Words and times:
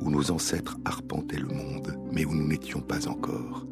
où 0.00 0.10
nos 0.10 0.30
ancêtres 0.30 0.76
arpentaient 0.84 1.38
le 1.38 1.48
monde, 1.48 1.98
mais 2.12 2.24
où 2.24 2.34
nous 2.34 2.46
n'étions 2.46 2.80
pas 2.80 3.08
encore. 3.08 3.66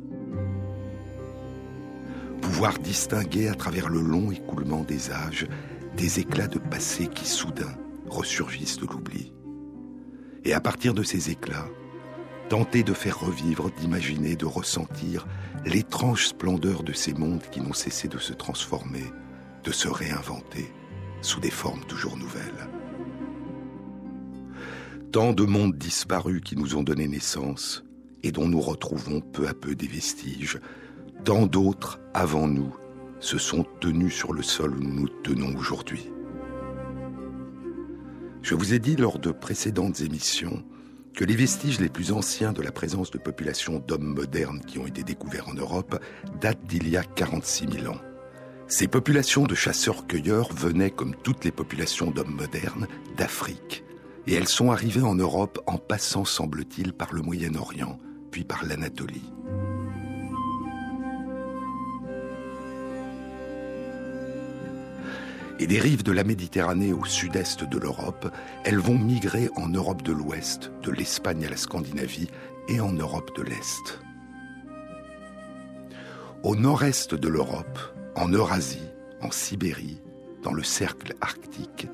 Pouvoir 2.41 2.79
distinguer 2.79 3.49
à 3.49 3.55
travers 3.55 3.89
le 3.89 4.01
long 4.01 4.31
écoulement 4.31 4.83
des 4.83 5.11
âges 5.11 5.47
des 5.97 6.21
éclats 6.21 6.47
de 6.47 6.59
passé 6.59 7.09
qui 7.09 7.27
soudain 7.27 7.75
ressurgissent 8.09 8.79
de 8.79 8.87
l'oubli. 8.87 9.33
Et 10.45 10.55
à 10.55 10.61
partir 10.61 10.95
de 10.95 11.03
ces 11.03 11.31
éclats, 11.31 11.67
tenter 12.49 12.83
de 12.83 12.95
faire 12.95 13.19
revivre, 13.19 13.71
d'imaginer, 13.73 14.37
de 14.37 14.47
ressentir 14.47 15.27
l'étrange 15.65 16.29
splendeur 16.29 16.83
de 16.83 16.93
ces 16.93 17.15
mondes 17.15 17.43
qui 17.51 17.61
n'ont 17.61 17.73
cessé 17.73 18.07
de 18.09 18.19
se 18.19 18.33
transformer, 18.33 19.05
de 19.65 19.73
se 19.73 19.89
réinventer 19.89 20.73
sous 21.21 21.41
des 21.41 21.51
formes 21.51 21.85
toujours 21.85 22.17
nouvelles. 22.17 22.69
Tant 25.13 25.33
de 25.33 25.45
mondes 25.45 25.79
disparus 25.79 26.43
qui 26.45 26.55
nous 26.55 26.77
ont 26.77 26.83
donné 26.83 27.09
naissance 27.09 27.83
et 28.23 28.31
dont 28.31 28.47
nous 28.47 28.61
retrouvons 28.61 29.23
peu 29.23 29.49
à 29.49 29.55
peu 29.55 29.75
des 29.75 29.87
vestiges, 29.87 30.61
tant 31.25 31.47
d'autres 31.47 31.99
avant 32.13 32.47
nous 32.47 32.77
se 33.19 33.39
sont 33.39 33.65
tenus 33.81 34.15
sur 34.15 34.35
le 34.35 34.43
sol 34.43 34.77
où 34.77 34.81
nous 34.83 34.95
nous 35.01 35.09
tenons 35.23 35.57
aujourd'hui. 35.57 36.11
Je 38.43 38.55
vous 38.55 38.75
ai 38.75 38.79
dit 38.79 38.97
lors 38.97 39.19
de 39.19 39.31
précédentes 39.31 40.03
émissions 40.03 40.63
que 41.15 41.25
les 41.25 41.37
vestiges 41.37 41.81
les 41.81 41.89
plus 41.89 42.13
anciens 42.13 42.53
de 42.53 42.61
la 42.61 42.71
présence 42.71 43.11
de 43.11 43.19
populations 43.19 43.79
d'hommes 43.79 44.15
modernes 44.15 44.61
qui 44.61 44.79
ont 44.79 44.87
été 44.87 45.05
découverts 45.05 45.49
en 45.49 45.55
Europe 45.55 46.05
datent 46.39 46.67
d'il 46.67 46.87
y 46.87 46.99
a 46.99 47.03
46 47.03 47.67
000 47.81 47.95
ans. 47.95 48.01
Ces 48.67 48.89
populations 48.89 49.47
de 49.47 49.55
chasseurs-cueilleurs 49.55 50.53
venaient, 50.53 50.91
comme 50.91 51.15
toutes 51.17 51.47
les 51.47 51.51
populations 51.51 52.11
d'hommes 52.11 52.37
modernes, 52.37 52.87
d'Afrique. 53.17 53.85
Et 54.29 54.35
elles 54.35 54.47
sont 54.47 54.71
arrivées 54.71 55.03
en 55.03 55.15
Europe 55.15 55.59
en 55.67 55.79
passant, 55.79 56.27
semble-t-il, 56.27 56.93
par 56.93 57.15
le 57.15 57.23
Moyen-Orient, 57.23 57.99
puis 58.31 58.45
par 58.45 58.67
l'Anatolie. 58.67 59.33
et 65.61 65.67
des 65.67 65.81
rives 65.81 66.05
de 66.05 66.13
la 66.13 66.23
Méditerranée 66.23 66.93
au 66.93 67.05
sud-est 67.05 67.65
de 67.65 67.79
l'Europe, 67.79 68.33
elles 68.65 68.79
vont 68.79 68.97
migrer 68.97 69.51
en 69.57 69.69
Europe 69.69 70.03
de 70.03 70.13
l'Ouest, 70.13 70.71
de 70.85 70.93
l'Espagne 70.93 71.45
à 71.45 71.51
la 71.51 71.57
Scandinavie 71.57 72.29
et 72.69 72.81
en 72.81 72.93
Europe 72.93 73.37
de 73.37 73.43
l'Est. 73.43 74.01
Au 76.45 76.55
nord-est 76.55 77.17
de 77.17 77.27
l'Europe, 77.27 77.81
en 78.15 78.29
Eurasie, 78.29 78.89
en 79.21 79.33
Sibérie, 79.33 80.01
dans 80.45 80.53
le 80.53 80.63
cercle 80.63 81.15
arctique, 81.21 81.89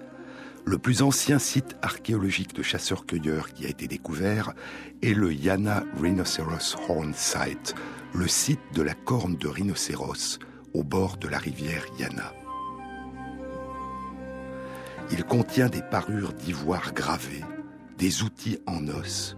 le 0.64 0.78
plus 0.78 1.02
ancien 1.02 1.38
site 1.38 1.76
archéologique 1.82 2.54
de 2.54 2.62
chasseurs-cueilleurs 2.62 3.52
qui 3.52 3.66
a 3.66 3.68
été 3.68 3.86
découvert 3.86 4.54
est 5.02 5.14
le 5.14 5.32
Yana 5.32 5.84
Rhinoceros 6.00 6.76
Horn 6.88 7.12
Site, 7.14 7.74
le 8.14 8.26
site 8.26 8.60
de 8.74 8.82
la 8.82 8.94
corne 8.94 9.36
de 9.36 9.48
rhinocéros 9.48 10.38
au 10.72 10.82
bord 10.82 11.16
de 11.18 11.28
la 11.28 11.38
rivière 11.38 11.84
Yana. 11.98 12.32
Il 15.10 15.24
contient 15.24 15.68
des 15.68 15.82
parures 15.82 16.32
d'ivoire 16.32 16.94
gravées, 16.94 17.44
des 17.98 18.22
outils 18.22 18.58
en 18.66 18.88
os, 18.88 19.36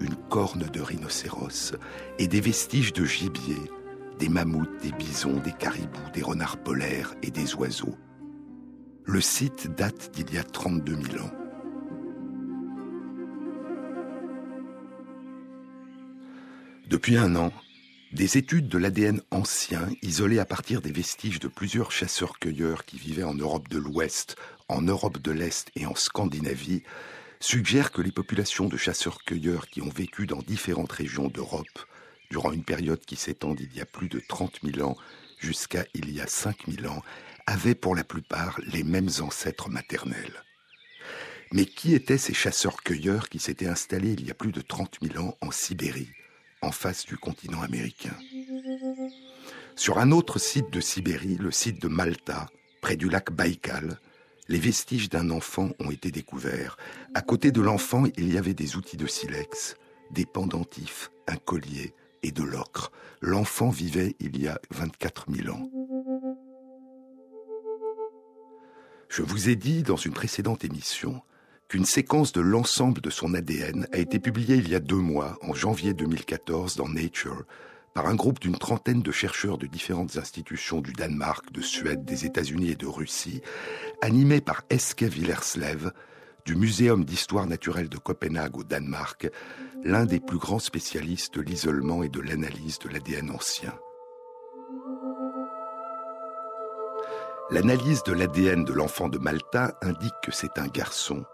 une 0.00 0.14
corne 0.30 0.68
de 0.72 0.80
rhinocéros 0.80 1.74
et 2.20 2.28
des 2.28 2.40
vestiges 2.40 2.92
de 2.92 3.04
gibier, 3.04 3.58
des 4.20 4.28
mammouths, 4.28 4.80
des 4.80 4.92
bisons, 4.92 5.40
des 5.40 5.52
caribous, 5.52 6.10
des 6.14 6.22
renards 6.22 6.58
polaires 6.58 7.14
et 7.22 7.30
des 7.32 7.54
oiseaux. 7.56 7.96
Le 9.10 9.22
site 9.22 9.74
date 9.74 10.10
d'il 10.12 10.34
y 10.34 10.36
a 10.36 10.44
32 10.44 10.94
000 10.94 11.24
ans. 11.24 11.30
Depuis 16.86 17.16
un 17.16 17.34
an, 17.36 17.50
des 18.12 18.36
études 18.36 18.68
de 18.68 18.76
l'ADN 18.76 19.22
ancien, 19.30 19.88
isolées 20.02 20.40
à 20.40 20.44
partir 20.44 20.82
des 20.82 20.92
vestiges 20.92 21.40
de 21.40 21.48
plusieurs 21.48 21.90
chasseurs-cueilleurs 21.90 22.84
qui 22.84 22.98
vivaient 22.98 23.22
en 23.24 23.32
Europe 23.32 23.70
de 23.70 23.78
l'Ouest, 23.78 24.36
en 24.68 24.82
Europe 24.82 25.22
de 25.22 25.30
l'Est 25.30 25.70
et 25.74 25.86
en 25.86 25.94
Scandinavie, 25.94 26.82
suggèrent 27.40 27.92
que 27.92 28.02
les 28.02 28.12
populations 28.12 28.68
de 28.68 28.76
chasseurs-cueilleurs 28.76 29.68
qui 29.68 29.80
ont 29.80 29.88
vécu 29.88 30.26
dans 30.26 30.42
différentes 30.42 30.92
régions 30.92 31.28
d'Europe, 31.28 31.86
durant 32.30 32.52
une 32.52 32.62
période 32.62 33.00
qui 33.06 33.16
s'étend 33.16 33.54
d'il 33.54 33.74
y 33.74 33.80
a 33.80 33.86
plus 33.86 34.10
de 34.10 34.20
30 34.28 34.58
000 34.62 34.86
ans 34.86 34.98
jusqu'à 35.38 35.86
il 35.94 36.10
y 36.12 36.20
a 36.20 36.26
5 36.26 36.66
000 36.68 36.92
ans, 36.92 37.02
avaient 37.48 37.74
pour 37.74 37.96
la 37.96 38.04
plupart 38.04 38.60
les 38.70 38.84
mêmes 38.84 39.08
ancêtres 39.20 39.70
maternels. 39.70 40.44
Mais 41.50 41.64
qui 41.64 41.94
étaient 41.94 42.18
ces 42.18 42.34
chasseurs-cueilleurs 42.34 43.30
qui 43.30 43.38
s'étaient 43.38 43.66
installés 43.66 44.12
il 44.12 44.26
y 44.26 44.30
a 44.30 44.34
plus 44.34 44.52
de 44.52 44.60
30 44.60 44.98
000 45.00 45.24
ans 45.24 45.34
en 45.40 45.50
Sibérie 45.50 46.10
en 46.60 46.72
face 46.72 47.06
du 47.06 47.16
continent 47.16 47.62
américain? 47.62 48.14
Sur 49.76 49.98
un 49.98 50.10
autre 50.10 50.38
site 50.38 50.70
de 50.70 50.80
Sibérie, 50.80 51.36
le 51.36 51.50
site 51.50 51.80
de 51.80 51.88
Malta, 51.88 52.50
près 52.82 52.96
du 52.96 53.08
lac 53.08 53.32
Baïkal, 53.32 53.98
les 54.48 54.58
vestiges 54.58 55.08
d'un 55.08 55.30
enfant 55.30 55.70
ont 55.78 55.90
été 55.90 56.10
découverts. 56.10 56.76
À 57.14 57.22
côté 57.22 57.50
de 57.50 57.62
l'enfant, 57.62 58.04
il 58.18 58.30
y 58.30 58.36
avait 58.36 58.52
des 58.52 58.76
outils 58.76 58.98
de 58.98 59.06
silex, 59.06 59.76
des 60.10 60.26
pendentifs, 60.26 61.10
un 61.26 61.36
collier 61.36 61.94
et 62.22 62.30
de 62.30 62.42
l'ocre. 62.42 62.92
L'enfant 63.22 63.70
vivait 63.70 64.16
il 64.20 64.38
y 64.38 64.48
a 64.48 64.60
24 64.70 65.26
000 65.32 65.56
ans. 65.56 65.70
Je 69.08 69.22
vous 69.22 69.48
ai 69.48 69.56
dit 69.56 69.82
dans 69.82 69.96
une 69.96 70.12
précédente 70.12 70.64
émission 70.64 71.22
qu'une 71.68 71.86
séquence 71.86 72.32
de 72.32 72.42
l'ensemble 72.42 73.00
de 73.00 73.10
son 73.10 73.34
ADN 73.34 73.86
a 73.92 73.98
été 73.98 74.18
publiée 74.18 74.56
il 74.56 74.68
y 74.68 74.74
a 74.74 74.80
deux 74.80 74.96
mois, 74.96 75.38
en 75.42 75.54
janvier 75.54 75.94
2014, 75.94 76.76
dans 76.76 76.88
Nature, 76.88 77.44
par 77.94 78.06
un 78.06 78.14
groupe 78.14 78.38
d'une 78.38 78.58
trentaine 78.58 79.02
de 79.02 79.10
chercheurs 79.10 79.56
de 79.56 79.66
différentes 79.66 80.18
institutions 80.18 80.80
du 80.80 80.92
Danemark, 80.92 81.50
de 81.52 81.62
Suède, 81.62 82.04
des 82.04 82.26
États-Unis 82.26 82.70
et 82.70 82.76
de 82.76 82.86
Russie, 82.86 83.40
animé 84.02 84.40
par 84.42 84.62
Eske 84.68 85.04
Villerslev, 85.04 85.90
du 86.44 86.54
Muséum 86.54 87.04
d'histoire 87.04 87.46
naturelle 87.46 87.88
de 87.88 87.98
Copenhague 87.98 88.58
au 88.58 88.64
Danemark, 88.64 89.28
l'un 89.84 90.04
des 90.04 90.20
plus 90.20 90.38
grands 90.38 90.58
spécialistes 90.58 91.34
de 91.34 91.42
l'isolement 91.42 92.02
et 92.02 92.08
de 92.08 92.20
l'analyse 92.20 92.78
de 92.78 92.88
l'ADN 92.88 93.30
ancien. 93.30 93.74
L'analyse 97.50 98.02
de 98.02 98.12
l'ADN 98.12 98.64
de 98.64 98.74
l'enfant 98.74 99.08
de 99.08 99.16
Malta 99.16 99.78
indique 99.80 100.14
que 100.22 100.32
c'est 100.32 100.58
un 100.58 100.66
garçon, 100.66 101.24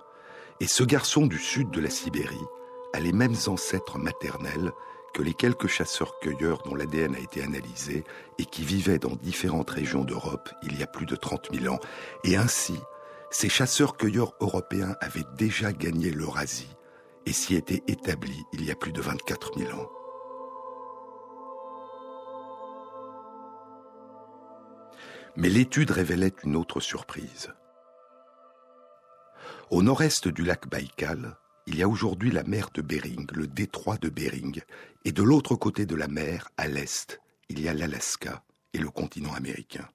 et 0.61 0.69
ce 0.69 0.85
garçon 0.85 1.27
du 1.27 1.39
sud 1.39 1.71
de 1.73 1.81
la 1.81 1.91
Sibérie 1.91 2.47
a 2.93 3.01
les 3.01 3.13
mêmes 3.13 3.35
ancêtres 3.49 3.99
maternels 3.99 4.71
que 5.13 5.23
les 5.23 5.35
quelques 5.35 5.67
chasseurs-cueilleurs 5.67 6.63
dont 6.63 6.77
l'ADN 6.77 7.17
a 7.17 7.19
été 7.19 7.43
analysé 7.43 8.05
et 8.39 8.45
qui 8.45 8.63
vivaient 8.63 9.01
dans 9.01 9.17
différentes 9.17 9.71
régions 9.71 10.05
d'Europe 10.05 10.51
il 10.63 10.79
y 10.79 10.85
a 10.85 10.87
plus 10.87 11.07
de 11.07 11.17
30 11.17 11.49
000 11.53 11.75
ans. 11.75 11.81
Et 12.23 12.37
ainsi, 12.37 12.79
ces 13.31 13.49
chasseurs-cueilleurs 13.49 14.35
européens 14.41 14.95
avaient 15.01 15.27
déjà 15.37 15.73
gagné 15.73 16.11
l'Eurasie 16.11 16.77
et 17.27 17.33
s'y 17.33 17.57
étaient 17.57 17.83
établis 17.89 18.45
il 18.53 18.65
y 18.65 18.71
a 18.71 18.77
plus 18.77 18.93
de 18.93 19.01
24 19.01 19.59
000 19.59 19.71
ans. 19.73 19.91
Mais 25.37 25.49
l'étude 25.49 25.91
révélait 25.91 26.35
une 26.45 26.57
autre 26.57 26.81
surprise. 26.81 27.53
Au 29.71 29.83
nord-est 29.83 30.29
du 30.29 30.45
lac 30.45 30.69
Baïkal, 30.69 31.37
il 31.67 31.77
y 31.77 31.83
a 31.83 31.89
aujourd'hui 31.89 32.31
la 32.31 32.45
mer 32.45 32.69
de 32.75 32.83
Bering, 32.83 33.27
le 33.33 33.47
détroit 33.47 33.97
de 33.97 34.09
Bering, 34.09 34.61
et 35.05 35.13
de 35.13 35.23
l'autre 35.23 35.57
côté 35.57 35.87
de 35.87 35.97
la 35.97 36.09
mer, 36.09 36.49
à 36.57 36.69
l'est, 36.69 37.21
il 37.49 37.61
y 37.61 37.69
a 37.69 37.75
l'Alaska 37.75 38.45
et 38.75 38.79
le 38.79 38.91
continent 38.91 39.35
américain. 39.35 39.89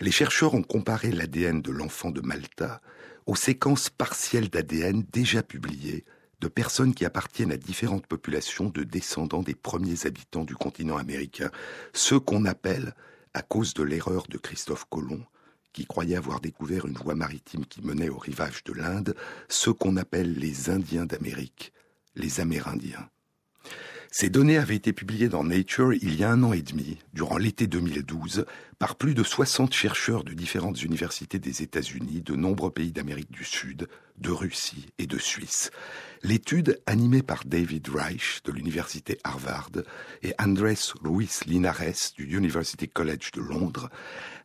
Les 0.00 0.10
chercheurs 0.10 0.54
ont 0.54 0.62
comparé 0.62 1.12
l'ADN 1.12 1.62
de 1.62 1.70
l'enfant 1.70 2.10
de 2.10 2.20
Malta 2.20 2.80
aux 3.26 3.36
séquences 3.36 3.90
partielles 3.90 4.48
d'ADN 4.48 5.04
déjà 5.12 5.42
publiées 5.42 6.04
de 6.40 6.48
personnes 6.48 6.94
qui 6.94 7.04
appartiennent 7.04 7.52
à 7.52 7.56
différentes 7.56 8.06
populations 8.06 8.70
de 8.70 8.82
descendants 8.82 9.42
des 9.42 9.54
premiers 9.54 10.06
habitants 10.06 10.44
du 10.44 10.56
continent 10.56 10.96
américain, 10.96 11.50
ceux 11.92 12.18
qu'on 12.18 12.46
appelle, 12.46 12.94
à 13.34 13.42
cause 13.42 13.74
de 13.74 13.82
l'erreur 13.82 14.26
de 14.28 14.38
Christophe 14.38 14.86
Colomb, 14.88 15.24
qui 15.72 15.86
croyaient 15.86 16.16
avoir 16.16 16.40
découvert 16.40 16.86
une 16.86 16.96
voie 16.96 17.14
maritime 17.14 17.64
qui 17.64 17.82
menait 17.82 18.08
au 18.08 18.18
rivage 18.18 18.64
de 18.64 18.72
l'Inde, 18.72 19.14
ceux 19.48 19.72
qu'on 19.72 19.96
appelle 19.96 20.34
les 20.34 20.70
Indiens 20.70 21.06
d'Amérique, 21.06 21.72
les 22.16 22.40
Amérindiens. 22.40 23.08
Ces 24.12 24.28
données 24.28 24.58
avaient 24.58 24.74
été 24.74 24.92
publiées 24.92 25.28
dans 25.28 25.44
Nature 25.44 25.94
il 25.94 26.16
y 26.16 26.24
a 26.24 26.30
un 26.30 26.42
an 26.42 26.52
et 26.52 26.62
demi, 26.62 26.98
durant 27.14 27.38
l'été 27.38 27.68
2012, 27.68 28.44
par 28.80 28.96
plus 28.96 29.14
de 29.14 29.22
60 29.22 29.72
chercheurs 29.72 30.24
de 30.24 30.32
différentes 30.32 30.82
universités 30.82 31.38
des 31.38 31.62
États-Unis, 31.62 32.20
de 32.20 32.34
nombreux 32.34 32.72
pays 32.72 32.90
d'Amérique 32.90 33.30
du 33.30 33.44
Sud, 33.44 33.86
de 34.18 34.30
Russie 34.30 34.88
et 34.98 35.06
de 35.06 35.16
Suisse. 35.16 35.70
L'étude, 36.24 36.80
animée 36.86 37.22
par 37.22 37.44
David 37.44 37.88
Reich 37.88 38.42
de 38.44 38.50
l'université 38.50 39.16
Harvard 39.22 39.70
et 40.24 40.34
Andrés 40.40 40.74
Ruiz 41.04 41.44
Linares 41.46 42.12
du 42.16 42.36
University 42.36 42.88
College 42.88 43.30
de 43.32 43.40
Londres, 43.40 43.90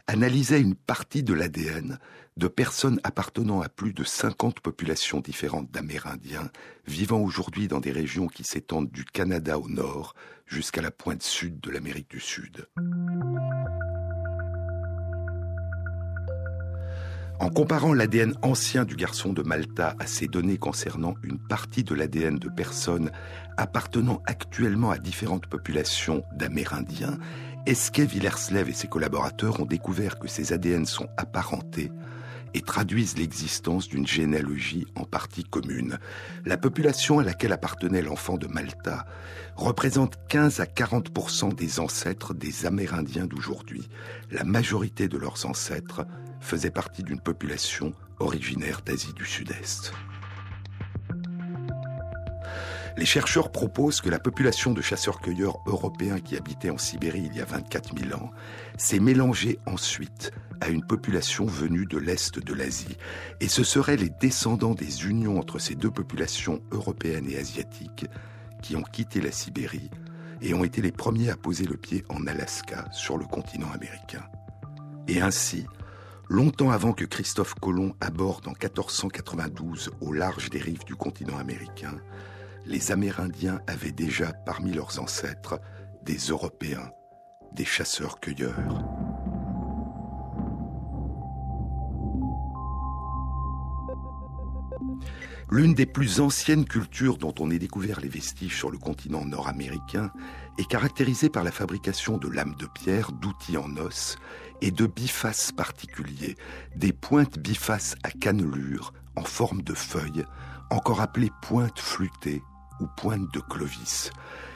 analysait 0.05 0.61
une 0.61 0.75
partie 0.75 1.23
de 1.23 1.33
l'ADN 1.33 1.97
de 2.37 2.47
personnes 2.49 2.99
appartenant 3.03 3.61
à 3.61 3.69
plus 3.69 3.93
de 3.93 4.03
50 4.03 4.59
populations 4.59 5.21
différentes 5.21 5.71
d'Amérindiens, 5.71 6.49
vivant 6.85 7.21
aujourd'hui 7.21 7.69
dans 7.69 7.79
des 7.79 7.93
régions 7.93 8.27
qui 8.27 8.43
s'étendent 8.43 8.91
du 8.91 9.05
Canada 9.05 9.57
au 9.57 9.69
nord 9.69 10.15
jusqu'à 10.45 10.81
la 10.81 10.91
pointe 10.91 11.23
sud 11.23 11.61
de 11.61 11.71
l'Amérique 11.71 12.09
du 12.09 12.19
Sud. 12.19 12.67
En 17.39 17.49
comparant 17.49 17.93
l'ADN 17.93 18.33
ancien 18.41 18.85
du 18.85 18.95
garçon 18.95 19.31
de 19.31 19.41
Malta 19.41 19.95
à 19.99 20.05
ces 20.05 20.27
données 20.27 20.57
concernant 20.57 21.15
une 21.23 21.39
partie 21.39 21.83
de 21.83 21.95
l'ADN 21.95 22.37
de 22.37 22.49
personnes 22.49 23.11
appartenant 23.57 24.21
actuellement 24.25 24.91
à 24.91 24.97
différentes 24.97 25.47
populations 25.47 26.23
d'Amérindiens, 26.33 27.17
Esquet 27.65 28.05
Villerslev 28.05 28.69
et 28.69 28.73
ses 28.73 28.87
collaborateurs 28.87 29.59
ont 29.59 29.65
découvert 29.65 30.19
que 30.19 30.27
ces 30.27 30.53
ADN 30.53 30.85
sont 30.85 31.07
apparentés 31.17 31.91
et 32.55 32.61
traduisent 32.61 33.17
l'existence 33.17 33.89
d'une 33.89 34.07
généalogie 34.07 34.87
en 34.95 35.03
partie 35.03 35.43
commune. 35.43 35.99
La 36.45 36.55
population 36.55 37.19
à 37.19 37.23
laquelle 37.23 37.51
appartenait 37.51 38.01
l'enfant 38.01 38.37
de 38.37 38.47
Malta 38.47 39.05
représente 39.57 40.17
15 40.29 40.61
à 40.61 40.65
40% 40.65 41.53
des 41.53 41.81
ancêtres 41.81 42.33
des 42.33 42.65
Amérindiens 42.65 43.27
d'aujourd'hui. 43.27 43.89
La 44.31 44.45
majorité 44.45 45.09
de 45.09 45.17
leurs 45.17 45.45
ancêtres 45.45 46.07
faisaient 46.39 46.71
partie 46.71 47.03
d'une 47.03 47.19
population 47.19 47.93
originaire 48.19 48.81
d'Asie 48.85 49.13
du 49.13 49.25
Sud-Est. 49.25 49.91
Les 52.97 53.05
chercheurs 53.05 53.51
proposent 53.51 53.99
que 53.99 54.09
la 54.09 54.19
population 54.19 54.71
de 54.71 54.81
chasseurs-cueilleurs 54.81 55.57
européens 55.65 56.21
qui 56.21 56.37
habitait 56.37 56.69
en 56.69 56.77
Sibérie 56.77 57.29
il 57.29 57.35
y 57.35 57.41
a 57.41 57.45
24 57.45 57.91
000 57.97 58.17
ans 58.17 58.31
s'est 58.77 58.99
mélangée 58.99 59.59
ensuite 59.65 60.31
à 60.61 60.69
une 60.69 60.85
population 60.85 61.45
venue 61.45 61.85
de 61.85 61.97
l'Est 61.97 62.39
de 62.39 62.53
l'Asie. 62.53 62.97
Et 63.39 63.47
ce 63.47 63.63
seraient 63.63 63.97
les 63.97 64.09
descendants 64.09 64.73
des 64.73 65.05
unions 65.05 65.37
entre 65.37 65.59
ces 65.59 65.75
deux 65.75 65.91
populations 65.91 66.61
européennes 66.71 67.29
et 67.29 67.37
asiatiques 67.37 68.05
qui 68.61 68.75
ont 68.75 68.83
quitté 68.83 69.21
la 69.21 69.31
Sibérie 69.31 69.89
et 70.41 70.53
ont 70.53 70.63
été 70.63 70.81
les 70.81 70.91
premiers 70.91 71.29
à 71.29 71.37
poser 71.37 71.65
le 71.65 71.77
pied 71.77 72.03
en 72.09 72.25
Alaska, 72.27 72.85
sur 72.91 73.17
le 73.17 73.25
continent 73.25 73.71
américain. 73.71 74.23
Et 75.07 75.21
ainsi, 75.21 75.65
longtemps 76.29 76.71
avant 76.71 76.93
que 76.93 77.05
Christophe 77.05 77.55
Colomb 77.55 77.95
aborde 78.01 78.47
en 78.47 78.51
1492 78.51 79.91
au 80.01 80.13
large 80.13 80.49
des 80.49 80.59
rives 80.59 80.85
du 80.85 80.95
continent 80.95 81.37
américain, 81.37 81.95
les 82.65 82.91
Amérindiens 82.91 83.61
avaient 83.67 83.91
déjà 83.91 84.33
parmi 84.33 84.73
leurs 84.73 84.99
ancêtres 84.99 85.59
des 86.03 86.17
Européens, 86.17 86.89
des 87.55 87.65
chasseurs-cueilleurs. 87.65 88.85
L'une 95.49 95.73
des 95.73 95.85
plus 95.85 96.19
anciennes 96.19 96.65
cultures 96.65 97.17
dont 97.17 97.33
on 97.39 97.51
ait 97.51 97.59
découvert 97.59 98.01
les 98.01 98.09
vestiges 98.09 98.57
sur 98.57 98.71
le 98.71 98.77
continent 98.77 99.25
nord-américain 99.25 100.11
est 100.57 100.67
caractérisée 100.67 101.29
par 101.29 101.43
la 101.43 101.51
fabrication 101.51 102.17
de 102.17 102.27
lames 102.27 102.55
de 102.59 102.65
pierre, 102.65 103.11
d'outils 103.11 103.57
en 103.57 103.77
os 103.77 104.17
et 104.61 104.71
de 104.71 104.85
bifaces 104.85 105.51
particuliers, 105.51 106.35
des 106.75 106.93
pointes 106.93 107.39
bifaces 107.39 107.95
à 108.03 108.11
cannelure 108.11 108.91
en 109.15 109.23
forme 109.23 109.61
de 109.61 109.73
feuilles, 109.73 110.25
encore 110.71 110.99
appelées 110.99 111.31
pointes 111.41 111.79
flûtées 111.79 112.41
ou 112.81 112.87
pointe 112.97 113.31
de 113.33 113.39
Clovis. 113.39 114.09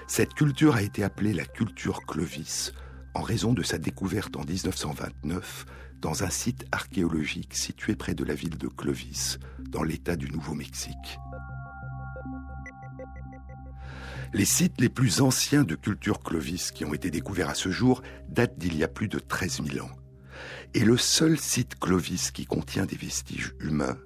Cette 0.07 0.34
culture 0.34 0.75
a 0.75 0.81
été 0.81 1.04
appelée 1.04 1.34
la 1.34 1.45
culture 1.45 2.02
Clovis 2.07 2.74
en 3.13 3.21
raison 3.21 3.53
de 3.53 3.63
sa 3.63 3.77
découverte 3.77 4.35
en 4.35 4.44
1929 4.44 5.65
dans 6.01 6.23
un 6.23 6.29
site 6.29 6.65
archéologique 6.71 7.56
situé 7.56 7.95
près 7.95 8.13
de 8.13 8.23
la 8.23 8.33
ville 8.33 8.57
de 8.57 8.67
Clovis, 8.67 9.39
dans 9.59 9.83
l'État 9.83 10.15
du 10.15 10.29
Nouveau-Mexique. 10.29 11.19
Les 14.33 14.45
sites 14.45 14.79
les 14.79 14.89
plus 14.89 15.21
anciens 15.21 15.63
de 15.63 15.75
culture 15.75 16.21
Clovis 16.21 16.71
qui 16.71 16.85
ont 16.85 16.94
été 16.94 17.09
découverts 17.09 17.50
à 17.50 17.56
ce 17.56 17.69
jour 17.69 18.03
datent 18.27 18.59
d'il 18.59 18.77
y 18.77 18.83
a 18.83 18.88
plus 18.88 19.07
de 19.07 19.17
13 19.17 19.63
000 19.63 19.85
ans. 19.85 19.91
Et 20.75 20.85
le 20.85 20.97
seul 20.97 21.38
site 21.38 21.79
Clovis 21.79 22.31
qui 22.31 22.45
contient 22.45 22.85
des 22.85 22.95
vestiges 22.95 23.56
humains 23.59 23.97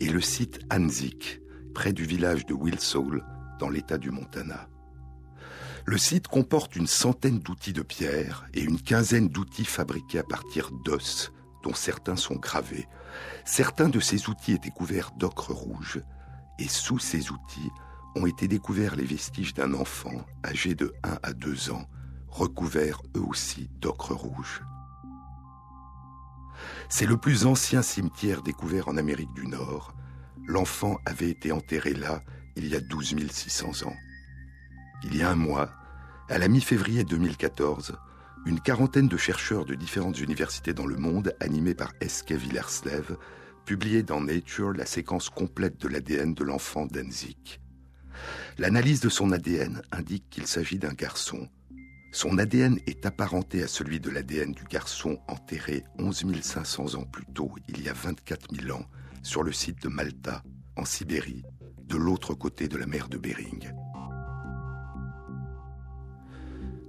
est 0.00 0.12
le 0.12 0.20
site 0.20 0.60
Anzik, 0.70 1.40
près 1.74 1.92
du 1.92 2.04
village 2.04 2.46
de 2.46 2.54
Wilsall, 2.54 3.24
dans 3.58 3.68
l'état 3.68 3.98
du 3.98 4.10
Montana. 4.10 4.68
Le 5.86 5.98
site 5.98 6.28
comporte 6.28 6.76
une 6.76 6.86
centaine 6.86 7.40
d'outils 7.40 7.74
de 7.74 7.82
pierre 7.82 8.46
et 8.54 8.62
une 8.62 8.80
quinzaine 8.80 9.28
d'outils 9.28 9.66
fabriqués 9.66 10.18
à 10.18 10.22
partir 10.22 10.70
d'os, 10.84 11.30
dont 11.62 11.74
certains 11.74 12.16
sont 12.16 12.36
gravés. 12.36 12.88
Certains 13.44 13.90
de 13.90 14.00
ces 14.00 14.30
outils 14.30 14.52
étaient 14.52 14.70
couverts 14.70 15.10
d'ocre 15.18 15.52
rouge, 15.52 16.00
et 16.58 16.68
sous 16.68 16.98
ces 16.98 17.30
outils 17.30 17.70
ont 18.16 18.24
été 18.24 18.48
découverts 18.48 18.96
les 18.96 19.04
vestiges 19.04 19.52
d'un 19.52 19.74
enfant 19.74 20.24
âgé 20.42 20.74
de 20.74 20.94
1 21.02 21.18
à 21.22 21.32
2 21.34 21.70
ans, 21.70 21.86
recouverts 22.28 23.02
eux 23.16 23.22
aussi 23.22 23.68
d'ocre 23.80 24.14
rouge. 24.14 24.62
C'est 26.88 27.06
le 27.06 27.18
plus 27.18 27.44
ancien 27.44 27.82
cimetière 27.82 28.42
découvert 28.42 28.88
en 28.88 28.96
Amérique 28.96 29.34
du 29.34 29.46
Nord. 29.46 29.94
L'enfant 30.46 30.98
avait 31.04 31.30
été 31.30 31.52
enterré 31.52 31.92
là 31.92 32.22
il 32.56 32.68
y 32.68 32.74
a 32.74 32.80
12 32.80 33.16
600 33.30 33.86
ans. 33.86 33.96
Il 35.06 35.16
y 35.16 35.22
a 35.22 35.30
un 35.30 35.34
mois, 35.34 35.70
à 36.30 36.38
la 36.38 36.48
mi-février 36.48 37.04
2014, 37.04 37.98
une 38.46 38.58
quarantaine 38.58 39.06
de 39.06 39.18
chercheurs 39.18 39.66
de 39.66 39.74
différentes 39.74 40.18
universités 40.18 40.72
dans 40.72 40.86
le 40.86 40.96
monde, 40.96 41.34
animés 41.40 41.74
par 41.74 41.92
Eske 42.00 42.32
Villerslev, 42.32 43.16
publiaient 43.66 44.02
dans 44.02 44.22
Nature 44.22 44.72
la 44.72 44.86
séquence 44.86 45.28
complète 45.28 45.78
de 45.78 45.88
l'ADN 45.88 46.32
de 46.32 46.42
l'enfant 46.42 46.86
Denzik. 46.86 47.60
L'analyse 48.56 49.00
de 49.00 49.10
son 49.10 49.30
ADN 49.30 49.82
indique 49.92 50.30
qu'il 50.30 50.46
s'agit 50.46 50.78
d'un 50.78 50.94
garçon. 50.94 51.48
Son 52.10 52.38
ADN 52.38 52.78
est 52.86 53.04
apparenté 53.04 53.62
à 53.62 53.68
celui 53.68 54.00
de 54.00 54.08
l'ADN 54.08 54.52
du 54.52 54.64
garçon 54.64 55.18
enterré 55.28 55.84
11 55.98 56.40
500 56.40 56.94
ans 56.94 57.04
plus 57.04 57.26
tôt, 57.26 57.52
il 57.68 57.82
y 57.82 57.90
a 57.90 57.92
24 57.92 58.54
000 58.54 58.74
ans, 58.74 58.86
sur 59.22 59.42
le 59.42 59.52
site 59.52 59.82
de 59.82 59.88
Malta, 59.88 60.42
en 60.76 60.86
Sibérie, 60.86 61.42
de 61.82 61.96
l'autre 61.96 62.32
côté 62.32 62.68
de 62.68 62.78
la 62.78 62.86
mer 62.86 63.08
de 63.08 63.18
Bering. 63.18 63.83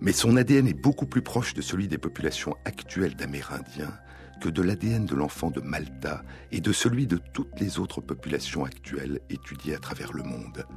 Mais 0.05 0.13
son 0.13 0.37
ADN 0.37 0.67
est 0.67 0.79
beaucoup 0.79 1.07
plus 1.07 1.23
proche 1.23 1.55
de 1.55 1.63
celui 1.63 1.87
des 1.87 1.97
populations 1.97 2.55
actuelles 2.63 3.15
d'Amérindiens 3.15 3.97
que 4.39 4.49
de 4.49 4.61
l'ADN 4.61 5.07
de 5.07 5.15
l'enfant 5.15 5.49
de 5.49 5.61
Malta 5.61 6.21
et 6.51 6.61
de 6.61 6.71
celui 6.71 7.07
de 7.07 7.17
toutes 7.33 7.59
les 7.59 7.79
autres 7.79 8.01
populations 8.01 8.65
actuelles 8.65 9.19
étudiées 9.31 9.73
à 9.73 9.79
travers 9.79 10.13
le 10.13 10.21
monde. 10.21 10.67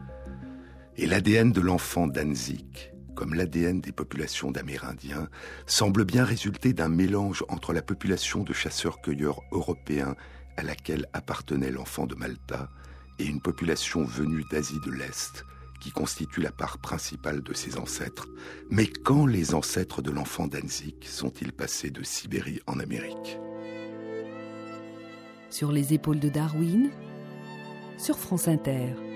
Et 0.97 1.05
l'ADN 1.07 1.53
de 1.53 1.61
l'enfant 1.61 2.07
d'Anzik, 2.07 2.91
comme 3.15 3.35
l'ADN 3.35 3.83
des 3.83 3.93
populations 3.93 4.51
d'Amérindiens, 4.51 5.29
semble 5.67 6.07
bien 6.07 6.25
résulter 6.25 6.73
d'un 6.73 6.89
mélange 6.89 7.45
entre 7.51 7.75
la 7.75 7.83
population 7.83 8.45
de 8.45 8.55
chasseurs-cueilleurs 8.55 9.43
européens 9.53 10.17
à 10.57 10.63
laquelle 10.63 11.05
appartenait 11.13 11.71
l'enfant 11.71 12.07
de 12.07 12.15
Malta 12.15 12.71
et 13.19 13.27
une 13.27 13.43
population 13.43 14.05
venue 14.05 14.45
d'Asie 14.51 14.81
de 14.87 14.91
l'Est 14.91 15.45
constitue 15.93 16.41
la 16.41 16.53
part 16.53 16.79
principale 16.79 17.43
de 17.43 17.55
ses 17.55 17.79
ancêtres. 17.79 18.29
Mais 18.71 18.87
quand 18.87 19.27
les 19.27 19.55
ancêtres 19.55 20.03
de 20.03 20.11
l'enfant 20.11 20.47
d'Anzik 20.47 21.07
sont-ils 21.07 21.53
passés 21.53 21.91
de 21.91 22.03
Sibérie 22.03 22.61
en 22.67 22.79
Amérique? 22.79 23.39
Sur 25.51 25.73
les 25.73 25.95
épaules 25.95 26.21
de 26.21 26.29
Darwin, 26.29 26.91
sur 27.97 28.19
France 28.19 28.49
Inter. 28.49 29.08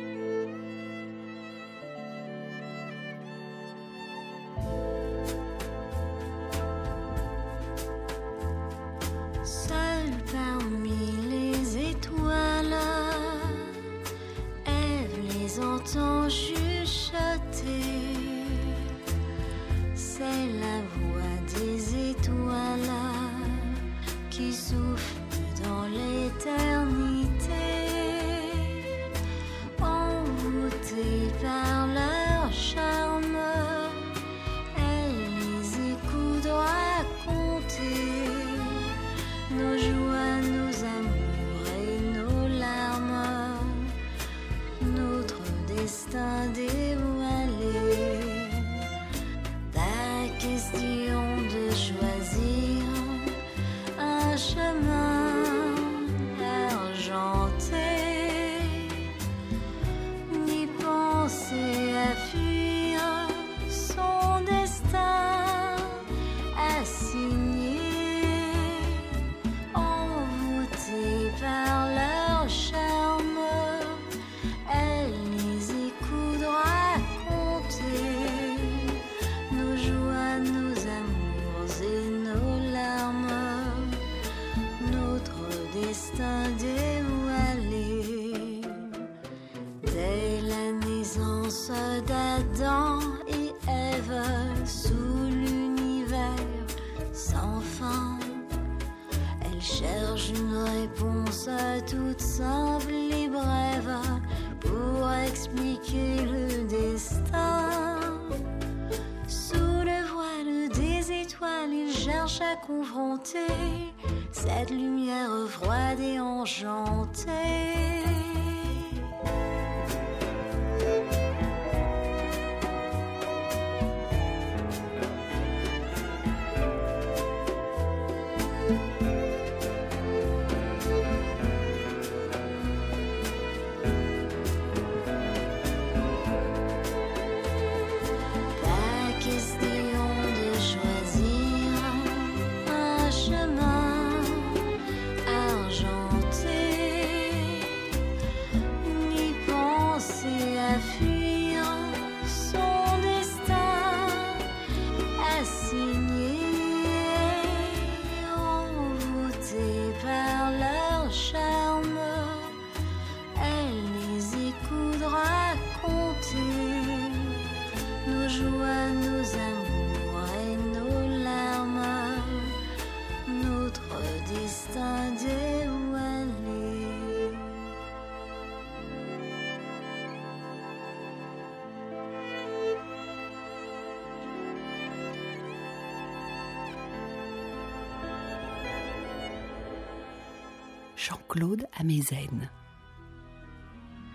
Jean-Claude 191.32 191.66
Amezen. 191.78 192.50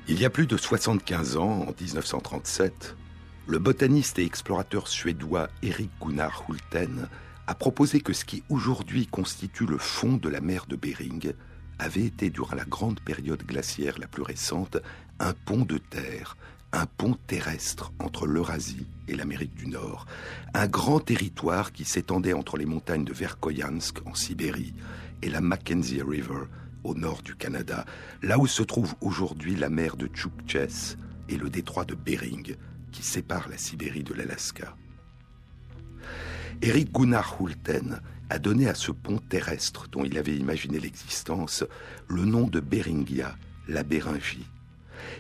Il 0.08 0.20
y 0.20 0.26
a 0.26 0.30
plus 0.30 0.46
de 0.46 0.56
75 0.56 1.38
ans, 1.38 1.66
en 1.68 1.74
1937, 1.82 2.96
le 3.48 3.60
botaniste 3.60 4.20
et 4.20 4.26
explorateur 4.26 4.88
suédois 4.88 5.50
Erik 5.64 5.90
Gunnar 6.00 6.44
Hulten 6.48 7.08
a 7.48 7.56
proposé 7.56 8.02
que 8.02 8.14
ce 8.14 8.24
qui 8.24 8.44
aujourd'hui 8.50 9.08
constitue 9.08 9.66
le 9.66 9.80
fond 9.80 10.18
de 10.18 10.30
la 10.30 10.42
mer 10.42 10.66
de 10.68 10.76
Bering 10.76 11.34
avait 11.80 12.06
été, 12.06 12.30
durant 12.30 12.56
la 12.56 12.66
grande 12.66 13.00
période 13.00 13.44
glaciaire 13.44 13.98
la 13.98 14.08
plus 14.08 14.24
récente, 14.24 14.78
un 15.20 15.34
pont 15.34 15.66
de 15.66 15.80
terre, 15.80 16.38
un 16.72 16.86
pont 16.86 17.18
terrestre 17.26 17.92
entre 18.00 18.28
l'Eurasie 18.28 18.86
et 19.08 19.16
l'Amérique 19.16 19.56
du 19.56 19.68
Nord, 19.68 20.06
un 20.54 20.68
grand 20.68 21.00
territoire 21.00 21.72
qui 21.72 21.84
s'étendait 21.84 22.34
entre 22.34 22.58
les 22.58 22.66
montagnes 22.66 23.06
de 23.06 23.14
Verkhoyansk 23.14 24.06
en 24.06 24.14
Sibérie 24.14 24.76
et 25.24 25.30
la 25.30 25.42
Mackenzie 25.42 26.04
River 26.04 26.44
au 26.88 26.96
nord 26.96 27.22
du 27.22 27.36
Canada, 27.36 27.86
là 28.22 28.40
où 28.40 28.48
se 28.48 28.64
trouve 28.64 28.96
aujourd'hui 29.02 29.56
la 29.56 29.70
mer 29.70 29.98
de 29.98 30.08
Tchoukches 30.08 30.96
et 31.30 31.38
le 31.38 31.50
détroit 31.50 31.86
de 31.86 31.96
Bering, 31.96 32.56
qui 32.92 33.04
sépare 33.04 33.50
la 33.50 33.58
Sibérie 33.58 34.04
de 34.04 34.14
l'Alaska. 34.14 34.76
Eric 36.62 36.92
Gunnar 36.92 37.38
Hulten 37.40 38.02
a 38.30 38.40
donné 38.40 38.68
à 38.68 38.74
ce 38.74 38.92
pont 38.92 39.20
terrestre 39.20 39.88
dont 39.90 40.04
il 40.06 40.18
avait 40.18 40.36
imaginé 40.36 40.80
l'existence 40.80 41.64
le 42.08 42.26
nom 42.26 42.48
de 42.48 42.60
Beringia, 42.60 43.36
la 43.68 43.84
Béringie. 43.84 44.48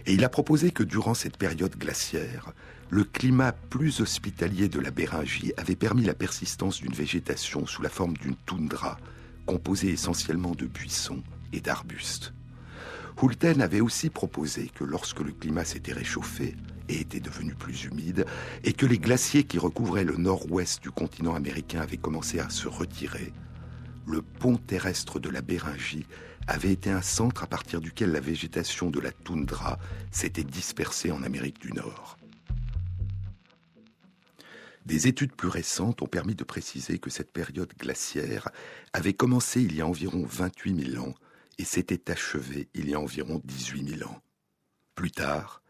Et 0.06 0.14
il 0.14 0.24
a 0.24 0.30
proposé 0.30 0.72
que 0.72 0.84
durant 0.84 1.14
cette 1.14 1.38
période 1.38 1.78
glaciaire, 1.78 2.54
le 2.90 3.04
climat 3.04 3.52
plus 3.52 4.00
hospitalier 4.00 4.70
de 4.70 4.80
la 4.80 4.92
Béringie 4.92 5.54
avait 5.58 5.76
permis 5.76 6.04
la 6.04 6.14
persistance 6.14 6.80
d'une 6.80 6.94
végétation 6.94 7.66
sous 7.66 7.82
la 7.82 7.90
forme 7.90 8.16
d'une 8.18 8.36
toundra, 8.46 8.98
composée 9.46 9.90
essentiellement 9.90 10.56
de 10.56 10.66
buissons, 10.66 11.24
et 11.54 11.62
d'arbustes. 11.62 12.34
Hulten 13.22 13.62
avait 13.62 13.82
aussi 13.82 14.10
proposé 14.10 14.70
que 14.74 14.84
lorsque 14.84 15.22
le 15.22 15.32
climat 15.32 15.66
s'était 15.66 15.94
réchauffé 15.94 16.56
et 16.89 17.01
était 17.01 17.20
devenu 17.20 17.54
plus 17.56 17.86
humide, 17.86 18.25
et 18.63 18.74
que 18.74 18.86
les 18.86 19.00
glaciers 19.00 19.44
qui 19.44 19.58
recouvraient 19.58 20.04
le 20.04 20.18
nord-ouest 20.18 20.82
du 20.82 20.92
continent 20.92 21.36
américain 21.36 21.82
avaient 21.82 21.98
commencé 21.98 22.39
à 22.39 22.50
se 22.50 22.68
retirer, 22.68 23.34
le 24.06 24.22
pont 24.22 24.56
terrestre 24.56 25.20
de 25.20 25.30
la 25.30 25.42
Béringie 25.42 26.06
avait 26.48 26.72
été 26.72 26.89
un 26.89 27.01
centre 27.01 27.44
à 27.44 27.48
partir 27.48 27.82
duquel 27.82 28.12
la 28.12 28.22
végétation 28.22 28.89
de 28.89 29.01
la 29.01 29.12
toundra 29.12 29.80
s'était 30.12 30.46
dispersée 30.46 31.12
en 31.12 31.24
Amérique 31.24 31.60
du 31.60 31.74
Nord. 31.74 32.18
Des 34.86 35.08
études 35.08 35.34
plus 35.34 35.50
récentes 35.50 36.01
ont 36.01 36.08
permis 36.08 36.36
de 36.36 36.46
préciser 36.46 37.00
que 37.00 37.10
cette 37.10 37.34
période 37.34 37.74
glaciaire 37.77 38.48
avait 38.94 39.12
commencé 39.12 39.62
il 39.62 39.75
y 39.75 39.82
a 39.82 39.88
environ 39.88 40.24
28 40.25 40.92
000 40.94 41.04
ans 41.06 41.13
et 41.58 41.66
s'était 41.66 42.12
achevé 42.12 42.70
il 42.74 42.90
y 42.90 42.94
a 42.94 43.00
environ 43.00 43.42
18 43.44 43.98
000 43.98 44.10
ans. 44.10 44.22
Plus 44.96 45.12
tard, 45.12 45.62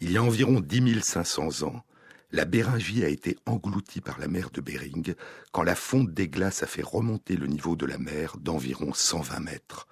il 0.00 0.10
y 0.10 0.16
a 0.16 0.22
environ 0.22 0.60
10 0.60 1.00
500 1.02 1.66
ans, 1.66 1.84
la 2.32 2.44
Béringie 2.44 3.04
a 3.04 3.08
été 3.08 3.38
engloutie 3.46 4.00
par 4.00 4.18
la 4.18 4.26
mer 4.26 4.50
de 4.50 4.60
Bering 4.60 5.14
quand 5.52 5.62
la 5.62 5.76
fonte 5.76 6.12
des 6.12 6.28
glaces 6.28 6.64
a 6.64 6.66
fait 6.66 6.82
remonter 6.82 7.36
le 7.36 7.46
niveau 7.46 7.76
de 7.76 7.86
la 7.86 7.96
mer 7.96 8.36
d'environ 8.38 8.92
120 8.92 9.38
mètres, 9.38 9.86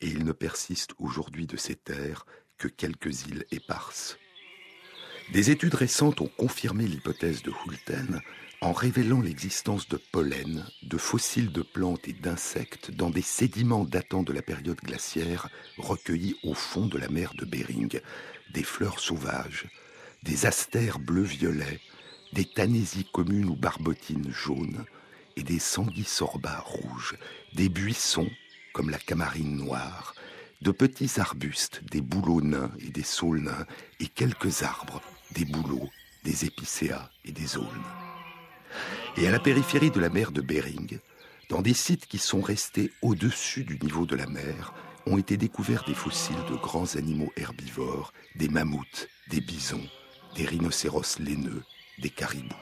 et 0.00 0.06
il 0.06 0.24
ne 0.24 0.32
persiste 0.32 0.92
aujourd'hui 0.98 1.48
de 1.48 1.56
ces 1.56 1.74
terres 1.74 2.24
que 2.56 2.68
quelques 2.68 3.26
îles 3.26 3.46
éparses. 3.50 4.16
Des 5.32 5.50
études 5.50 5.74
récentes 5.74 6.20
ont 6.20 6.30
confirmé 6.38 6.86
l'hypothèse 6.86 7.42
de 7.42 7.50
Hulten 7.50 8.20
en 8.60 8.72
révélant 8.72 9.20
l'existence 9.20 9.88
de 9.88 9.96
pollen, 9.96 10.66
de 10.82 10.98
fossiles 10.98 11.52
de 11.52 11.62
plantes 11.62 12.08
et 12.08 12.12
d'insectes 12.12 12.90
dans 12.90 13.10
des 13.10 13.22
sédiments 13.22 13.84
datant 13.84 14.22
de 14.22 14.32
la 14.32 14.42
période 14.42 14.80
glaciaire 14.80 15.48
recueillis 15.76 16.36
au 16.42 16.54
fond 16.54 16.86
de 16.86 16.98
la 16.98 17.08
mer 17.08 17.34
de 17.34 17.44
Bering, 17.44 18.00
des 18.52 18.64
fleurs 18.64 18.98
sauvages, 18.98 19.66
des 20.24 20.46
astères 20.46 20.98
bleu-violet, 20.98 21.80
des 22.32 22.44
tanésies 22.44 23.06
communes 23.12 23.48
ou 23.48 23.56
barbotines 23.56 24.32
jaunes 24.32 24.84
et 25.36 25.44
des 25.44 25.60
sanguisorbats 25.60 26.64
rouges, 26.64 27.16
des 27.54 27.68
buissons 27.68 28.28
comme 28.72 28.90
la 28.90 28.98
camarine 28.98 29.56
noire, 29.56 30.14
de 30.62 30.72
petits 30.72 31.20
arbustes, 31.20 31.82
des 31.90 32.00
bouleaux 32.00 32.40
nains 32.40 32.72
et 32.80 32.90
des 32.90 33.04
saules 33.04 33.42
nains, 33.42 33.66
et 34.00 34.08
quelques 34.08 34.62
arbres, 34.62 35.00
des 35.30 35.44
bouleaux, 35.44 35.88
des 36.24 36.44
épicéas 36.44 37.10
et 37.24 37.32
des 37.32 37.56
aulnes. 37.56 38.07
Et 39.16 39.26
à 39.26 39.30
la 39.30 39.38
périphérie 39.38 39.90
de 39.90 40.00
la 40.00 40.10
mer 40.10 40.32
de 40.32 40.40
Bering, 40.40 40.98
dans 41.48 41.62
des 41.62 41.74
sites 41.74 42.06
qui 42.06 42.18
sont 42.18 42.40
restés 42.40 42.92
au-dessus 43.02 43.64
du 43.64 43.78
niveau 43.78 44.06
de 44.06 44.16
la 44.16 44.26
mer, 44.26 44.74
ont 45.06 45.18
été 45.18 45.36
découverts 45.36 45.84
des 45.86 45.94
fossiles 45.94 46.44
de 46.50 46.56
grands 46.56 46.96
animaux 46.96 47.32
herbivores, 47.36 48.12
des 48.36 48.48
mammouths, 48.48 49.08
des 49.30 49.40
bisons, 49.40 49.86
des 50.36 50.44
rhinocéros 50.44 51.18
laineux, 51.18 51.62
des 51.98 52.10
caribous. 52.10 52.54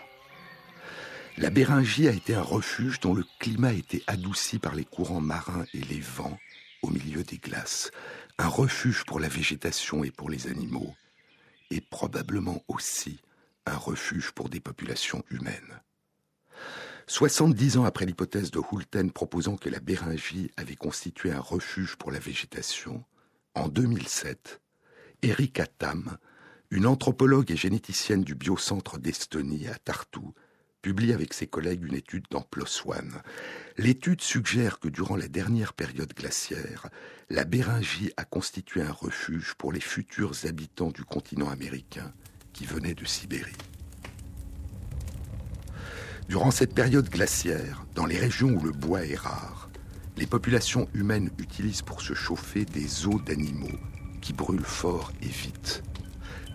La 1.39 1.51
Béringie 1.51 2.09
a 2.09 2.13
été 2.13 2.35
un 2.35 2.43
refuge 2.43 3.01
dont 3.01 3.13
le 3.13 3.25
climat 3.39 3.69
a 3.69 3.73
été 3.73 4.03
adouci 4.07 4.59
par 4.59 4.75
les 4.75 4.85
courants 4.85 5.21
marins 5.21 5.67
et 5.75 5.81
les 5.81 6.01
vents 6.01 6.39
au 6.83 6.89
milieu 6.89 7.25
des 7.25 7.39
glaces, 7.39 7.91
un 8.39 8.49
refuge 8.49 9.05
pour 9.05 9.21
la 9.21 9.29
végétation 9.29 10.05
et 10.05 10.11
pour 10.11 10.31
les 10.31 10.47
animaux, 10.47 10.95
et 11.71 11.81
probablement 11.81 12.63
aussi 12.69 13.21
un 13.67 13.77
refuge 13.77 14.31
pour 14.31 14.49
des 14.49 14.61
populations 14.61 15.25
humaines. 15.31 15.81
70 17.09 17.79
ans 17.79 17.85
après 17.85 18.05
l'hypothèse 18.05 18.51
de 18.51 18.59
Hulten 18.59 19.13
proposant 19.13 19.57
que 19.57 19.69
la 19.69 19.79
Béringie 19.79 20.51
avait 20.57 20.75
constitué 20.75 21.31
un 21.31 21.41
refuge 21.41 21.95
pour 21.95 22.11
la 22.11 22.19
végétation, 22.19 23.05
en 23.55 23.69
2007, 23.69 24.61
Erika 25.23 25.69
Tam, 25.69 26.19
une 26.71 26.85
anthropologue 26.85 27.53
et 27.53 27.57
généticienne 27.57 28.25
du 28.25 28.35
biocentre 28.35 28.99
d'Estonie 28.99 29.69
à 29.69 29.77
Tartu, 29.77 30.19
publie 30.83 31.13
avec 31.13 31.33
ses 31.33 31.47
collègues 31.47 31.85
une 31.85 31.95
étude 31.95 32.27
dans 32.29 32.43
PLOS 32.43 32.83
ONE. 32.87 33.23
L'étude 33.79 34.21
suggère 34.21 34.81
que 34.81 34.89
durant 34.89 35.17
la 35.17 35.29
dernière 35.29 35.75
période 35.75 36.13
glaciaire, 36.13 36.89
la 37.31 37.45
Béringie 37.45 38.13
a 38.17 38.25
constitué 38.25 38.83
un 38.83 38.93
refuge 38.93 39.55
pour 39.55 39.73
les 39.73 39.81
futurs 39.81 40.45
habitants 40.45 40.91
du 40.91 41.05
continent 41.05 41.51
américain 41.51 42.13
qui 42.53 42.67
venaient 42.67 42.95
de 42.95 43.05
Sibérie. 43.05 43.53
Durant 46.29 46.51
cette 46.51 46.75
période 46.75 47.09
glaciaire, 47.09 47.87
dans 47.95 48.05
les 48.05 48.19
régions 48.19 48.49
où 48.49 48.61
le 48.61 48.73
bois 48.73 49.07
est 49.07 49.15
rare, 49.15 49.71
les 50.17 50.27
populations 50.27 50.89
humaines 50.93 51.31
utilisent 51.39 51.83
pour 51.83 52.03
se 52.03 52.15
chauffer 52.15 52.65
des 52.65 53.07
os 53.07 53.23
d'animaux 53.25 53.79
qui 54.21 54.33
brûlent 54.33 54.65
fort 54.65 55.13
et 55.23 55.29
vite. 55.29 55.85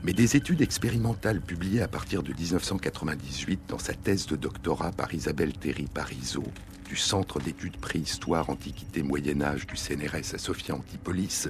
Mais 0.03 0.11
des 0.11 0.35
études 0.35 0.61
expérimentales 0.61 1.39
publiées 1.39 1.81
à 1.81 1.87
partir 1.87 2.21
de 2.21 2.33
1998 2.33 3.61
dans 3.69 3.79
sa 3.79 3.93
thèse 3.93 4.25
de 4.25 4.35
doctorat 4.35 4.91
par 4.91 5.13
Isabelle 5.13 5.53
Terry 5.53 5.87
Parizeau 5.93 6.43
du 6.85 6.97
Centre 6.97 7.39
d'études 7.39 7.77
préhistoire 7.77 8.49
Antiquité 8.49 9.03
Moyen 9.03 9.41
Âge 9.41 9.67
du 9.67 9.77
CNRS 9.77 10.33
à 10.33 10.37
Sophia 10.37 10.75
Antipolis 10.75 11.47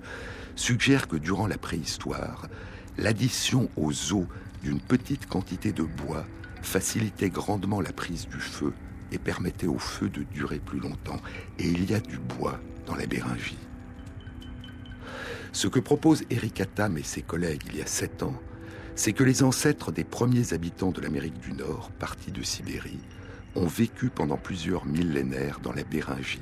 suggèrent 0.55 1.07
que 1.07 1.15
durant 1.15 1.47
la 1.47 1.57
préhistoire, 1.57 2.47
l'addition 2.99 3.67
aux 3.75 4.13
os 4.13 4.27
d'une 4.61 4.79
petite 4.79 5.25
quantité 5.25 5.71
de 5.71 5.81
bois 5.81 6.27
facilitait 6.61 7.29
grandement 7.29 7.81
la 7.81 7.93
prise 7.93 8.27
du 8.27 8.39
feu 8.39 8.73
et 9.11 9.17
permettait 9.17 9.67
au 9.67 9.77
feu 9.77 10.09
de 10.09 10.23
durer 10.23 10.59
plus 10.59 10.79
longtemps. 10.79 11.19
Et 11.59 11.67
il 11.67 11.89
y 11.89 11.93
a 11.93 11.99
du 11.99 12.17
bois 12.17 12.59
dans 12.85 12.95
la 12.95 13.05
Béringie. 13.05 13.57
Ce 15.51 15.67
que 15.67 15.79
proposent 15.79 16.23
Eric 16.29 16.63
Tam 16.75 16.97
et 16.97 17.03
ses 17.03 17.21
collègues 17.21 17.63
il 17.67 17.77
y 17.77 17.81
a 17.81 17.87
sept 17.87 18.23
ans, 18.23 18.39
c'est 18.95 19.13
que 19.13 19.23
les 19.23 19.43
ancêtres 19.43 19.91
des 19.91 20.03
premiers 20.03 20.53
habitants 20.53 20.91
de 20.91 21.01
l'Amérique 21.01 21.39
du 21.39 21.53
Nord, 21.53 21.91
partis 21.99 22.31
de 22.31 22.43
Sibérie, 22.43 22.99
ont 23.55 23.67
vécu 23.67 24.09
pendant 24.09 24.37
plusieurs 24.37 24.85
millénaires 24.85 25.59
dans 25.59 25.73
la 25.73 25.83
Béringie 25.83 26.39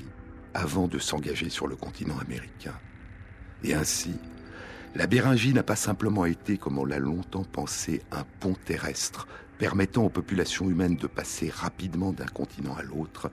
avant 0.54 0.88
de 0.88 1.00
s'engager 1.00 1.50
sur 1.50 1.68
le 1.68 1.76
continent 1.76 2.18
américain. 2.20 2.74
Et 3.64 3.74
ainsi, 3.74 4.16
la 4.96 5.08
Béringie 5.08 5.54
n'a 5.54 5.64
pas 5.64 5.76
simplement 5.76 6.26
été, 6.26 6.58
comme 6.58 6.78
on 6.78 6.86
l'a 6.86 7.00
longtemps 7.00 7.44
pensé, 7.44 8.02
un 8.12 8.24
pont 8.40 8.56
terrestre 8.66 9.28
permettant 9.60 10.06
aux 10.06 10.10
populations 10.10 10.70
humaines 10.70 10.96
de 10.96 11.06
passer 11.06 11.50
rapidement 11.50 12.14
d'un 12.14 12.26
continent 12.26 12.76
à 12.76 12.82
l'autre, 12.82 13.30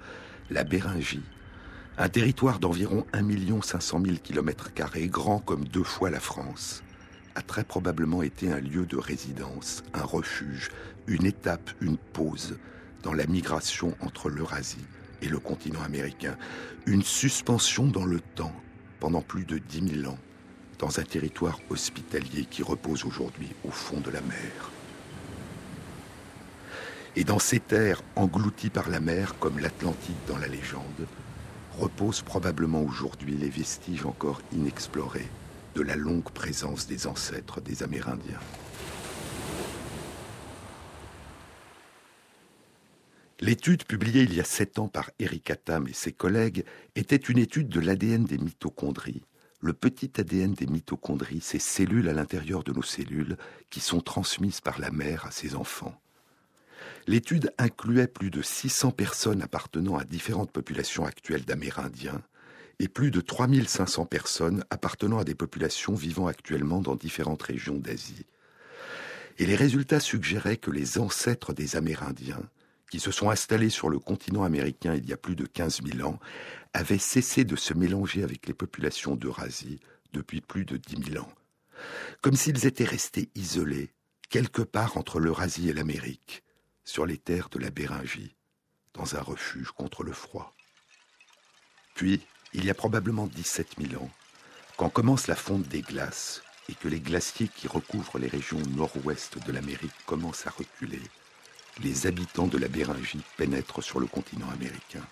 la 0.50 0.64
Béringie, 0.64 1.22
un 1.96 2.08
territoire 2.08 2.58
d'environ 2.58 3.06
1 3.14 3.62
500 3.62 4.02
000 4.04 4.16
km, 4.22 4.70
grand 5.06 5.38
comme 5.38 5.64
deux 5.64 5.84
fois 5.84 6.10
la 6.10 6.20
France, 6.20 6.82
a 7.36 7.42
très 7.42 7.64
probablement 7.64 8.22
été 8.22 8.50
un 8.50 8.60
lieu 8.60 8.86
de 8.86 8.96
résidence, 8.96 9.84
un 9.94 10.02
refuge, 10.02 10.70
une 11.06 11.24
étape, 11.26 11.70
une 11.80 11.96
pause 11.96 12.58
dans 13.02 13.14
la 13.14 13.26
migration 13.26 13.96
entre 14.00 14.28
l'Eurasie 14.28 14.84
et 15.22 15.28
le 15.28 15.38
continent 15.38 15.82
américain, 15.82 16.36
une 16.86 17.02
suspension 17.02 17.86
dans 17.86 18.04
le 18.04 18.20
temps 18.20 18.52
pendant 18.98 19.22
plus 19.22 19.44
de 19.44 19.58
10 19.58 20.00
000 20.02 20.12
ans, 20.12 20.18
dans 20.80 20.98
un 20.98 21.04
territoire 21.04 21.60
hospitalier 21.70 22.46
qui 22.50 22.64
repose 22.64 23.04
aujourd'hui 23.04 23.48
au 23.64 23.70
fond 23.70 24.00
de 24.00 24.10
la 24.10 24.20
mer. 24.22 24.75
Et 27.18 27.24
dans 27.24 27.38
ces 27.38 27.60
terres 27.60 28.02
englouties 28.14 28.68
par 28.68 28.90
la 28.90 29.00
mer, 29.00 29.38
comme 29.38 29.58
l'Atlantique 29.58 30.16
dans 30.28 30.36
la 30.36 30.48
légende, 30.48 31.06
reposent 31.78 32.20
probablement 32.20 32.82
aujourd'hui 32.82 33.34
les 33.34 33.48
vestiges 33.48 34.04
encore 34.04 34.42
inexplorés 34.52 35.28
de 35.74 35.80
la 35.80 35.96
longue 35.96 36.30
présence 36.30 36.86
des 36.86 37.06
ancêtres 37.06 37.62
des 37.62 37.82
Amérindiens. 37.82 38.40
L'étude 43.40 43.84
publiée 43.84 44.22
il 44.22 44.34
y 44.34 44.40
a 44.40 44.44
sept 44.44 44.78
ans 44.78 44.88
par 44.88 45.10
Eric 45.18 45.52
Tam 45.64 45.88
et 45.88 45.92
ses 45.92 46.12
collègues 46.12 46.64
était 46.96 47.16
une 47.16 47.38
étude 47.38 47.68
de 47.68 47.80
l'ADN 47.80 48.24
des 48.24 48.38
mitochondries. 48.38 49.22
Le 49.60 49.72
petit 49.72 50.10
ADN 50.18 50.52
des 50.52 50.66
mitochondries, 50.66 51.40
ces 51.40 51.58
cellules 51.58 52.08
à 52.08 52.12
l'intérieur 52.12 52.62
de 52.62 52.72
nos 52.72 52.82
cellules 52.82 53.36
qui 53.70 53.80
sont 53.80 54.00
transmises 54.00 54.60
par 54.60 54.78
la 54.78 54.90
mère 54.90 55.26
à 55.26 55.30
ses 55.30 55.54
enfants. 55.54 55.98
L'étude 57.08 57.52
incluait 57.58 58.08
plus 58.08 58.30
de 58.30 58.42
600 58.42 58.90
personnes 58.90 59.42
appartenant 59.42 59.96
à 59.96 60.04
différentes 60.04 60.50
populations 60.50 61.04
actuelles 61.04 61.44
d'Amérindiens 61.44 62.20
et 62.80 62.88
plus 62.88 63.12
de 63.12 63.20
3500 63.20 64.06
personnes 64.06 64.64
appartenant 64.70 65.18
à 65.18 65.24
des 65.24 65.36
populations 65.36 65.94
vivant 65.94 66.26
actuellement 66.26 66.80
dans 66.80 66.96
différentes 66.96 67.42
régions 67.42 67.78
d'Asie. 67.78 68.26
Et 69.38 69.46
les 69.46 69.54
résultats 69.54 70.00
suggéraient 70.00 70.56
que 70.56 70.72
les 70.72 70.98
ancêtres 70.98 71.52
des 71.52 71.76
Amérindiens, 71.76 72.42
qui 72.90 72.98
se 72.98 73.12
sont 73.12 73.30
installés 73.30 73.70
sur 73.70 73.88
le 73.88 73.98
continent 73.98 74.42
américain 74.42 74.94
il 74.94 75.08
y 75.08 75.12
a 75.12 75.16
plus 75.16 75.36
de 75.36 75.46
15 75.46 75.82
000 75.84 76.08
ans, 76.08 76.18
avaient 76.72 76.98
cessé 76.98 77.44
de 77.44 77.56
se 77.56 77.72
mélanger 77.72 78.24
avec 78.24 78.46
les 78.46 78.54
populations 78.54 79.14
d'Eurasie 79.14 79.80
depuis 80.12 80.40
plus 80.40 80.64
de 80.64 80.76
10 80.76 81.12
000 81.12 81.24
ans, 81.24 81.32
comme 82.20 82.36
s'ils 82.36 82.66
étaient 82.66 82.84
restés 82.84 83.30
isolés 83.36 83.92
quelque 84.28 84.62
part 84.62 84.96
entre 84.96 85.20
l'Eurasie 85.20 85.68
et 85.68 85.72
l'Amérique, 85.72 86.42
sur 86.86 87.04
les 87.04 87.18
terres 87.18 87.50
de 87.50 87.58
la 87.58 87.70
Béringie, 87.70 88.34
dans 88.94 89.16
un 89.16 89.20
refuge 89.20 89.72
contre 89.72 90.04
le 90.04 90.12
froid. 90.12 90.54
Puis, 91.94 92.22
il 92.54 92.64
y 92.64 92.70
a 92.70 92.74
probablement 92.74 93.26
17 93.26 93.74
000 93.90 94.02
ans, 94.02 94.10
quand 94.78 94.88
commence 94.88 95.26
la 95.26 95.34
fonte 95.34 95.66
des 95.68 95.82
glaces 95.82 96.42
et 96.68 96.74
que 96.74 96.88
les 96.88 97.00
glaciers 97.00 97.48
qui 97.48 97.68
recouvrent 97.68 98.18
les 98.18 98.28
régions 98.28 98.62
nord-ouest 98.76 99.44
de 99.44 99.52
l'Amérique 99.52 99.92
commencent 100.06 100.46
à 100.46 100.50
reculer, 100.50 101.02
les 101.82 102.06
habitants 102.06 102.46
de 102.46 102.56
la 102.56 102.68
Béringie 102.68 103.24
pénètrent 103.36 103.82
sur 103.82 104.00
le 104.00 104.06
continent 104.06 104.48
américain. 104.50 105.04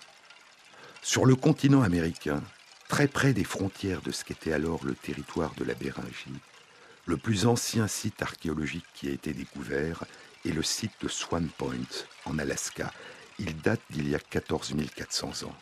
Sur 1.01 1.25
le 1.25 1.35
continent 1.35 1.81
américain, 1.81 2.41
très 2.87 3.07
près 3.07 3.33
des 3.33 3.43
frontières 3.43 4.01
de 4.01 4.11
ce 4.11 4.23
qu'était 4.23 4.53
alors 4.53 4.85
le 4.85 4.95
territoire 4.95 5.53
de 5.55 5.65
la 5.65 5.73
Béringie, 5.75 6.39
le 7.05 7.17
plus 7.17 7.45
ancien 7.45 7.87
site 7.87 8.21
archéologique 8.21 8.85
qui 8.95 9.09
a 9.09 9.11
été 9.11 9.33
découvert 9.33 10.05
et 10.45 10.51
le 10.51 10.63
site 10.63 10.93
de 11.01 11.07
Swan 11.07 11.49
Point, 11.57 12.05
en 12.25 12.39
Alaska. 12.39 12.93
Il 13.39 13.57
date 13.57 13.81
d'il 13.89 14.07
y 14.07 14.15
a 14.15 14.19
14 14.19 14.73
400 14.95 15.47
ans. 15.47 15.55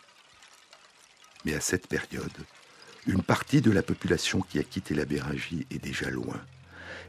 Mais 1.46 1.56
à 1.56 1.62
cette 1.62 1.88
période, 1.88 2.32
une 3.08 3.24
partie 3.24 3.62
de 3.62 3.72
la 3.72 3.82
population 3.82 4.41
qui 4.41 4.60
a 4.60 4.63
quitté 4.63 4.93
la 4.93 5.06
Béringie 5.06 5.65
est 5.72 5.84
déjà 5.84 6.10
loin. 6.10 6.39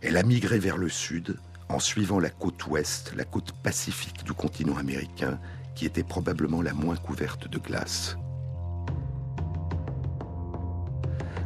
Elle 0.01 0.17
a 0.17 0.23
migré 0.23 0.59
vers 0.59 0.77
le 0.77 0.89
sud 0.89 1.39
en 1.69 1.79
suivant 1.79 2.19
la 2.19 2.31
côte 2.31 2.67
ouest, 2.67 3.13
la 3.17 3.25
côte 3.25 3.53
pacifique 3.63 4.25
du 4.25 4.33
continent 4.33 4.77
américain, 4.77 5.39
qui 5.75 5.87
était 5.87 6.05
probablement 6.05 6.63
la 6.63 6.73
moins 6.73 6.97
couverte 6.97 7.49
de 7.49 7.59
glace. 7.59 8.17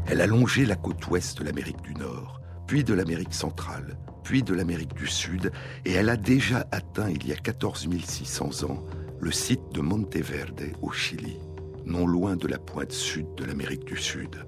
Elle 0.06 0.20
a 0.20 0.26
longé 0.26 0.64
la 0.64 0.76
côte 0.76 1.06
ouest 1.08 1.38
de 1.38 1.44
l'Amérique 1.44 1.82
du 1.82 1.94
Nord, 1.94 2.40
puis 2.68 2.84
de 2.84 2.92
l'Amérique 2.92 3.32
centrale, 3.32 3.96
puis 4.22 4.42
de 4.42 4.52
l'Amérique 4.52 4.94
du 4.94 5.06
Sud, 5.06 5.50
et 5.86 5.92
elle 5.92 6.10
a 6.10 6.18
déjà 6.18 6.68
atteint 6.70 7.08
il 7.08 7.26
y 7.26 7.32
a 7.32 7.36
14 7.36 7.88
600 8.04 8.64
ans 8.64 8.84
le 9.20 9.32
site 9.32 9.72
de 9.72 9.80
Monteverde 9.80 10.60
au 10.82 10.92
Chili, 10.92 11.38
non 11.86 12.06
loin 12.06 12.36
de 12.36 12.46
la 12.46 12.58
pointe 12.58 12.92
sud 12.92 13.26
de 13.38 13.44
l'Amérique 13.44 13.86
du 13.86 13.96
Sud. 13.96 14.44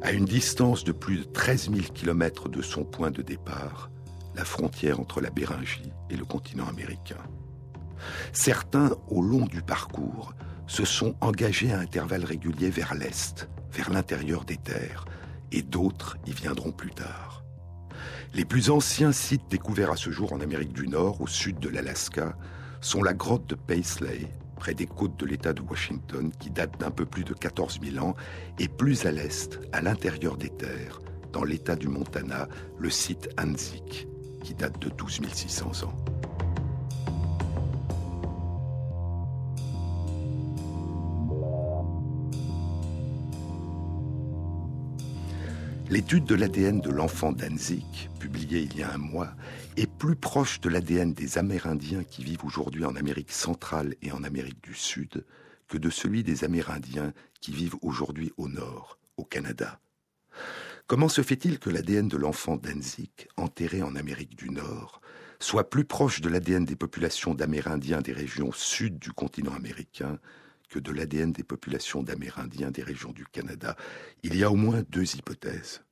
À 0.00 0.12
une 0.12 0.26
distance 0.26 0.84
de 0.84 0.92
plus 0.92 1.18
de 1.18 1.24
13 1.24 1.72
000 1.72 1.88
km 1.92 2.48
de 2.48 2.62
son 2.62 2.84
point 2.84 3.10
de 3.10 3.20
départ, 3.20 3.90
la 4.36 4.44
frontière 4.44 5.00
entre 5.00 5.20
la 5.20 5.30
Béringie 5.30 5.92
et 6.08 6.16
le 6.16 6.24
continent 6.24 6.68
américain. 6.68 7.22
Certains, 8.32 8.92
au 9.08 9.22
long 9.22 9.46
du 9.46 9.60
parcours, 9.60 10.34
se 10.68 10.84
sont 10.84 11.16
engagés 11.20 11.72
à 11.72 11.80
intervalles 11.80 12.24
réguliers 12.24 12.70
vers 12.70 12.94
l'est, 12.94 13.48
vers 13.72 13.90
l'intérieur 13.90 14.44
des 14.44 14.56
terres, 14.56 15.04
et 15.50 15.62
d'autres 15.62 16.16
y 16.26 16.30
viendront 16.30 16.70
plus 16.70 16.92
tard. 16.92 17.29
Les 18.32 18.44
plus 18.44 18.70
anciens 18.70 19.10
sites 19.10 19.50
découverts 19.50 19.90
à 19.90 19.96
ce 19.96 20.10
jour 20.10 20.32
en 20.32 20.40
Amérique 20.40 20.72
du 20.72 20.86
Nord, 20.86 21.20
au 21.20 21.26
sud 21.26 21.58
de 21.58 21.68
l'Alaska, 21.68 22.36
sont 22.80 23.02
la 23.02 23.12
grotte 23.12 23.48
de 23.48 23.56
Paisley, 23.56 24.28
près 24.56 24.72
des 24.72 24.86
côtes 24.86 25.18
de 25.18 25.26
l'État 25.26 25.52
de 25.52 25.62
Washington, 25.62 26.30
qui 26.38 26.50
date 26.50 26.78
d'un 26.78 26.92
peu 26.92 27.06
plus 27.06 27.24
de 27.24 27.34
14 27.34 27.80
000 27.82 28.04
ans, 28.04 28.14
et 28.60 28.68
plus 28.68 29.04
à 29.04 29.10
l'est, 29.10 29.58
à 29.72 29.80
l'intérieur 29.80 30.36
des 30.36 30.50
terres, 30.50 31.00
dans 31.32 31.42
l'État 31.42 31.74
du 31.74 31.88
Montana, 31.88 32.46
le 32.78 32.88
site 32.88 33.30
Anzik. 33.36 34.06
qui 34.44 34.54
date 34.54 34.78
de 34.78 34.90
12 34.90 35.22
600 35.32 35.86
ans. 35.88 36.09
L'étude 45.90 46.24
de 46.24 46.36
l'ADN 46.36 46.80
de 46.80 46.90
l'enfant 46.90 47.32
Danzig, 47.32 48.08
publiée 48.20 48.60
il 48.60 48.78
y 48.78 48.82
a 48.84 48.92
un 48.92 48.98
mois, 48.98 49.32
est 49.76 49.90
plus 49.90 50.14
proche 50.14 50.60
de 50.60 50.68
l'ADN 50.68 51.12
des 51.14 51.36
Amérindiens 51.36 52.04
qui 52.04 52.22
vivent 52.22 52.44
aujourd'hui 52.44 52.84
en 52.84 52.94
Amérique 52.94 53.32
centrale 53.32 53.96
et 54.00 54.12
en 54.12 54.22
Amérique 54.22 54.62
du 54.62 54.72
Sud 54.72 55.26
que 55.66 55.78
de 55.78 55.90
celui 55.90 56.22
des 56.22 56.44
Amérindiens 56.44 57.12
qui 57.40 57.50
vivent 57.50 57.74
aujourd'hui 57.82 58.30
au 58.36 58.48
Nord, 58.48 59.00
au 59.16 59.24
Canada. 59.24 59.80
Comment 60.86 61.08
se 61.08 61.22
fait-il 61.22 61.58
que 61.58 61.70
l'ADN 61.70 62.06
de 62.06 62.16
l'enfant 62.16 62.56
Danzig, 62.56 63.10
enterré 63.36 63.82
en 63.82 63.96
Amérique 63.96 64.36
du 64.36 64.50
Nord, 64.50 65.00
soit 65.40 65.70
plus 65.70 65.84
proche 65.84 66.20
de 66.20 66.28
l'ADN 66.28 66.64
des 66.64 66.76
populations 66.76 67.34
d'Amérindiens 67.34 68.00
des 68.00 68.12
régions 68.12 68.52
sud 68.52 69.00
du 69.00 69.10
continent 69.10 69.54
américain 69.54 70.20
que 70.70 70.78
de 70.78 70.92
l'ADN 70.92 71.32
des 71.32 71.42
populations 71.42 72.02
d'Amérindiens 72.02 72.70
des 72.70 72.82
régions 72.82 73.12
du 73.12 73.26
Canada 73.26 73.76
Il 74.22 74.36
y 74.36 74.44
a 74.44 74.50
au 74.50 74.56
moins 74.56 74.82
deux 74.88 75.16
hypothèses. 75.16 75.82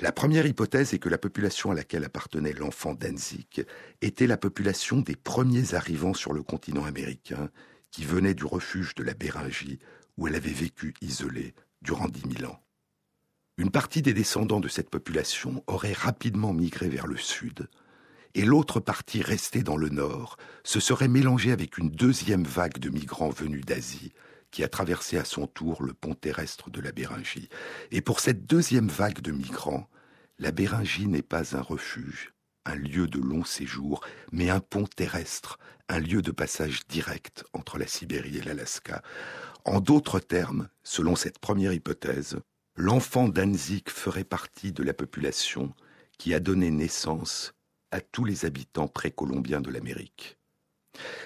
La 0.00 0.10
première 0.10 0.46
hypothèse 0.46 0.94
est 0.94 0.98
que 0.98 1.08
la 1.08 1.18
population 1.18 1.70
à 1.70 1.74
laquelle 1.74 2.04
appartenait 2.04 2.54
l'enfant 2.54 2.94
Danzig 2.94 3.64
était 4.00 4.26
la 4.26 4.36
population 4.36 5.00
des 5.00 5.14
premiers 5.14 5.74
arrivants 5.74 6.14
sur 6.14 6.32
le 6.32 6.42
continent 6.42 6.84
américain 6.84 7.50
qui 7.92 8.04
venait 8.04 8.34
du 8.34 8.44
refuge 8.44 8.94
de 8.94 9.04
la 9.04 9.14
Béringie 9.14 9.78
où 10.16 10.26
elle 10.26 10.34
avait 10.34 10.50
vécu 10.50 10.94
isolée 11.00 11.54
durant 11.82 12.08
dix 12.08 12.26
mille 12.26 12.46
ans. 12.46 12.60
Une 13.58 13.70
partie 13.70 14.02
des 14.02 14.14
descendants 14.14 14.60
de 14.60 14.68
cette 14.68 14.90
population 14.90 15.62
aurait 15.66 15.92
rapidement 15.92 16.54
migré 16.54 16.88
vers 16.88 17.06
le 17.06 17.16
sud, 17.16 17.68
et 18.34 18.44
l'autre 18.44 18.80
partie 18.80 19.22
restée 19.22 19.62
dans 19.62 19.76
le 19.76 19.88
nord 19.88 20.36
se 20.64 20.80
serait 20.80 21.08
mélangée 21.08 21.52
avec 21.52 21.78
une 21.78 21.90
deuxième 21.90 22.44
vague 22.44 22.78
de 22.78 22.90
migrants 22.90 23.30
venus 23.30 23.64
d'Asie 23.64 24.12
qui 24.50 24.64
a 24.64 24.68
traversé 24.68 25.16
à 25.16 25.24
son 25.24 25.46
tour 25.46 25.82
le 25.82 25.92
pont 25.92 26.14
terrestre 26.14 26.70
de 26.70 26.80
la 26.80 26.92
Béringie. 26.92 27.48
Et 27.90 28.00
pour 28.00 28.20
cette 28.20 28.46
deuxième 28.46 28.88
vague 28.88 29.20
de 29.20 29.30
migrants, 29.30 29.88
la 30.38 30.52
Béringie 30.52 31.06
n'est 31.06 31.22
pas 31.22 31.56
un 31.56 31.60
refuge, 31.60 32.32
un 32.64 32.74
lieu 32.74 33.06
de 33.06 33.20
long 33.20 33.44
séjour, 33.44 34.00
mais 34.32 34.50
un 34.50 34.60
pont 34.60 34.86
terrestre, 34.86 35.58
un 35.88 36.00
lieu 36.00 36.22
de 36.22 36.30
passage 36.30 36.80
direct 36.88 37.44
entre 37.52 37.78
la 37.78 37.86
Sibérie 37.86 38.38
et 38.38 38.42
l'Alaska. 38.42 39.02
En 39.64 39.80
d'autres 39.80 40.20
termes, 40.20 40.68
selon 40.82 41.16
cette 41.16 41.38
première 41.38 41.72
hypothèse, 41.72 42.38
l'enfant 42.74 43.28
Danzig 43.28 43.88
ferait 43.88 44.24
partie 44.24 44.72
de 44.72 44.82
la 44.82 44.94
population 44.94 45.74
qui 46.18 46.34
a 46.34 46.40
donné 46.40 46.70
naissance 46.70 47.54
à 47.90 48.00
tous 48.00 48.24
les 48.24 48.44
habitants 48.44 48.88
précolombiens 48.88 49.60
de 49.60 49.70
l'Amérique. 49.70 50.38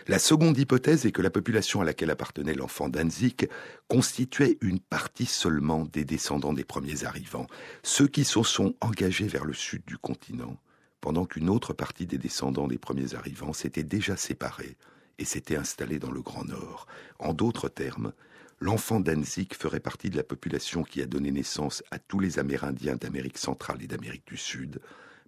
La 0.07 0.18
seconde 0.18 0.59
hypothèse 0.59 1.07
est 1.07 1.12
que 1.12 1.22
la 1.22 1.31
population 1.31 1.81
à 1.81 1.85
laquelle 1.85 2.11
appartenait 2.11 2.55
l'enfant 2.55 2.88
Danzig 2.88 3.48
constituait 3.88 4.59
une 4.61 4.81
partie 4.81 5.27
seulement 5.27 5.85
des 5.87 6.05
descendants 6.05 6.53
des 6.53 6.64
premiers 6.64 7.05
arrivants, 7.05 7.46
ceux 7.83 8.07
qui 8.07 8.24
se 8.24 8.42
sont 8.42 8.74
engagés 8.81 9.27
vers 9.27 9.44
le 9.44 9.55
sud 9.55 9.83
du 9.87 9.96
continent, 9.96 10.59
pendant 11.00 11.24
qu'une 11.24 11.48
autre 11.48 11.72
partie 11.72 12.07
des 12.07 12.18
descendants 12.18 12.68
des 12.68 12.79
premiers 12.79 13.14
arrivants 13.14 13.53
s'était 13.53 13.83
déjà 13.83 14.16
séparée 14.16 14.77
et 15.18 15.24
s'était 15.24 15.57
installée 15.57 15.98
dans 15.98 16.11
le 16.11 16.22
Grand 16.22 16.44
Nord. 16.44 16.87
En 17.18 17.33
d'autres 17.33 17.68
termes, 17.68 18.12
l'enfant 18.61 19.00
Danzig 19.00 19.55
ferait 19.55 19.81
partie 19.81 20.11
de 20.11 20.16
la 20.16 20.24
population 20.24 20.83
qui 20.83 21.00
a 21.00 21.07
donné 21.07 21.31
naissance 21.31 21.83
à 21.90 21.98
tous 21.98 22.20
les 22.20 22.38
Amérindiens 22.38 22.96
d'Amérique 22.96 23.38
centrale 23.38 23.83
et 23.83 23.87
d'Amérique 23.87 24.27
du 24.27 24.37
Sud, 24.37 24.81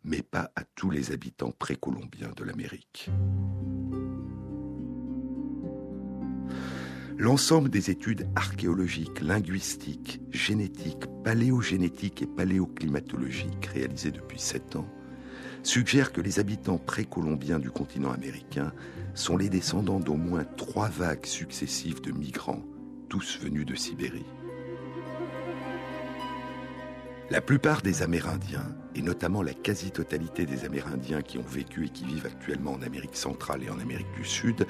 mais 0.06 0.22
pas 0.22 0.50
à 0.56 0.62
tous 0.64 0.90
les 0.90 1.12
habitants 1.12 1.52
précolombiens 1.58 2.32
de 2.36 2.44
l'Amérique. 2.44 3.10
L'ensemble 7.18 7.70
des 7.70 7.90
études 7.90 8.28
archéologiques, 8.36 9.20
linguistiques, 9.20 10.20
génétiques, 10.30 11.06
paléogénétiques 11.24 12.22
et 12.22 12.26
paléoclimatologiques 12.26 13.66
réalisées 13.66 14.12
depuis 14.12 14.38
sept 14.38 14.76
ans 14.76 14.88
suggèrent 15.62 16.12
que 16.12 16.20
les 16.20 16.38
habitants 16.38 16.78
précolombiens 16.78 17.58
du 17.58 17.70
continent 17.70 18.12
américain 18.12 18.72
sont 19.14 19.36
les 19.36 19.48
descendants 19.48 19.98
d'au 19.98 20.14
moins 20.14 20.44
trois 20.44 20.88
vagues 20.88 21.26
successives 21.26 22.00
de 22.02 22.12
migrants, 22.12 22.62
tous 23.08 23.38
venus 23.40 23.66
de 23.66 23.74
Sibérie. 23.74 24.26
La 27.28 27.40
plupart 27.40 27.82
des 27.82 28.02
Amérindiens, 28.02 28.76
et 28.94 29.02
notamment 29.02 29.42
la 29.42 29.52
quasi-totalité 29.52 30.46
des 30.46 30.64
Amérindiens 30.64 31.22
qui 31.22 31.38
ont 31.38 31.42
vécu 31.42 31.86
et 31.86 31.88
qui 31.88 32.04
vivent 32.04 32.26
actuellement 32.26 32.74
en 32.74 32.82
Amérique 32.82 33.16
centrale 33.16 33.64
et 33.64 33.70
en 33.70 33.80
Amérique 33.80 34.12
du 34.16 34.24
Sud, 34.24 34.64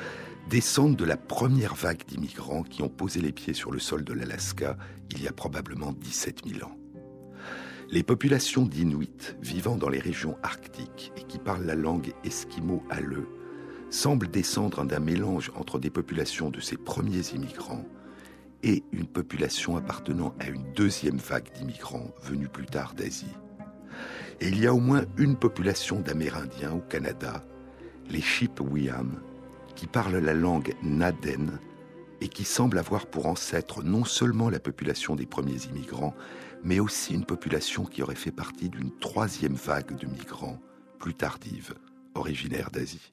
descendent 0.49 0.97
de 0.97 1.05
la 1.05 1.19
première 1.19 1.75
vague 1.75 2.07
d'immigrants 2.07 2.63
qui 2.63 2.83
ont 2.83 2.89
posé 2.89 3.21
les 3.21 3.33
pieds 3.33 3.53
sur 3.53 3.73
le 3.73 3.79
sol 3.79 4.05
de 4.05 4.15
l'Alaska 4.15 4.79
il 5.11 5.23
y 5.23 5.29
a 5.29 5.33
probablement 5.33 5.93
17 5.93 6.49
000 6.49 6.67
ans. 6.67 6.79
Les 7.91 8.03
populations 8.03 8.65
d'Inuits 8.65 9.37
vivant 9.43 9.77
dans 9.77 9.91
les 9.91 10.01
régions 10.01 10.39
arctiques 10.43 11.13
et 11.19 11.25
qui 11.25 11.39
parlent 11.39 11.67
la 11.67 11.75
langue 11.75 12.15
esquimau-aleu 12.25 13.29
semblent 13.91 14.31
descendre 14.31 14.83
d'un 14.87 14.99
mélange 14.99 15.53
entre 15.57 15.79
des 15.79 15.91
populations 15.91 16.49
de 16.49 16.61
ces 16.61 16.79
premiers 16.79 17.35
immigrants 17.35 17.85
et 18.67 18.83
une 18.91 19.07
population 19.07 19.77
appartenant 19.77 20.35
à 20.41 20.49
une 20.49 20.73
deuxième 20.73 21.19
vague 21.19 21.53
d'immigrants 21.55 22.11
venus 22.23 22.49
plus 22.53 22.67
tard 22.67 22.95
d'Asie. 22.95 23.33
Et 24.41 24.49
il 24.49 24.61
y 24.61 24.67
a 24.67 24.75
au 24.75 24.81
moins 24.81 25.05
une 25.17 25.37
population 25.37 26.01
d'Amérindiens 26.01 26.73
au 26.73 26.81
Canada, 26.81 27.45
les 28.11 28.21
Chipewyan, 28.21 29.07
qui 29.77 29.87
parlent 29.87 30.17
la 30.17 30.35
langue 30.35 30.75
naden 30.83 31.61
et 32.21 32.29
qui 32.29 32.43
semblent 32.43 32.79
avoir 32.79 33.07
pour 33.07 33.27
ancêtre 33.27 33.85
non 33.85 34.05
seulement 34.05 34.51
la 34.51 34.59
population 34.59 35.15
des 35.15 35.27
premiers 35.27 35.67
immigrants, 35.71 36.15
mais 36.65 36.81
aussi 36.81 37.15
une 37.15 37.25
population 37.25 37.85
qui 37.85 38.03
aurait 38.03 38.17
fait 38.17 38.33
partie 38.33 38.69
d'une 38.69 38.91
troisième 38.99 39.55
vague 39.55 39.97
de 39.97 40.07
migrants 40.07 40.59
plus 40.99 41.15
tardive, 41.15 41.75
originaire 42.15 42.71
d'Asie. 42.73 43.13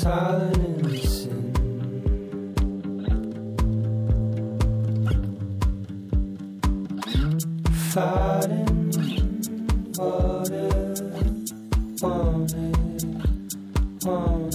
silent 0.00 0.82
and. 0.86 1.28
Fighting 7.92 8.92
what 9.96 10.50
it 10.50 11.52
wanted, 12.00 12.76
wanted. 14.02 14.49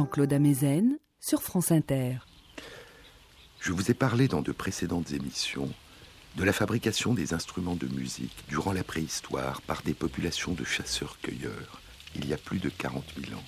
Jean-Claude 0.00 0.32
Amezen 0.32 0.98
sur 1.18 1.42
France 1.42 1.70
Inter. 1.70 2.20
Je 3.60 3.70
vous 3.70 3.90
ai 3.90 3.94
parlé 3.94 4.28
dans 4.28 4.40
de 4.40 4.50
précédentes 4.50 5.12
émissions 5.12 5.68
de 6.36 6.42
la 6.42 6.54
fabrication 6.54 7.12
des 7.12 7.34
instruments 7.34 7.76
de 7.76 7.86
musique 7.86 8.34
durant 8.48 8.72
la 8.72 8.82
préhistoire 8.82 9.60
par 9.60 9.82
des 9.82 9.92
populations 9.92 10.54
de 10.54 10.64
chasseurs-cueilleurs, 10.64 11.82
il 12.14 12.26
y 12.26 12.32
a 12.32 12.38
plus 12.38 12.60
de 12.60 12.70
40 12.70 13.04
000 13.22 13.38
ans. 13.38 13.44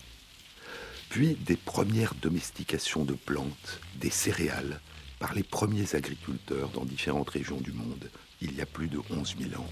Puis 1.08 1.36
des 1.36 1.56
premières 1.56 2.14
domestications 2.16 3.06
de 3.06 3.14
plantes, 3.14 3.80
des 3.98 4.10
céréales, 4.10 4.78
par 5.20 5.32
les 5.32 5.44
premiers 5.44 5.94
agriculteurs 5.94 6.68
dans 6.68 6.84
différentes 6.84 7.30
régions 7.30 7.62
du 7.62 7.72
monde, 7.72 8.10
il 8.42 8.54
y 8.54 8.60
a 8.60 8.66
plus 8.66 8.88
de 8.88 9.00
11 9.08 9.36
000 9.38 9.58
ans. 9.58 9.70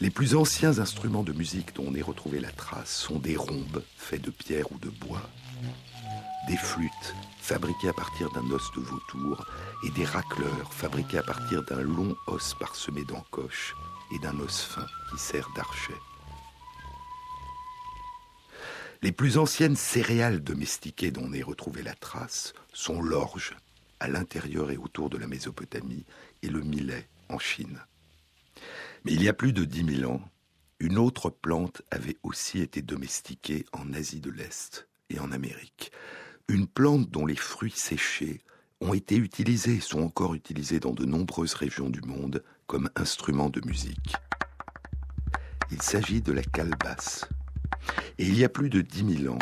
Les 0.00 0.10
plus 0.10 0.36
anciens 0.36 0.78
instruments 0.78 1.24
de 1.24 1.32
musique 1.32 1.74
dont 1.74 1.86
on 1.88 1.94
ait 1.94 2.02
retrouvé 2.02 2.38
la 2.38 2.52
trace 2.52 2.94
sont 2.94 3.18
des 3.18 3.36
rhombes 3.36 3.82
faits 3.96 4.22
de 4.22 4.30
pierre 4.30 4.70
ou 4.70 4.78
de 4.78 4.90
bois, 4.90 5.28
des 6.46 6.56
flûtes 6.56 7.16
fabriquées 7.40 7.88
à 7.88 7.92
partir 7.92 8.30
d'un 8.30 8.48
os 8.52 8.70
de 8.76 8.80
vautour 8.80 9.44
et 9.84 9.90
des 9.90 10.04
racleurs 10.04 10.72
fabriqués 10.72 11.18
à 11.18 11.24
partir 11.24 11.64
d'un 11.64 11.82
long 11.82 12.14
os 12.28 12.54
parsemé 12.60 13.02
d'encoches 13.04 13.74
et 14.14 14.20
d'un 14.20 14.38
os 14.38 14.62
fin 14.62 14.86
qui 15.10 15.18
sert 15.18 15.48
d'archet. 15.56 15.98
Les 19.02 19.10
plus 19.12 19.36
anciennes 19.36 19.76
céréales 19.76 20.44
domestiquées 20.44 21.10
dont 21.10 21.24
on 21.24 21.32
ait 21.32 21.42
retrouvé 21.42 21.82
la 21.82 21.94
trace 21.94 22.52
sont 22.72 23.02
l'orge 23.02 23.56
à 23.98 24.06
l'intérieur 24.06 24.70
et 24.70 24.76
autour 24.76 25.10
de 25.10 25.18
la 25.18 25.26
Mésopotamie 25.26 26.04
et 26.44 26.48
le 26.48 26.60
millet 26.60 27.08
en 27.28 27.40
Chine. 27.40 27.80
Mais 29.04 29.12
il 29.12 29.22
y 29.22 29.28
a 29.28 29.32
plus 29.32 29.52
de 29.52 29.64
dix 29.64 29.84
mille 29.84 30.06
ans, 30.06 30.22
une 30.80 30.98
autre 30.98 31.30
plante 31.30 31.82
avait 31.90 32.16
aussi 32.22 32.60
été 32.60 32.82
domestiquée 32.82 33.64
en 33.72 33.92
Asie 33.92 34.20
de 34.20 34.30
l'Est 34.30 34.88
et 35.10 35.18
en 35.18 35.32
Amérique. 35.32 35.92
Une 36.48 36.66
plante 36.66 37.10
dont 37.10 37.26
les 37.26 37.36
fruits 37.36 37.74
séchés 37.74 38.42
ont 38.80 38.94
été 38.94 39.16
utilisés 39.16 39.76
et 39.76 39.80
sont 39.80 40.02
encore 40.02 40.34
utilisés 40.34 40.80
dans 40.80 40.92
de 40.92 41.04
nombreuses 41.04 41.54
régions 41.54 41.90
du 41.90 42.00
monde 42.02 42.44
comme 42.66 42.90
instrument 42.94 43.50
de 43.50 43.60
musique. 43.66 44.14
Il 45.70 45.82
s'agit 45.82 46.22
de 46.22 46.32
la 46.32 46.42
calebasse. 46.42 47.26
Et 48.18 48.26
il 48.26 48.38
y 48.38 48.44
a 48.44 48.48
plus 48.48 48.70
de 48.70 48.80
dix 48.80 49.02
mille 49.02 49.28
ans, 49.28 49.38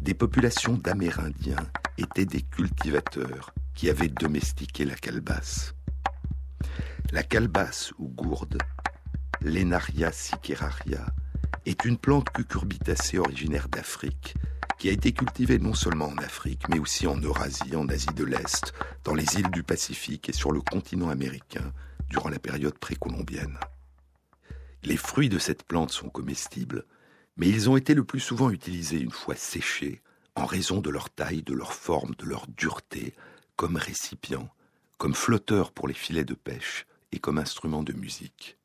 des 0.00 0.14
populations 0.14 0.76
d'Amérindiens 0.76 1.70
étaient 1.98 2.26
des 2.26 2.42
cultivateurs 2.42 3.54
qui 3.74 3.90
avaient 3.90 4.08
domestiqué 4.08 4.84
la 4.84 4.94
calebasse. 4.94 5.74
La 7.12 7.22
calebasse 7.22 7.92
ou 7.98 8.08
gourde, 8.08 8.58
l'Enaria 9.44 10.10
siceraria, 10.10 11.04
est 11.66 11.84
une 11.84 11.98
plante 11.98 12.30
cucurbitacée 12.30 13.18
originaire 13.18 13.68
d'Afrique 13.68 14.34
qui 14.78 14.88
a 14.88 14.92
été 14.92 15.12
cultivée 15.12 15.58
non 15.58 15.74
seulement 15.74 16.06
en 16.06 16.16
Afrique, 16.16 16.66
mais 16.70 16.78
aussi 16.78 17.06
en 17.06 17.18
Eurasie, 17.20 17.76
en 17.76 17.86
Asie 17.88 18.14
de 18.16 18.24
l'Est, 18.24 18.72
dans 19.04 19.14
les 19.14 19.26
îles 19.36 19.50
du 19.50 19.62
Pacifique 19.62 20.30
et 20.30 20.32
sur 20.32 20.50
le 20.50 20.62
continent 20.62 21.10
américain 21.10 21.74
durant 22.08 22.30
la 22.30 22.38
période 22.38 22.78
précolombienne. 22.78 23.58
Les 24.82 24.96
fruits 24.96 25.28
de 25.28 25.38
cette 25.38 25.64
plante 25.64 25.92
sont 25.92 26.08
comestibles, 26.08 26.86
mais 27.36 27.48
ils 27.48 27.68
ont 27.68 27.76
été 27.76 27.92
le 27.92 28.04
plus 28.04 28.20
souvent 28.20 28.48
utilisés 28.50 29.00
une 29.00 29.10
fois 29.10 29.36
séchés, 29.36 30.00
en 30.36 30.46
raison 30.46 30.80
de 30.80 30.88
leur 30.88 31.10
taille, 31.10 31.42
de 31.42 31.54
leur 31.54 31.74
forme, 31.74 32.14
de 32.14 32.24
leur 32.24 32.46
dureté, 32.48 33.14
comme 33.56 33.76
récipient, 33.76 34.48
comme 34.96 35.14
flotteur 35.14 35.70
pour 35.72 35.86
les 35.86 35.94
filets 35.94 36.24
de 36.24 36.34
pêche, 36.34 36.86
et 37.12 37.18
comme 37.18 37.38
instrument 37.38 37.82
de 37.82 37.92
musique. 37.92 38.58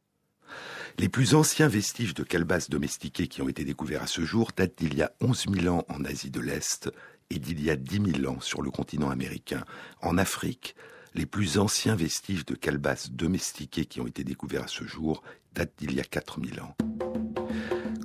Les 1.00 1.08
plus 1.08 1.34
anciens 1.34 1.70
vestiges 1.70 2.14
de 2.14 2.24
calebasses 2.24 2.70
domestiquées 2.70 3.28
qui 3.28 3.42
ont 3.42 3.48
été 3.48 3.64
découverts 3.64 4.04
à 4.04 4.08
ce 4.08 4.26
jour 4.26 4.52
datent 4.54 4.78
d'il 4.78 4.96
y 4.96 5.02
a 5.02 5.14
11 5.22 5.46
000 5.62 5.74
ans 5.74 5.86
en 5.88 6.04
Asie 6.04 6.30
de 6.30 6.42
l'Est 6.42 6.92
et 7.30 7.40
d'il 7.40 7.64
y 7.64 7.70
a 7.70 7.78
10 7.78 8.20
000 8.20 8.30
ans 8.30 8.42
sur 8.42 8.62
le 8.62 8.70
continent 8.70 9.10
américain. 9.10 9.64
En 10.02 10.18
Afrique, 10.18 10.76
les 11.16 11.26
plus 11.26 11.58
anciens 11.58 11.96
vestiges 11.96 12.46
de 12.46 12.54
calebasses 12.54 13.12
domestiquées 13.12 13.86
qui 13.86 14.02
ont 14.02 14.08
été 14.08 14.26
découverts 14.26 14.66
à 14.66 14.68
ce 14.68 14.84
jour 14.84 15.24
datent 15.54 15.72
d'il 15.78 15.94
y 15.94 16.02
a 16.02 16.04
4 16.04 16.42
000 16.44 16.68
ans. 16.68 16.76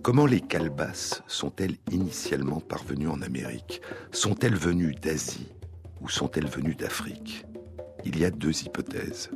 Comment 0.05 0.27
les 0.27 0.41
calebasses 0.41 1.25
sont-elles 1.27 1.79
initialement 1.91 2.61
parvenues 2.61 3.09
en 3.09 3.23
Amérique? 3.23 3.83
Sont-elles 4.13 4.55
venues 4.55 4.95
d'Asie 4.95 5.49
ou 6.01 6.09
sont-elles 6.09 6.47
venues 6.47 6.77
d'Afrique? 6.77 7.45
Il 8.05 8.21
y 8.21 8.25
a 8.25 8.31
deux 8.31 8.63
hypothèses. 8.63 9.31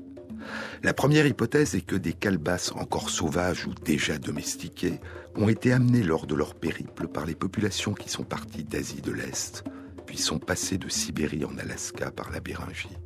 La 0.83 0.95
première 0.95 1.27
hypothèse 1.27 1.75
est 1.75 1.83
que 1.83 1.97
des 1.97 2.13
calebasses 2.13 2.73
encore 2.73 3.11
sauvages 3.11 3.67
ou 3.67 3.75
déjà 3.85 4.19
domestiquées 4.19 5.01
ont 5.37 5.49
été 5.49 5.73
amenées 5.73 6.03
lors 6.03 6.27
de 6.27 6.35
leur 6.35 6.55
périple 6.55 7.09
par 7.09 7.27
les 7.27 7.35
populations 7.35 7.95
qui 7.95 8.09
sont 8.09 8.25
parties 8.25 8.65
d'Asie 8.65 9.03
de 9.03 9.13
l'Est, 9.13 9.65
puis 10.07 10.19
sont 10.19 10.39
passées 10.39 10.79
de 10.79 10.89
Sibérie 10.89 11.45
en 11.45 11.57
Alaska 11.59 12.11
par 12.11 12.31
la 12.31 12.41
Béringie. 12.41 12.99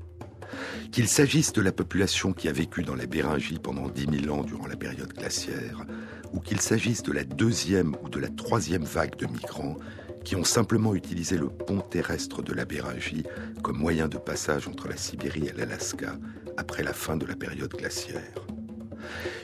Qu'il 0.91 1.09
s'agisse 1.09 1.53
de 1.53 1.63
la 1.63 1.73
population 1.73 2.33
qui 2.33 2.49
a 2.49 2.53
vécu 2.53 2.83
dans 2.83 2.95
la 2.95 3.07
Béringie 3.07 3.59
pendant 3.59 3.89
10 3.89 4.25
000 4.25 4.39
ans 4.39 4.45
durant 4.45 4.67
la 4.67 4.77
période 4.77 5.13
glaciaire, 5.13 5.85
ou 6.33 6.41
qu'il 6.41 6.61
s'agisse 6.61 7.03
de 7.03 7.13
la 7.13 7.25
deuxième 7.25 7.95
ou 8.03 8.09
de 8.09 8.19
la 8.19 8.29
troisième 8.29 8.85
vague 8.85 9.17
de 9.17 9.27
migrants 9.27 9.77
qui 10.25 10.37
ont 10.37 10.45
simplement 10.45 10.95
utilisé 10.95 11.37
le 11.37 11.49
pont 11.49 11.81
terrestre 11.81 12.43
de 12.43 12.53
la 12.53 12.65
Béringie 12.65 13.25
comme 13.63 13.79
moyen 13.79 14.09
de 14.09 14.19
passage 14.19 14.69
entre 14.69 14.89
la 14.89 14.97
Sibérie 14.97 15.49
et 15.49 15.53
l'Alaska 15.53 16.17
après 16.57 16.83
la 16.83 16.93
fin 16.93 17.17
de 17.17 17.27
la 17.27 17.37
période 17.37 17.73
glaciaire. 17.73 18.47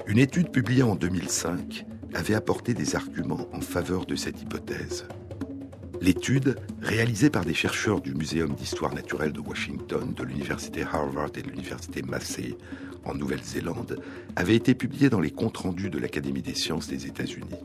Une 0.07 0.19
étude 0.19 0.51
publiée 0.51 0.83
en 0.83 0.95
2005 0.95 1.85
avait 2.15 2.35
apporté 2.35 2.75
des 2.75 2.97
arguments 2.97 3.49
en 3.53 3.61
faveur 3.61 4.07
de 4.07 4.17
cette 4.17 4.41
hypothèse. 4.41 5.07
L'étude, 6.01 6.57
réalisée 6.81 7.29
par 7.29 7.45
des 7.45 7.55
chercheurs 7.55 8.01
du 8.01 8.15
Muséum 8.15 8.55
d'histoire 8.55 8.95
naturelle 8.95 9.33
de 9.33 9.41
Washington, 9.41 10.15
de 10.15 10.23
l'Université 10.23 10.83
Harvard 10.83 11.31
et 11.37 11.43
de 11.43 11.51
l'Université 11.51 12.03
Massey 12.03 12.57
en 13.05 13.15
Nouvelle-Zélande, 13.15 14.01
avait 14.37 14.55
été 14.55 14.75
publiée 14.75 15.11
dans 15.11 15.21
les 15.21 15.33
comptes 15.33 15.57
rendus 15.57 15.91
de 15.91 15.99
l'Académie 15.99 16.43
des 16.43 16.55
sciences 16.55 16.87
des 16.87 17.07
États-Unis. 17.07 17.59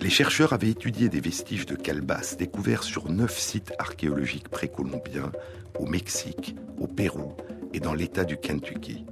Les 0.00 0.10
chercheurs 0.10 0.52
avaient 0.52 0.70
étudié 0.70 1.08
des 1.08 1.20
vestiges 1.20 1.66
de 1.66 1.76
calebasses 1.76 2.36
découverts 2.36 2.82
sur 2.82 3.10
neuf 3.10 3.38
sites 3.38 3.72
archéologiques 3.78 4.48
précolombiens 4.48 5.30
au 5.78 5.86
Mexique, 5.86 6.56
au 6.78 6.86
Pérou 6.86 7.36
et 7.72 7.80
dans 7.80 7.94
l'État 7.94 8.24
du 8.24 8.36
Kentucky. 8.36 9.04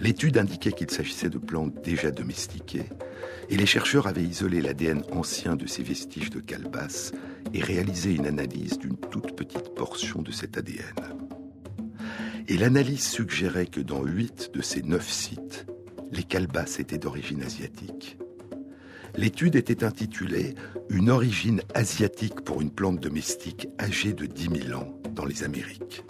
L'étude 0.00 0.38
indiquait 0.38 0.72
qu'il 0.72 0.90
s'agissait 0.90 1.30
de 1.30 1.38
plantes 1.38 1.82
déjà 1.82 2.10
domestiquées, 2.10 2.88
et 3.50 3.56
les 3.56 3.66
chercheurs 3.66 4.06
avaient 4.06 4.22
isolé 4.22 4.60
l'ADN 4.60 5.02
ancien 5.10 5.56
de 5.56 5.66
ces 5.66 5.82
vestiges 5.82 6.30
de 6.30 6.40
calebasse 6.40 7.12
et 7.52 7.62
réalisé 7.62 8.14
une 8.14 8.26
analyse 8.26 8.78
d'une 8.78 8.96
toute 8.96 9.34
petite 9.34 9.74
portion 9.74 10.22
de 10.22 10.30
cet 10.30 10.56
ADN. 10.56 10.84
Et 12.46 12.56
l'analyse 12.56 13.06
suggérait 13.06 13.66
que 13.66 13.80
dans 13.80 14.02
huit 14.02 14.50
de 14.54 14.62
ces 14.62 14.82
neuf 14.82 15.08
sites, 15.10 15.66
les 16.12 16.22
calebasses 16.22 16.80
étaient 16.80 16.98
d'origine 16.98 17.42
asiatique. 17.42 18.18
L'étude 19.16 19.56
était 19.56 19.84
intitulée 19.84 20.54
Une 20.90 21.10
origine 21.10 21.60
asiatique 21.74 22.40
pour 22.42 22.62
une 22.62 22.70
plante 22.70 23.00
domestique 23.00 23.68
âgée 23.80 24.12
de 24.12 24.26
10 24.26 24.66
000 24.68 24.78
ans 24.78 24.98
dans 25.14 25.24
les 25.24 25.42
Amériques. 25.42 26.04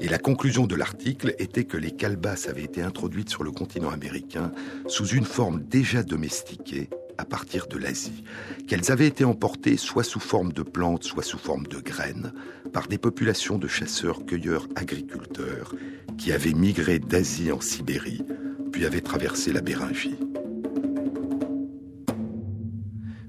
Et 0.00 0.08
la 0.08 0.18
conclusion 0.18 0.66
de 0.66 0.74
l'article 0.74 1.34
était 1.38 1.64
que 1.64 1.76
les 1.76 1.92
calebasses 1.92 2.48
avaient 2.48 2.64
été 2.64 2.82
introduites 2.82 3.30
sur 3.30 3.44
le 3.44 3.50
continent 3.50 3.90
américain 3.90 4.52
sous 4.86 5.06
une 5.06 5.24
forme 5.24 5.62
déjà 5.62 6.02
domestiquée 6.02 6.90
à 7.18 7.24
partir 7.24 7.66
de 7.68 7.78
l'Asie, 7.78 8.24
qu'elles 8.66 8.90
avaient 8.90 9.06
été 9.06 9.24
emportées 9.24 9.76
soit 9.76 10.02
sous 10.02 10.20
forme 10.20 10.52
de 10.52 10.62
plantes, 10.62 11.04
soit 11.04 11.22
sous 11.22 11.38
forme 11.38 11.66
de 11.66 11.78
graines, 11.78 12.32
par 12.72 12.88
des 12.88 12.98
populations 12.98 13.58
de 13.58 13.68
chasseurs-cueilleurs-agriculteurs 13.68 15.74
qui 16.18 16.32
avaient 16.32 16.54
migré 16.54 16.98
d'Asie 16.98 17.52
en 17.52 17.60
Sibérie, 17.60 18.24
puis 18.72 18.86
avaient 18.86 19.02
traversé 19.02 19.52
la 19.52 19.60
Béringie. 19.60 20.18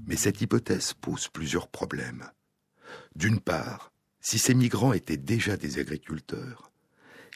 Mais 0.07 0.15
cette 0.15 0.41
hypothèse 0.41 0.93
pose 0.93 1.27
plusieurs 1.27 1.67
problèmes. 1.67 2.23
D'une 3.15 3.39
part, 3.39 3.92
si 4.23 4.39
ces 4.39 4.53
migrants 4.53 4.93
étaient 4.93 5.17
déjà 5.17 5.57
des 5.57 5.79
agriculteurs, 5.79 6.71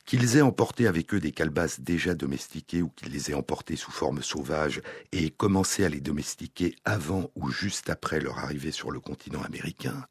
qu'ils 0.06 0.38
aient 0.38 0.42
emporté 0.42 0.88
avec 0.88 1.14
eux 1.14 1.20
des 1.20 1.34
calebasses 1.34 1.82
déjà 1.82 2.16
domestiquées 2.16 2.82
ou 2.82 2.88
qu'ils 2.88 3.12
les 3.12 3.30
aient 3.30 3.36
emportées 3.36 3.76
sous 3.76 3.92
forme 3.92 4.24
sauvage 4.24 4.82
et 5.12 5.26
aient 5.26 5.30
commencé 5.30 5.84
à 5.84 5.90
les 5.90 6.00
domestiquer 6.00 6.76
avant 6.86 7.30
ou 7.36 7.52
juste 7.52 7.90
après 7.90 8.22
leur 8.22 8.40
arrivée 8.40 8.72
sur 8.72 8.90
le 8.90 9.02
continent 9.02 9.42
américain, 9.42 10.08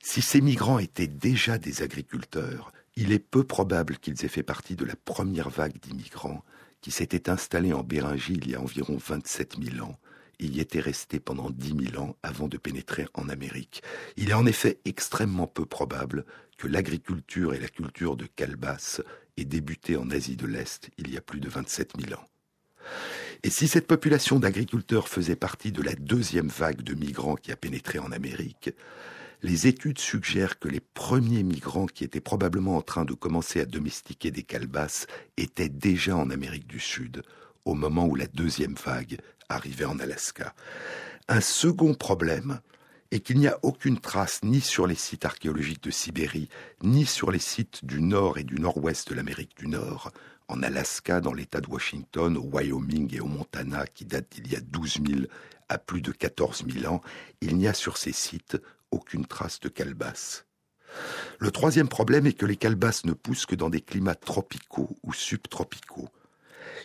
si 0.00 0.22
ces 0.22 0.40
migrants 0.40 0.78
étaient 0.78 1.08
déjà 1.08 1.58
des 1.58 1.82
agriculteurs, 1.82 2.72
il 2.94 3.10
est 3.10 3.18
peu 3.18 3.42
probable 3.42 3.98
qu'ils 3.98 4.24
aient 4.24 4.28
fait 4.28 4.44
partie 4.44 4.76
de 4.76 4.84
la 4.84 4.94
première 4.94 5.50
vague 5.50 5.80
d'immigrants 5.80 6.44
qui 6.82 6.92
s'était 6.92 7.30
installée 7.30 7.72
en 7.72 7.82
Béringie 7.82 8.34
il 8.34 8.48
y 8.48 8.54
a 8.54 8.60
environ 8.60 8.96
27 8.96 9.56
000 9.60 9.84
ans 9.84 9.98
il 10.42 10.56
y 10.56 10.60
était 10.60 10.80
resté 10.80 11.20
pendant 11.20 11.50
dix 11.50 11.72
mille 11.72 11.98
ans 11.98 12.16
avant 12.22 12.48
de 12.48 12.56
pénétrer 12.56 13.06
en 13.14 13.28
Amérique. 13.28 13.82
Il 14.16 14.30
est 14.30 14.34
en 14.34 14.44
effet 14.44 14.80
extrêmement 14.84 15.46
peu 15.46 15.64
probable 15.64 16.24
que 16.58 16.66
l'agriculture 16.66 17.54
et 17.54 17.60
la 17.60 17.68
culture 17.68 18.16
de 18.16 18.26
calebasse 18.26 19.00
aient 19.36 19.44
débuté 19.44 19.96
en 19.96 20.10
Asie 20.10 20.36
de 20.36 20.46
l'Est 20.46 20.90
il 20.98 21.12
y 21.12 21.16
a 21.16 21.20
plus 21.20 21.40
de 21.40 21.48
27 21.48 21.92
000 22.00 22.20
ans. 22.20 22.28
Et 23.44 23.50
si 23.50 23.68
cette 23.68 23.86
population 23.86 24.38
d'agriculteurs 24.38 25.08
faisait 25.08 25.36
partie 25.36 25.72
de 25.72 25.82
la 25.82 25.94
deuxième 25.94 26.48
vague 26.48 26.82
de 26.82 26.94
migrants 26.94 27.36
qui 27.36 27.52
a 27.52 27.56
pénétré 27.56 27.98
en 27.98 28.12
Amérique, 28.12 28.70
les 29.42 29.66
études 29.66 29.98
suggèrent 29.98 30.58
que 30.58 30.68
les 30.68 30.80
premiers 30.80 31.42
migrants 31.42 31.86
qui 31.86 32.04
étaient 32.04 32.20
probablement 32.20 32.76
en 32.76 32.82
train 32.82 33.04
de 33.04 33.14
commencer 33.14 33.60
à 33.60 33.64
domestiquer 33.64 34.30
des 34.30 34.44
calebasses 34.44 35.06
étaient 35.36 35.68
déjà 35.68 36.16
en 36.16 36.30
Amérique 36.30 36.68
du 36.68 36.78
Sud, 36.78 37.22
au 37.64 37.74
moment 37.74 38.06
où 38.06 38.14
la 38.14 38.26
deuxième 38.26 38.74
vague 38.74 39.18
arrivé 39.48 39.84
en 39.84 39.98
Alaska. 39.98 40.54
Un 41.28 41.40
second 41.40 41.94
problème 41.94 42.60
est 43.10 43.20
qu'il 43.20 43.38
n'y 43.38 43.46
a 43.46 43.58
aucune 43.62 43.98
trace 43.98 44.40
ni 44.42 44.60
sur 44.60 44.86
les 44.86 44.94
sites 44.94 45.24
archéologiques 45.24 45.82
de 45.82 45.90
Sibérie, 45.90 46.48
ni 46.82 47.04
sur 47.04 47.30
les 47.30 47.38
sites 47.38 47.84
du 47.84 48.00
nord 48.00 48.38
et 48.38 48.44
du 48.44 48.56
nord-ouest 48.56 49.10
de 49.10 49.14
l'Amérique 49.14 49.56
du 49.56 49.68
Nord, 49.68 50.12
en 50.48 50.62
Alaska, 50.62 51.20
dans 51.20 51.34
l'État 51.34 51.60
de 51.60 51.68
Washington, 51.68 52.36
au 52.36 52.42
Wyoming 52.42 53.14
et 53.14 53.20
au 53.20 53.26
Montana, 53.26 53.86
qui 53.86 54.04
datent 54.04 54.30
d'il 54.30 54.50
y 54.50 54.56
a 54.56 54.60
12 54.60 55.00
000 55.06 55.20
à 55.68 55.78
plus 55.78 56.02
de 56.02 56.10
14 56.10 56.64
000 56.68 56.92
ans, 56.92 57.02
il 57.40 57.56
n'y 57.56 57.68
a 57.68 57.74
sur 57.74 57.96
ces 57.96 58.12
sites 58.12 58.58
aucune 58.90 59.26
trace 59.26 59.60
de 59.60 59.68
calebasse. 59.68 60.46
Le 61.38 61.50
troisième 61.50 61.88
problème 61.88 62.26
est 62.26 62.34
que 62.34 62.46
les 62.46 62.56
calebasses 62.56 63.04
ne 63.04 63.12
poussent 63.12 63.46
que 63.46 63.54
dans 63.54 63.70
des 63.70 63.80
climats 63.80 64.14
tropicaux 64.14 64.96
ou 65.02 65.12
subtropicaux. 65.12 66.08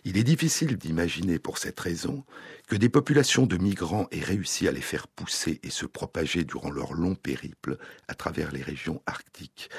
Il 0.05 0.17
est 0.17 0.23
difficile 0.23 0.77
d'imaginer 0.77 1.39
pour 1.39 1.57
cette 1.57 1.79
raison 1.79 2.23
que 2.67 2.75
des 2.75 2.89
populations 2.89 3.45
de 3.45 3.57
migrants 3.57 4.07
aient 4.11 4.23
réussi 4.23 4.67
à 4.67 4.71
les 4.71 4.81
faire 4.81 5.07
pousser 5.07 5.59
et 5.63 5.69
se 5.69 5.85
propager 5.85 6.43
durant 6.43 6.69
leur 6.69 6.93
long 6.93 7.15
périple 7.15 7.77
à 8.07 8.13
travers 8.13 8.51
les 8.51 8.61
régions 8.61 9.01
arctiques, 9.05 9.69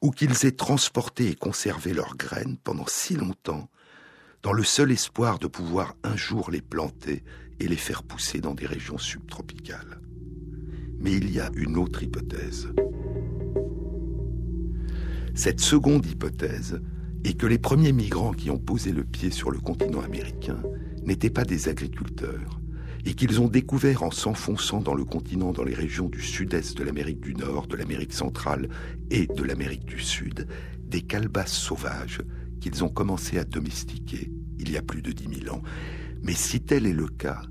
ou 0.00 0.10
qu'ils 0.10 0.46
aient 0.46 0.52
transporté 0.52 1.28
et 1.28 1.34
conservé 1.34 1.92
leurs 1.92 2.16
graines 2.16 2.56
pendant 2.58 2.86
si 2.86 3.14
longtemps, 3.14 3.70
dans 4.42 4.52
le 4.52 4.64
seul 4.64 4.92
espoir 4.92 5.38
de 5.38 5.46
pouvoir 5.46 5.96
un 6.04 6.16
jour 6.16 6.50
les 6.50 6.62
planter 6.62 7.24
et 7.60 7.68
les 7.68 7.76
faire 7.76 8.02
pousser 8.02 8.40
dans 8.40 8.54
des 8.54 8.66
régions 8.66 8.98
subtropicales. 8.98 10.00
Mais 11.00 11.12
il 11.12 11.30
y 11.30 11.40
a 11.40 11.50
une 11.54 11.76
autre 11.76 12.02
hypothèse. 12.02 12.68
Cette 15.34 15.60
seconde 15.60 16.04
hypothèse 16.06 16.80
et 17.24 17.34
que 17.34 17.46
les 17.46 17.58
premiers 17.58 17.92
migrants 17.92 18.32
qui 18.32 18.50
ont 18.50 18.58
posé 18.58 18.92
le 18.92 19.04
pied 19.04 19.30
sur 19.30 19.50
le 19.50 19.58
continent 19.58 20.00
américain 20.00 20.62
n'étaient 21.04 21.30
pas 21.30 21.44
des 21.44 21.68
agriculteurs, 21.68 22.60
et 23.04 23.14
qu'ils 23.14 23.40
ont 23.40 23.48
découvert 23.48 24.02
en 24.02 24.10
s'enfonçant 24.10 24.80
dans 24.80 24.94
le 24.94 25.04
continent 25.04 25.52
dans 25.52 25.64
les 25.64 25.74
régions 25.74 26.08
du 26.08 26.20
sud-est 26.20 26.76
de 26.76 26.84
l'Amérique 26.84 27.20
du 27.20 27.34
Nord, 27.34 27.66
de 27.66 27.76
l'Amérique 27.76 28.12
centrale 28.12 28.68
et 29.10 29.26
de 29.26 29.42
l'Amérique 29.42 29.84
du 29.84 30.00
Sud, 30.00 30.46
des 30.84 31.02
calebasses 31.02 31.52
sauvages 31.52 32.22
qu'ils 32.60 32.84
ont 32.84 32.88
commencé 32.88 33.38
à 33.38 33.44
domestiquer 33.44 34.30
il 34.58 34.70
y 34.70 34.76
a 34.76 34.82
plus 34.82 35.02
de 35.02 35.12
dix 35.12 35.28
mille 35.28 35.50
ans. 35.50 35.62
Mais 36.22 36.34
si 36.34 36.60
tel 36.60 36.86
est 36.86 36.92
le 36.92 37.06
cas, 37.06 37.42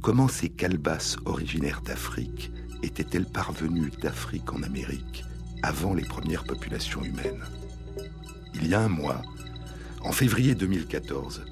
comment 0.00 0.28
ces 0.28 0.48
calebasses 0.48 1.16
originaires 1.24 1.82
d'Afrique 1.82 2.52
étaient-elles 2.82 3.26
parvenues 3.26 3.90
d'Afrique 4.00 4.52
en 4.52 4.62
Amérique 4.62 5.24
avant 5.62 5.94
les 5.94 6.04
premières 6.04 6.44
populations 6.44 7.02
humaines? 7.02 7.42
Il 8.56 8.68
y 8.68 8.74
a 8.74 8.80
un 8.80 8.88
mois, 8.88 9.20
en 10.00 10.12
février 10.12 10.54
2014, 10.54 11.44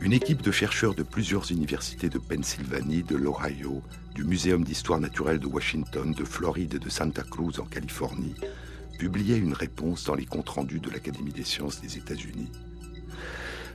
une 0.00 0.12
équipe 0.12 0.42
de 0.42 0.50
chercheurs 0.50 0.94
de 0.94 1.04
plusieurs 1.04 1.52
universités 1.52 2.08
de 2.08 2.18
Pennsylvanie, 2.18 3.04
de 3.04 3.14
l'Ohio, 3.14 3.80
du 4.14 4.24
Muséum 4.24 4.64
d'histoire 4.64 4.98
naturelle 4.98 5.38
de 5.38 5.46
Washington, 5.46 6.12
de 6.12 6.24
Floride 6.24 6.74
et 6.74 6.78
de 6.80 6.90
Santa 6.90 7.22
Cruz 7.22 7.60
en 7.60 7.64
Californie 7.64 8.34
publiait 8.98 9.38
une 9.38 9.54
réponse 9.54 10.04
dans 10.04 10.16
les 10.16 10.26
comptes 10.26 10.48
rendus 10.48 10.80
de 10.80 10.90
l'Académie 10.90 11.32
des 11.32 11.44
sciences 11.44 11.80
des 11.80 11.96
États-Unis. 11.96 12.50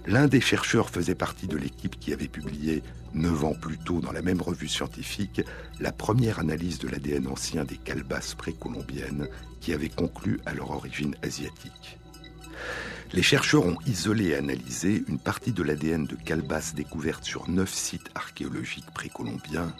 L'un 0.05 0.27
des 0.27 0.41
chercheurs 0.41 0.89
faisait 0.89 1.15
partie 1.15 1.47
de 1.47 1.57
l'équipe 1.57 1.99
qui 1.99 2.13
avait 2.13 2.27
publié, 2.27 2.83
neuf 3.13 3.43
ans 3.43 3.53
plus 3.53 3.77
tôt 3.77 3.99
dans 3.99 4.11
la 4.11 4.21
même 4.21 4.41
revue 4.41 4.69
scientifique, 4.69 5.41
la 5.79 5.91
première 5.91 6.39
analyse 6.39 6.79
de 6.79 6.87
l'ADN 6.87 7.27
ancien 7.27 7.65
des 7.65 7.77
calebasses 7.77 8.35
précolombiennes 8.35 9.27
qui 9.59 9.73
avait 9.73 9.89
conclu 9.89 10.39
à 10.45 10.53
leur 10.53 10.71
origine 10.71 11.15
asiatique. 11.23 11.99
Les 13.13 13.23
chercheurs 13.23 13.65
ont 13.65 13.77
isolé 13.85 14.27
et 14.27 14.35
analysé 14.35 15.03
une 15.07 15.19
partie 15.19 15.53
de 15.53 15.63
l'ADN 15.63 16.05
de 16.05 16.15
calebasses 16.15 16.75
découverte 16.75 17.23
sur 17.23 17.49
neuf 17.49 17.73
sites 17.73 18.09
archéologiques 18.15 18.91
précolombiens 18.91 19.73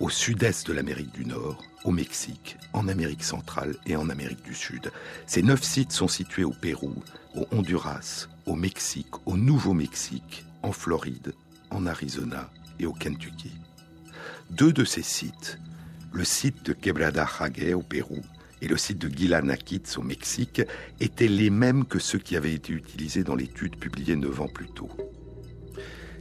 au 0.00 0.10
sud-est 0.10 0.66
de 0.66 0.72
l'Amérique 0.72 1.12
du 1.12 1.24
Nord, 1.24 1.62
au 1.84 1.92
Mexique, 1.92 2.58
en 2.72 2.88
Amérique 2.88 3.22
centrale 3.22 3.76
et 3.86 3.94
en 3.94 4.08
Amérique 4.08 4.42
du 4.42 4.54
Sud. 4.54 4.90
Ces 5.26 5.42
neuf 5.42 5.62
sites 5.62 5.92
sont 5.92 6.08
situés 6.08 6.42
au 6.42 6.50
Pérou, 6.50 6.94
au 7.36 7.46
Honduras, 7.52 8.26
au 8.46 8.56
Mexique, 8.56 9.14
au 9.26 9.36
Nouveau-Mexique, 9.36 10.44
en 10.62 10.72
Floride, 10.72 11.34
en 11.70 11.86
Arizona 11.86 12.50
et 12.80 12.86
au 12.86 12.92
Kentucky. 12.92 13.52
Deux 14.50 14.72
de 14.72 14.84
ces 14.84 15.02
sites, 15.02 15.60
le 16.12 16.24
site 16.24 16.66
de 16.66 16.72
Quebrada 16.72 17.26
Jague 17.38 17.72
au 17.74 17.82
Pérou 17.82 18.20
et 18.62 18.68
le 18.68 18.76
site 18.76 18.98
de 18.98 19.40
Nakitz 19.40 19.98
au 19.98 20.02
Mexique 20.02 20.62
étaient 21.00 21.26
les 21.26 21.50
mêmes 21.50 21.84
que 21.84 21.98
ceux 21.98 22.20
qui 22.20 22.36
avaient 22.36 22.54
été 22.54 22.72
utilisés 22.72 23.24
dans 23.24 23.34
l'étude 23.34 23.76
publiée 23.76 24.14
neuf 24.14 24.40
ans 24.40 24.48
plus 24.48 24.68
tôt. 24.68 24.88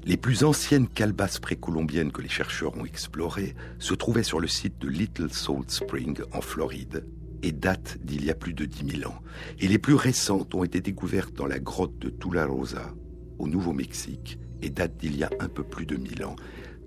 Les 0.03 0.17
plus 0.17 0.43
anciennes 0.43 0.87
calebasses 0.87 1.37
précolombiennes 1.37 2.11
que 2.11 2.23
les 2.23 2.29
chercheurs 2.29 2.75
ont 2.75 2.85
explorées 2.85 3.53
se 3.77 3.93
trouvaient 3.93 4.23
sur 4.23 4.39
le 4.39 4.47
site 4.47 4.79
de 4.79 4.89
Little 4.89 5.31
Salt 5.31 5.69
Spring 5.69 6.19
en 6.33 6.41
Floride 6.41 7.05
et 7.43 7.51
datent 7.51 7.99
d'il 8.01 8.25
y 8.25 8.31
a 8.31 8.35
plus 8.35 8.55
de 8.55 8.65
10 8.65 9.01
000 9.01 9.11
ans. 9.11 9.19
Et 9.59 9.67
les 9.67 9.77
plus 9.77 9.93
récentes 9.93 10.55
ont 10.55 10.63
été 10.63 10.81
découvertes 10.81 11.35
dans 11.35 11.45
la 11.45 11.59
grotte 11.59 11.99
de 11.99 12.09
Tularosa 12.09 12.95
au 13.37 13.47
Nouveau-Mexique 13.47 14.39
et 14.63 14.71
datent 14.71 14.97
d'il 14.97 15.15
y 15.15 15.23
a 15.23 15.29
un 15.39 15.47
peu 15.47 15.63
plus 15.63 15.85
de 15.85 15.95
1000 15.95 16.25
ans. 16.25 16.35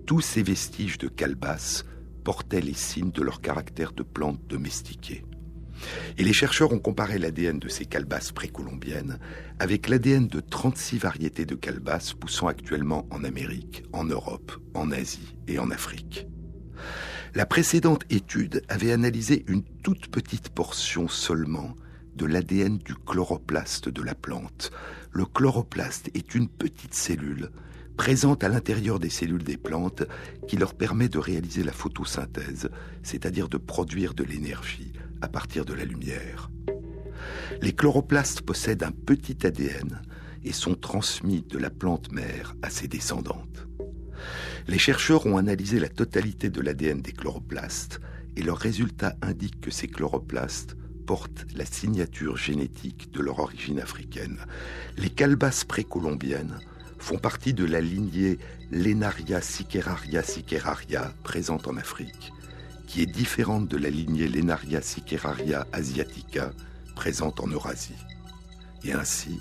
Tous 0.04 0.20
ces 0.20 0.42
vestiges 0.42 0.98
de 0.98 1.06
calebasses 1.06 1.84
portaient 2.24 2.60
les 2.60 2.74
signes 2.74 3.12
de 3.12 3.22
leur 3.22 3.40
caractère 3.40 3.92
de 3.92 4.02
plantes 4.02 4.40
domestiquées. 4.48 5.24
Et 6.18 6.24
les 6.24 6.32
chercheurs 6.32 6.72
ont 6.72 6.78
comparé 6.78 7.18
l'ADN 7.18 7.58
de 7.58 7.68
ces 7.68 7.84
calebasses 7.84 8.32
précolombiennes 8.32 9.18
avec 9.58 9.88
l'ADN 9.88 10.26
de 10.26 10.40
36 10.40 10.98
variétés 10.98 11.46
de 11.46 11.54
calebasses 11.54 12.12
poussant 12.12 12.46
actuellement 12.46 13.06
en 13.10 13.24
Amérique, 13.24 13.84
en 13.92 14.04
Europe, 14.04 14.52
en 14.74 14.90
Asie 14.90 15.36
et 15.48 15.58
en 15.58 15.70
Afrique. 15.70 16.26
La 17.34 17.46
précédente 17.46 18.04
étude 18.10 18.62
avait 18.68 18.92
analysé 18.92 19.44
une 19.48 19.64
toute 19.82 20.08
petite 20.08 20.50
portion 20.50 21.08
seulement 21.08 21.74
de 22.14 22.26
l'ADN 22.26 22.78
du 22.78 22.94
chloroplaste 22.94 23.88
de 23.88 24.02
la 24.02 24.14
plante. 24.14 24.70
Le 25.10 25.24
chloroplaste 25.24 26.10
est 26.14 26.34
une 26.34 26.48
petite 26.48 26.94
cellule 26.94 27.50
présente 27.96 28.42
à 28.42 28.48
l'intérieur 28.48 28.98
des 28.98 29.10
cellules 29.10 29.44
des 29.44 29.56
plantes 29.56 30.02
qui 30.48 30.56
leur 30.56 30.74
permet 30.74 31.08
de 31.08 31.18
réaliser 31.18 31.62
la 31.62 31.72
photosynthèse, 31.72 32.68
c'est-à-dire 33.02 33.48
de 33.48 33.56
produire 33.56 34.14
de 34.14 34.24
l'énergie 34.24 34.93
à 35.24 35.28
partir 35.28 35.64
de 35.64 35.72
la 35.72 35.84
lumière. 35.84 36.50
Les 37.62 37.72
chloroplastes 37.72 38.42
possèdent 38.42 38.82
un 38.82 38.92
petit 38.92 39.46
ADN 39.46 40.02
et 40.44 40.52
sont 40.52 40.74
transmis 40.74 41.42
de 41.42 41.58
la 41.58 41.70
plante 41.70 42.12
mère 42.12 42.54
à 42.62 42.68
ses 42.68 42.88
descendantes. 42.88 43.66
Les 44.68 44.78
chercheurs 44.78 45.24
ont 45.24 45.38
analysé 45.38 45.80
la 45.80 45.88
totalité 45.88 46.50
de 46.50 46.60
l'ADN 46.60 47.00
des 47.00 47.12
chloroplastes 47.12 48.00
et 48.36 48.42
leurs 48.42 48.58
résultats 48.58 49.16
indiquent 49.22 49.62
que 49.62 49.70
ces 49.70 49.88
chloroplastes 49.88 50.76
portent 51.06 51.46
la 51.54 51.64
signature 51.64 52.36
génétique 52.36 53.10
de 53.12 53.20
leur 53.20 53.38
origine 53.38 53.80
africaine. 53.80 54.38
Les 54.98 55.10
calebasses 55.10 55.64
précolombiennes 55.64 56.58
font 56.98 57.18
partie 57.18 57.54
de 57.54 57.64
la 57.64 57.80
lignée 57.80 58.38
Lenaria 58.70 59.40
siceraria 59.40 60.22
siceraria 60.22 61.14
présente 61.22 61.66
en 61.66 61.76
Afrique, 61.76 62.32
est 63.02 63.06
différente 63.06 63.68
de 63.68 63.76
la 63.76 63.90
lignée 63.90 64.28
Lenaria 64.28 64.80
siceraria 64.82 65.66
asiatica 65.72 66.52
présente 66.94 67.40
en 67.40 67.48
Eurasie. 67.48 67.94
Et 68.84 68.92
ainsi, 68.92 69.40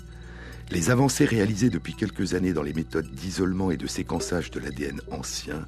les 0.70 0.90
avancées 0.90 1.24
réalisées 1.24 1.70
depuis 1.70 1.94
quelques 1.94 2.34
années 2.34 2.52
dans 2.52 2.62
les 2.62 2.72
méthodes 2.72 3.10
d'isolement 3.10 3.70
et 3.70 3.76
de 3.76 3.86
séquençage 3.86 4.50
de 4.50 4.60
l'ADN 4.60 5.00
ancien 5.10 5.66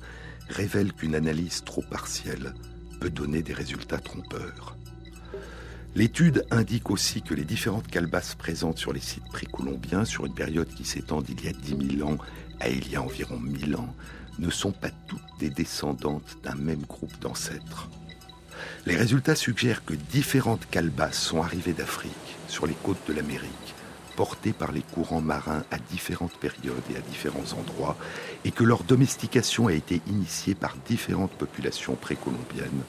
révèlent 0.48 0.92
qu'une 0.92 1.14
analyse 1.14 1.64
trop 1.64 1.82
partielle 1.82 2.54
peut 3.00 3.10
donner 3.10 3.42
des 3.42 3.52
résultats 3.52 3.98
trompeurs. 3.98 4.76
L'étude 5.94 6.44
indique 6.50 6.90
aussi 6.90 7.22
que 7.22 7.34
les 7.34 7.44
différentes 7.44 7.88
calebasses 7.88 8.34
présentes 8.34 8.78
sur 8.78 8.92
les 8.92 9.00
sites 9.00 9.28
précolombiens 9.30 10.04
sur 10.04 10.26
une 10.26 10.34
période 10.34 10.68
qui 10.68 10.84
s'étend 10.84 11.22
d'il 11.22 11.42
y 11.42 11.48
a 11.48 11.52
10 11.52 11.96
000 11.98 12.08
ans 12.08 12.18
à 12.60 12.68
il 12.68 12.90
y 12.90 12.96
a 12.96 13.02
environ 13.02 13.38
1000 13.38 13.76
ans 13.76 13.94
ne 14.38 14.50
sont 14.50 14.72
pas 14.72 14.90
toutes 15.06 15.20
des 15.38 15.50
descendantes 15.50 16.36
d'un 16.42 16.54
même 16.54 16.82
groupe 16.82 17.18
d'ancêtres. 17.20 17.88
Les 18.86 18.96
résultats 18.96 19.34
suggèrent 19.34 19.84
que 19.84 19.94
différentes 19.94 20.68
calebasses 20.70 21.20
sont 21.20 21.42
arrivées 21.42 21.72
d'Afrique, 21.72 22.12
sur 22.48 22.66
les 22.66 22.74
côtes 22.74 23.06
de 23.08 23.12
l'Amérique, 23.12 23.74
portées 24.14 24.52
par 24.52 24.72
les 24.72 24.82
courants 24.82 25.20
marins 25.20 25.64
à 25.70 25.78
différentes 25.78 26.38
périodes 26.38 26.82
et 26.92 26.96
à 26.96 27.00
différents 27.00 27.58
endroits, 27.58 27.96
et 28.44 28.50
que 28.50 28.64
leur 28.64 28.84
domestication 28.84 29.66
a 29.66 29.72
été 29.72 30.00
initiée 30.06 30.54
par 30.54 30.76
différentes 30.86 31.32
populations 31.32 31.96
précolombiennes 31.96 32.82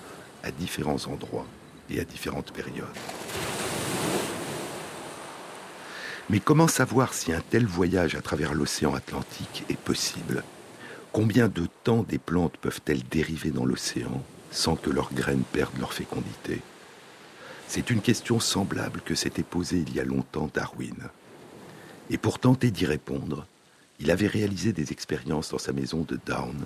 à 0.43 0.51
différents 0.51 1.05
endroits 1.07 1.45
et 1.89 1.99
à 1.99 2.03
différentes 2.03 2.51
périodes. 2.51 2.85
Mais 6.29 6.39
comment 6.39 6.67
savoir 6.67 7.13
si 7.13 7.31
un 7.31 7.41
tel 7.41 7.65
voyage 7.65 8.15
à 8.15 8.21
travers 8.21 8.53
l'océan 8.53 8.93
Atlantique 8.93 9.63
est 9.69 9.79
possible? 9.79 10.43
Combien 11.17 11.47
de 11.47 11.65
temps 11.83 12.03
des 12.03 12.19
plantes 12.19 12.57
peuvent-elles 12.57 13.01
dériver 13.01 13.49
dans 13.49 13.65
l'océan 13.65 14.23
sans 14.51 14.75
que 14.75 14.91
leurs 14.91 15.11
graines 15.11 15.45
perdent 15.51 15.79
leur 15.79 15.91
fécondité? 15.91 16.61
C'est 17.67 17.89
une 17.89 18.01
question 18.01 18.39
semblable 18.39 19.01
que 19.01 19.15
s'était 19.15 19.41
posée 19.41 19.79
il 19.79 19.95
y 19.95 19.99
a 19.99 20.03
longtemps 20.03 20.47
Darwin. 20.53 21.09
Et 22.11 22.19
pour 22.19 22.37
tenter 22.37 22.69
d'y 22.69 22.85
répondre, 22.85 23.47
il 23.99 24.11
avait 24.11 24.27
réalisé 24.27 24.73
des 24.73 24.91
expériences 24.91 25.49
dans 25.49 25.57
sa 25.57 25.73
maison 25.73 26.05
de 26.07 26.19
Down, 26.23 26.63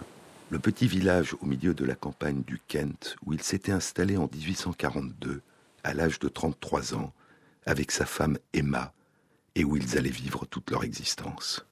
le 0.50 0.60
petit 0.60 0.86
village 0.86 1.34
au 1.40 1.46
milieu 1.46 1.74
de 1.74 1.86
la 1.86 1.96
campagne 1.96 2.44
du 2.46 2.60
Kent 2.68 3.16
où 3.26 3.32
il 3.32 3.42
s'était 3.42 3.72
installé 3.72 4.18
en 4.18 4.30
1842, 4.30 5.42
à 5.86 5.94
l'âge 5.94 6.20
de 6.20 6.28
33 6.28 6.96
ans, 6.96 7.14
avec 7.66 7.90
sa 7.90 8.06
femme 8.06 8.38
Emma, 8.52 8.92
et 9.56 9.64
où 9.64 9.78
ils 9.78 9.98
allaient 9.98 10.10
vivre 10.10 10.46
toute 10.46 10.72
leur 10.72 10.84
existence. 10.84 11.66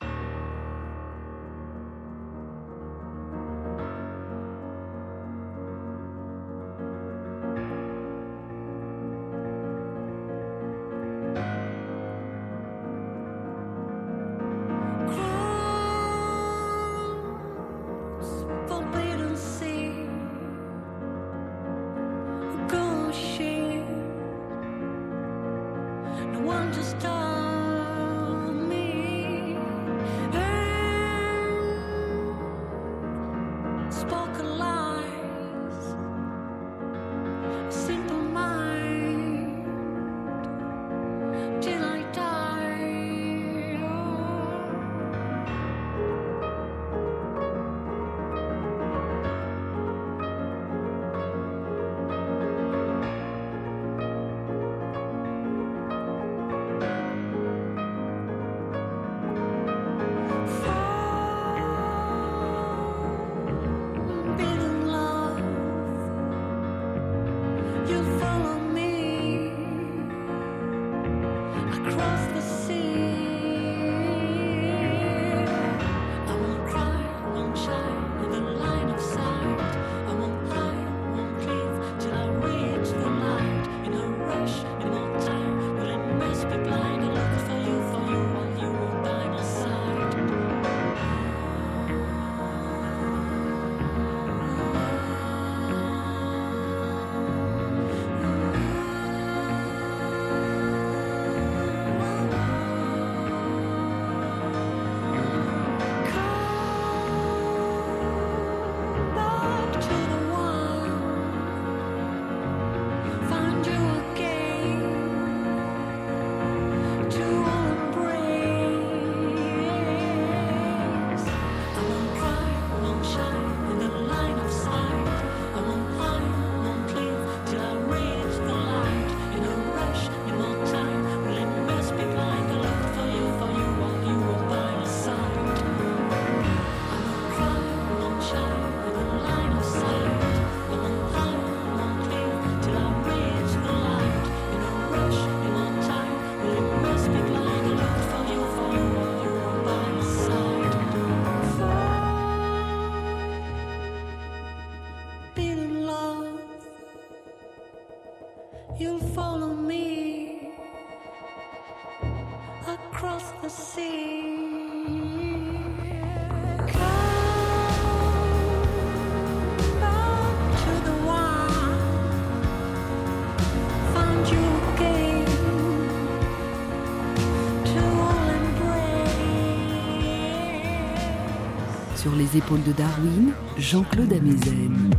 Sur 182.01 182.15
les 182.15 182.37
épaules 182.37 182.63
de 182.63 182.71
Darwin, 182.71 183.33
Jean-Claude 183.57 184.13
Amezen. 184.13 184.89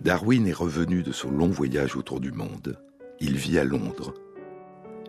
Darwin 0.00 0.46
est 0.46 0.52
revenu 0.52 1.02
de 1.02 1.10
son 1.10 1.32
long 1.32 1.48
voyage 1.48 1.96
autour 1.96 2.20
du 2.20 2.30
monde. 2.30 2.78
Il 3.18 3.36
vit 3.36 3.58
à 3.58 3.64
Londres. 3.64 4.14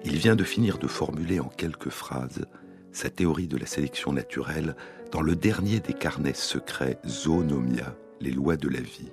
Il 0.03 0.17
vient 0.17 0.35
de 0.35 0.43
finir 0.43 0.79
de 0.79 0.87
formuler 0.87 1.39
en 1.39 1.47
quelques 1.47 1.91
phrases 1.91 2.47
sa 2.91 3.11
théorie 3.11 3.47
de 3.47 3.57
la 3.57 3.67
sélection 3.67 4.13
naturelle 4.13 4.75
dans 5.11 5.21
le 5.21 5.35
dernier 5.35 5.79
des 5.79 5.93
carnets 5.93 6.33
secrets 6.33 6.97
Zoonomia, 7.05 7.95
les 8.19 8.31
lois 8.31 8.57
de 8.57 8.67
la 8.67 8.81
vie, 8.81 9.11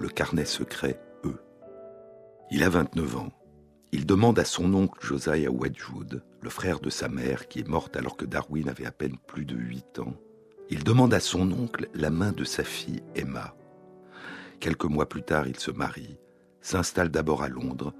le 0.00 0.08
carnet 0.08 0.44
secret 0.44 1.00
E. 1.24 1.32
Il 2.50 2.62
a 2.62 2.68
29 2.68 3.16
ans. 3.16 3.39
Il 3.92 4.06
demande 4.06 4.38
à 4.38 4.44
son 4.44 4.72
oncle 4.74 5.04
Josiah 5.04 5.50
Wedgwood, 5.50 6.22
le 6.40 6.50
frère 6.50 6.80
de 6.80 6.90
sa 6.90 7.08
mère 7.08 7.48
qui 7.48 7.60
est 7.60 7.68
morte 7.68 7.96
alors 7.96 8.16
que 8.16 8.24
Darwin 8.24 8.68
avait 8.68 8.86
à 8.86 8.92
peine 8.92 9.16
plus 9.26 9.44
de 9.44 9.56
8 9.56 9.98
ans, 9.98 10.14
il 10.68 10.84
demande 10.84 11.12
à 11.12 11.18
son 11.18 11.50
oncle 11.50 11.88
la 11.94 12.10
main 12.10 12.30
de 12.30 12.44
sa 12.44 12.62
fille 12.62 13.02
Emma. 13.16 13.56
Quelques 14.60 14.84
mois 14.84 15.08
plus 15.08 15.24
tard, 15.24 15.48
il 15.48 15.58
se 15.58 15.72
marie, 15.72 16.18
s'installe 16.60 17.08
d'abord 17.08 17.42
à 17.42 17.48
Londres, 17.48 17.92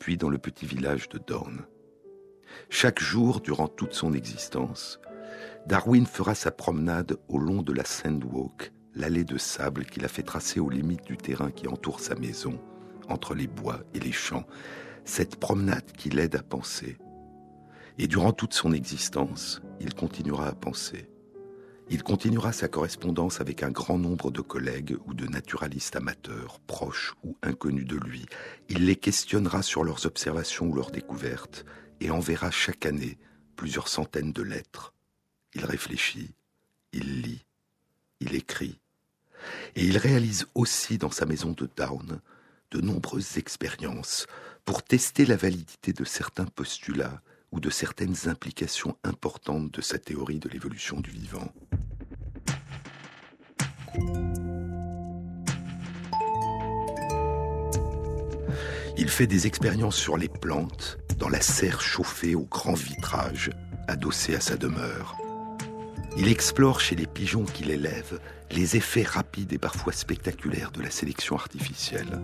puis 0.00 0.16
dans 0.16 0.30
le 0.30 0.38
petit 0.38 0.66
village 0.66 1.08
de 1.08 1.18
Dorne. 1.18 1.66
Chaque 2.68 3.00
jour, 3.00 3.40
durant 3.40 3.68
toute 3.68 3.92
son 3.92 4.12
existence, 4.12 5.00
Darwin 5.66 6.06
fera 6.06 6.34
sa 6.34 6.50
promenade 6.50 7.18
au 7.28 7.38
long 7.38 7.62
de 7.62 7.72
la 7.72 7.84
Sandwalk, 7.84 8.72
l'allée 8.94 9.24
de 9.24 9.38
sable 9.38 9.84
qu'il 9.84 10.04
a 10.04 10.08
fait 10.08 10.22
tracer 10.22 10.58
aux 10.58 10.70
limites 10.70 11.04
du 11.04 11.16
terrain 11.16 11.52
qui 11.52 11.68
entoure 11.68 12.00
sa 12.00 12.16
maison, 12.16 12.58
entre 13.08 13.34
les 13.34 13.46
bois 13.46 13.80
et 13.94 14.00
les 14.00 14.12
champs, 14.12 14.46
cette 15.06 15.36
promenade 15.36 15.92
qui 15.92 16.10
l'aide 16.10 16.34
à 16.34 16.42
penser. 16.42 16.98
Et 17.96 18.08
durant 18.08 18.32
toute 18.32 18.52
son 18.52 18.72
existence, 18.72 19.62
il 19.80 19.94
continuera 19.94 20.48
à 20.48 20.54
penser. 20.54 21.08
Il 21.88 22.02
continuera 22.02 22.52
sa 22.52 22.66
correspondance 22.66 23.40
avec 23.40 23.62
un 23.62 23.70
grand 23.70 23.98
nombre 23.98 24.32
de 24.32 24.40
collègues 24.40 24.96
ou 25.06 25.14
de 25.14 25.26
naturalistes 25.26 25.94
amateurs, 25.94 26.58
proches 26.66 27.14
ou 27.22 27.36
inconnus 27.42 27.86
de 27.86 27.96
lui. 27.96 28.26
Il 28.68 28.86
les 28.86 28.96
questionnera 28.96 29.62
sur 29.62 29.84
leurs 29.84 30.04
observations 30.04 30.66
ou 30.66 30.74
leurs 30.74 30.90
découvertes 30.90 31.64
et 32.00 32.10
enverra 32.10 32.50
chaque 32.50 32.84
année 32.84 33.16
plusieurs 33.54 33.88
centaines 33.88 34.32
de 34.32 34.42
lettres. 34.42 34.92
Il 35.54 35.64
réfléchit, 35.64 36.34
il 36.92 37.22
lit, 37.22 37.46
il 38.20 38.34
écrit. 38.34 38.80
Et 39.76 39.84
il 39.84 39.96
réalise 39.96 40.46
aussi 40.56 40.98
dans 40.98 41.12
sa 41.12 41.24
maison 41.24 41.52
de 41.52 41.70
Down 41.76 42.20
de 42.70 42.80
nombreuses 42.80 43.38
expériences 43.38 44.26
pour 44.64 44.82
tester 44.82 45.24
la 45.26 45.36
validité 45.36 45.92
de 45.92 46.04
certains 46.04 46.46
postulats 46.46 47.20
ou 47.52 47.60
de 47.60 47.70
certaines 47.70 48.28
implications 48.28 48.96
importantes 49.04 49.72
de 49.72 49.80
sa 49.80 49.98
théorie 49.98 50.40
de 50.40 50.48
l'évolution 50.48 51.00
du 51.00 51.10
vivant. 51.10 51.52
Il 58.98 59.08
fait 59.08 59.26
des 59.26 59.46
expériences 59.46 59.96
sur 59.96 60.16
les 60.16 60.28
plantes 60.28 60.98
dans 61.18 61.28
la 61.28 61.40
serre 61.40 61.80
chauffée 61.80 62.34
au 62.34 62.44
grand 62.44 62.74
vitrage 62.74 63.50
adossé 63.88 64.34
à 64.34 64.40
sa 64.40 64.56
demeure. 64.56 65.16
Il 66.16 66.28
explore 66.28 66.80
chez 66.80 66.96
les 66.96 67.06
pigeons 67.06 67.44
qu'il 67.44 67.70
élève 67.70 68.20
les 68.50 68.76
effets 68.76 69.02
rapides 69.02 69.52
et 69.52 69.58
parfois 69.58 69.92
spectaculaires 69.92 70.70
de 70.70 70.82
la 70.82 70.90
sélection 70.90 71.36
artificielle 71.36 72.20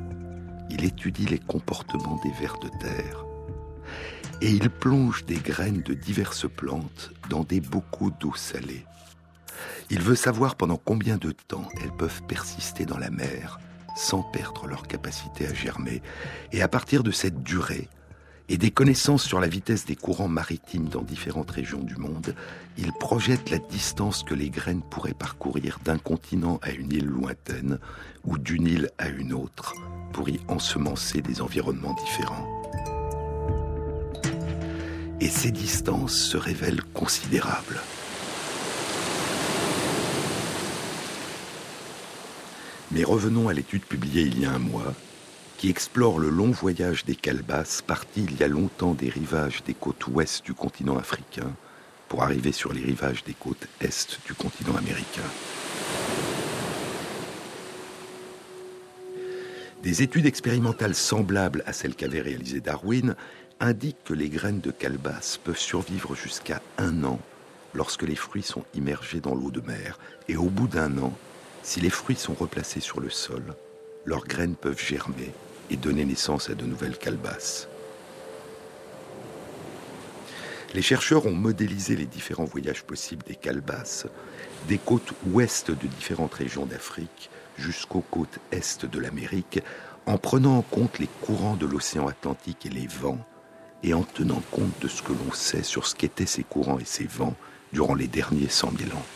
il 0.72 0.84
étudie 0.84 1.26
les 1.26 1.38
comportements 1.38 2.18
des 2.22 2.30
vers 2.30 2.58
de 2.58 2.68
terre. 2.80 3.24
Et 4.40 4.50
il 4.50 4.70
plonge 4.70 5.24
des 5.24 5.36
graines 5.36 5.82
de 5.82 5.94
diverses 5.94 6.48
plantes 6.48 7.12
dans 7.28 7.44
des 7.44 7.60
bocaux 7.60 8.10
d'eau 8.10 8.34
salée. 8.34 8.84
Il 9.90 10.00
veut 10.00 10.16
savoir 10.16 10.56
pendant 10.56 10.78
combien 10.78 11.18
de 11.18 11.30
temps 11.30 11.68
elles 11.82 11.92
peuvent 11.92 12.22
persister 12.26 12.86
dans 12.86 12.98
la 12.98 13.10
mer 13.10 13.60
sans 13.94 14.22
perdre 14.22 14.66
leur 14.66 14.88
capacité 14.88 15.46
à 15.46 15.52
germer. 15.52 16.00
Et 16.52 16.62
à 16.62 16.68
partir 16.68 17.02
de 17.02 17.10
cette 17.10 17.42
durée, 17.42 17.88
et 18.48 18.58
des 18.58 18.70
connaissances 18.70 19.24
sur 19.24 19.40
la 19.40 19.48
vitesse 19.48 19.84
des 19.84 19.96
courants 19.96 20.28
maritimes 20.28 20.88
dans 20.88 21.02
différentes 21.02 21.50
régions 21.50 21.82
du 21.82 21.96
monde, 21.96 22.34
il 22.76 22.92
projette 22.92 23.50
la 23.50 23.58
distance 23.58 24.22
que 24.22 24.34
les 24.34 24.50
graines 24.50 24.82
pourraient 24.82 25.14
parcourir 25.14 25.78
d'un 25.84 25.98
continent 25.98 26.58
à 26.62 26.70
une 26.70 26.92
île 26.92 27.06
lointaine 27.06 27.78
ou 28.24 28.38
d'une 28.38 28.66
île 28.66 28.90
à 28.98 29.08
une 29.08 29.32
autre 29.32 29.74
pour 30.12 30.28
y 30.28 30.40
ensemencer 30.48 31.22
des 31.22 31.40
environnements 31.40 31.94
différents. 31.94 32.62
Et 35.20 35.28
ces 35.28 35.52
distances 35.52 36.16
se 36.16 36.36
révèlent 36.36 36.82
considérables. 36.94 37.80
Mais 42.90 43.04
revenons 43.04 43.48
à 43.48 43.54
l'étude 43.54 43.84
publiée 43.84 44.24
il 44.24 44.40
y 44.40 44.44
a 44.44 44.52
un 44.52 44.58
mois 44.58 44.92
qui 45.62 45.70
explore 45.70 46.18
le 46.18 46.28
long 46.28 46.50
voyage 46.50 47.04
des 47.04 47.14
calebasses 47.14 47.82
partis 47.82 48.24
il 48.28 48.36
y 48.36 48.42
a 48.42 48.48
longtemps 48.48 48.94
des 48.94 49.08
rivages 49.08 49.62
des 49.62 49.74
côtes 49.74 50.08
ouest 50.08 50.44
du 50.44 50.54
continent 50.54 50.98
africain 50.98 51.52
pour 52.08 52.24
arriver 52.24 52.50
sur 52.50 52.72
les 52.72 52.80
rivages 52.80 53.22
des 53.22 53.34
côtes 53.34 53.68
est 53.80 54.18
du 54.26 54.34
continent 54.34 54.74
américain. 54.74 55.22
Des 59.84 60.02
études 60.02 60.26
expérimentales 60.26 60.96
semblables 60.96 61.62
à 61.64 61.72
celles 61.72 61.94
qu'avait 61.94 62.22
réalisées 62.22 62.60
Darwin 62.60 63.14
indiquent 63.60 64.02
que 64.02 64.14
les 64.14 64.30
graines 64.30 64.58
de 64.58 64.72
calebasse 64.72 65.38
peuvent 65.44 65.56
survivre 65.56 66.16
jusqu'à 66.16 66.60
un 66.76 67.04
an 67.04 67.20
lorsque 67.72 68.02
les 68.02 68.16
fruits 68.16 68.42
sont 68.42 68.64
immergés 68.74 69.20
dans 69.20 69.36
l'eau 69.36 69.52
de 69.52 69.60
mer. 69.60 70.00
Et 70.28 70.36
au 70.36 70.50
bout 70.50 70.66
d'un 70.66 70.98
an, 70.98 71.16
si 71.62 71.78
les 71.80 71.88
fruits 71.88 72.16
sont 72.16 72.34
replacés 72.34 72.80
sur 72.80 72.98
le 72.98 73.10
sol, 73.10 73.54
leurs 74.06 74.26
graines 74.26 74.56
peuvent 74.56 74.84
germer 74.84 75.30
et 75.72 75.76
donner 75.76 76.04
naissance 76.04 76.50
à 76.50 76.54
de 76.54 76.64
nouvelles 76.64 76.98
calebasses. 76.98 77.66
Les 80.74 80.82
chercheurs 80.82 81.26
ont 81.26 81.34
modélisé 81.34 81.96
les 81.96 82.06
différents 82.06 82.44
voyages 82.44 82.82
possibles 82.82 83.24
des 83.26 83.34
calebasses, 83.34 84.06
des 84.68 84.78
côtes 84.78 85.12
ouest 85.26 85.70
de 85.70 85.86
différentes 85.86 86.34
régions 86.34 86.66
d'Afrique 86.66 87.30
jusqu'aux 87.58 88.04
côtes 88.10 88.38
est 88.50 88.84
de 88.84 88.98
l'Amérique, 88.98 89.60
en 90.06 90.18
prenant 90.18 90.58
en 90.58 90.62
compte 90.62 90.98
les 90.98 91.08
courants 91.20 91.56
de 91.56 91.66
l'océan 91.66 92.08
Atlantique 92.08 92.66
et 92.66 92.70
les 92.70 92.86
vents, 92.86 93.24
et 93.82 93.94
en 93.94 94.02
tenant 94.02 94.42
compte 94.50 94.78
de 94.80 94.88
ce 94.88 95.02
que 95.02 95.12
l'on 95.12 95.32
sait 95.32 95.62
sur 95.62 95.86
ce 95.86 95.94
qu'étaient 95.94 96.26
ces 96.26 96.42
courants 96.42 96.78
et 96.78 96.84
ces 96.84 97.04
vents 97.04 97.36
durant 97.72 97.94
les 97.94 98.06
derniers 98.06 98.48
100 98.48 98.72
000 98.78 98.96
ans. 98.96 99.06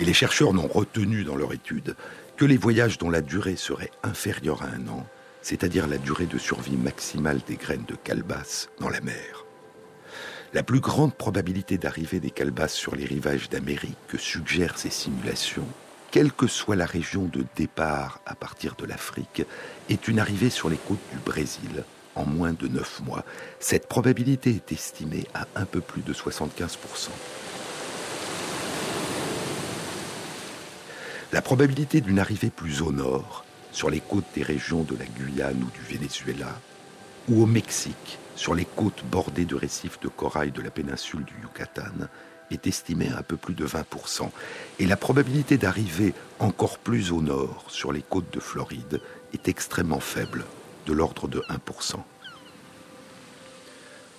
Et 0.00 0.04
les 0.04 0.14
chercheurs 0.14 0.52
n'ont 0.52 0.68
retenu 0.68 1.24
dans 1.24 1.34
leur 1.34 1.52
étude 1.52 1.96
que 2.38 2.44
les 2.44 2.56
voyages 2.56 2.98
dont 2.98 3.10
la 3.10 3.20
durée 3.20 3.56
serait 3.56 3.90
inférieure 4.04 4.62
à 4.62 4.68
un 4.68 4.86
an, 4.86 5.04
c'est-à-dire 5.42 5.88
la 5.88 5.98
durée 5.98 6.26
de 6.26 6.38
survie 6.38 6.76
maximale 6.76 7.40
des 7.48 7.56
graines 7.56 7.84
de 7.84 7.96
calebasse 7.96 8.70
dans 8.78 8.88
la 8.88 9.00
mer. 9.00 9.44
La 10.54 10.62
plus 10.62 10.78
grande 10.78 11.14
probabilité 11.14 11.78
d'arrivée 11.78 12.20
des 12.20 12.30
calebasses 12.30 12.74
sur 12.74 12.94
les 12.94 13.06
rivages 13.06 13.48
d'Amérique 13.48 13.98
que 14.06 14.18
suggèrent 14.18 14.78
ces 14.78 14.88
simulations, 14.88 15.66
quelle 16.12 16.32
que 16.32 16.46
soit 16.46 16.76
la 16.76 16.86
région 16.86 17.24
de 17.24 17.44
départ 17.56 18.20
à 18.24 18.36
partir 18.36 18.76
de 18.76 18.86
l'Afrique, 18.86 19.42
est 19.90 20.06
une 20.06 20.20
arrivée 20.20 20.48
sur 20.48 20.70
les 20.70 20.78
côtes 20.78 20.98
du 21.12 21.18
Brésil 21.18 21.82
en 22.14 22.24
moins 22.24 22.52
de 22.52 22.68
9 22.68 23.00
mois. 23.00 23.24
Cette 23.58 23.88
probabilité 23.88 24.50
est 24.50 24.70
estimée 24.70 25.26
à 25.34 25.48
un 25.56 25.64
peu 25.64 25.80
plus 25.80 26.02
de 26.02 26.14
75%. 26.14 27.08
La 31.30 31.42
probabilité 31.42 32.00
d'une 32.00 32.18
arrivée 32.18 32.48
plus 32.48 32.80
au 32.80 32.90
nord, 32.90 33.44
sur 33.70 33.90
les 33.90 34.00
côtes 34.00 34.24
des 34.34 34.42
régions 34.42 34.82
de 34.82 34.96
la 34.96 35.04
Guyane 35.04 35.62
ou 35.62 35.70
du 35.70 35.94
Venezuela, 35.94 36.58
ou 37.28 37.42
au 37.42 37.46
Mexique, 37.46 38.18
sur 38.34 38.54
les 38.54 38.64
côtes 38.64 39.04
bordées 39.04 39.44
de 39.44 39.54
récifs 39.54 40.00
de 40.00 40.08
corail 40.08 40.52
de 40.52 40.62
la 40.62 40.70
péninsule 40.70 41.24
du 41.24 41.34
Yucatan, 41.42 42.06
est 42.50 42.66
estimée 42.66 43.10
à 43.10 43.18
un 43.18 43.22
peu 43.22 43.36
plus 43.36 43.52
de 43.52 43.66
20%. 43.66 44.30
Et 44.78 44.86
la 44.86 44.96
probabilité 44.96 45.58
d'arriver 45.58 46.14
encore 46.38 46.78
plus 46.78 47.12
au 47.12 47.20
nord, 47.20 47.66
sur 47.68 47.92
les 47.92 48.00
côtes 48.00 48.32
de 48.32 48.40
Floride, 48.40 49.02
est 49.34 49.48
extrêmement 49.48 50.00
faible, 50.00 50.46
de 50.86 50.94
l'ordre 50.94 51.28
de 51.28 51.40
1%. 51.50 51.96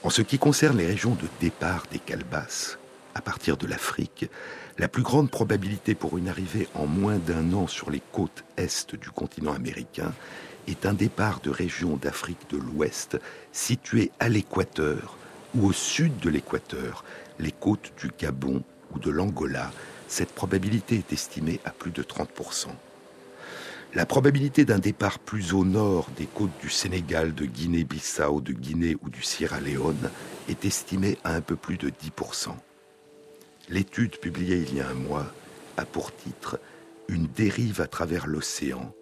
En 0.03 0.09
ce 0.11 0.21
qui 0.21 0.37
concerne 0.37 0.77
les 0.77 0.85
régions 0.85 1.15
de 1.15 1.27
départ 1.41 1.85
des 1.91 1.97
calebasses, 1.97 2.77
à 3.15 3.21
partir 3.21 3.57
de 3.57 3.65
l'Afrique, 3.65 4.29
la 4.79 4.87
plus 4.87 5.03
grande 5.03 5.29
probabilité 5.29 5.93
pour 5.93 6.17
une 6.17 6.29
arrivée 6.29 6.69
en 6.73 6.87
moins 6.87 7.17
d'un 7.17 7.51
an 7.51 7.67
sur 7.67 7.91
les 7.91 8.01
côtes 8.13 8.45
est 8.55 8.95
du 8.95 9.11
continent 9.11 9.53
américain 9.53 10.13
est 10.67 10.85
un 10.85 10.93
départ 10.93 11.41
de 11.41 11.49
régions 11.49 11.97
d'Afrique 11.97 12.49
de 12.49 12.57
l'Ouest 12.57 13.19
situées 13.51 14.11
à 14.19 14.29
l'équateur 14.29 15.17
ou 15.53 15.67
au 15.67 15.73
sud 15.73 16.17
de 16.19 16.29
l'équateur, 16.29 17.03
les 17.39 17.51
côtes 17.51 17.91
du 17.99 18.09
Gabon 18.17 18.63
ou 18.93 18.99
de 18.99 19.09
l'Angola. 19.09 19.71
Cette 20.07 20.31
probabilité 20.31 20.95
est 20.95 21.11
estimée 21.11 21.59
à 21.65 21.71
plus 21.71 21.91
de 21.91 22.01
30%. 22.01 22.67
La 23.95 24.05
probabilité 24.05 24.63
d'un 24.63 24.79
départ 24.79 25.19
plus 25.19 25.53
au 25.53 25.65
nord 25.65 26.07
des 26.15 26.27
côtes 26.27 26.57
du 26.61 26.69
Sénégal, 26.69 27.33
de 27.33 27.45
Guinée-Bissau, 27.45 28.39
de 28.39 28.53
Guinée 28.53 28.95
ou 29.01 29.09
du 29.09 29.23
Sierra 29.23 29.59
Leone 29.59 30.09
est 30.47 30.63
estimée 30.63 31.17
à 31.25 31.33
un 31.33 31.41
peu 31.41 31.55
plus 31.57 31.77
de 31.77 31.89
10%. 31.89 32.53
L'étude 33.71 34.17
publiée 34.17 34.65
il 34.67 34.75
y 34.75 34.81
a 34.81 34.89
un 34.89 34.95
mois 34.95 35.31
a 35.77 35.85
pour 35.85 36.15
titre 36.15 36.59
Une 37.07 37.27
dérive 37.27 37.81
à 37.81 37.87
travers 37.87 38.25
l'océan 38.25 38.95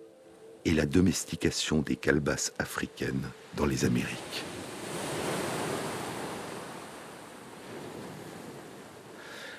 et 0.66 0.74
la 0.74 0.86
domestication 0.86 1.82
des 1.82 1.96
calebasses 1.96 2.52
africaines 2.60 3.30
dans 3.56 3.66
les 3.66 3.86
Amériques. 3.86 4.44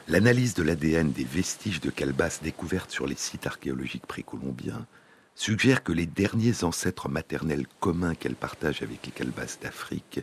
L'analyse 0.09 0.53
de 0.53 0.63
l'ADN 0.63 1.11
des 1.11 1.25
vestiges 1.25 1.81
de 1.81 1.89
calebasses 1.89 2.43
découvertes 2.43 2.91
sur 2.91 3.07
les 3.07 3.17
sites 3.17 3.47
archéologiques 3.47 4.07
précolombiens 4.07 4.87
suggère 5.35 5.83
que 5.85 5.93
les 5.93 6.07
derniers 6.07 6.65
ancêtres 6.65 7.09
maternels 7.09 7.67
communs 7.81 8.15
qu'elle 8.15 8.37
partage 8.37 8.83
avec 8.83 9.07
les 9.07 9.13
calebasses 9.13 9.59
d'Afrique 9.59 10.21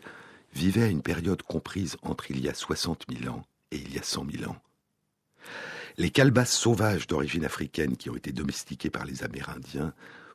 vivaient 0.53 0.83
à 0.83 0.89
une 0.89 1.01
période 1.01 1.41
comprise 1.41 1.97
entre 2.03 2.29
il 2.29 2.39
y 2.39 2.49
a 2.49 2.53
60 2.53 3.05
000 3.11 3.33
ans 3.33 3.45
et 3.71 3.77
il 3.77 3.91
y 3.91 3.97
a 3.97 4.03
100 4.03 4.27
000 4.31 4.51
ans. 4.51 4.57
Les 5.97 6.09
calebasses 6.09 6.53
sauvages 6.53 7.07
d'origine 7.07 7.45
africaine 7.45 7.95
qui 7.97 8.09
ont 8.09 8.15
été 8.15 8.31
domestiquées 8.31 8.89
par 8.89 9.05
les 9.05 9.23
Amérindiens 9.23 9.93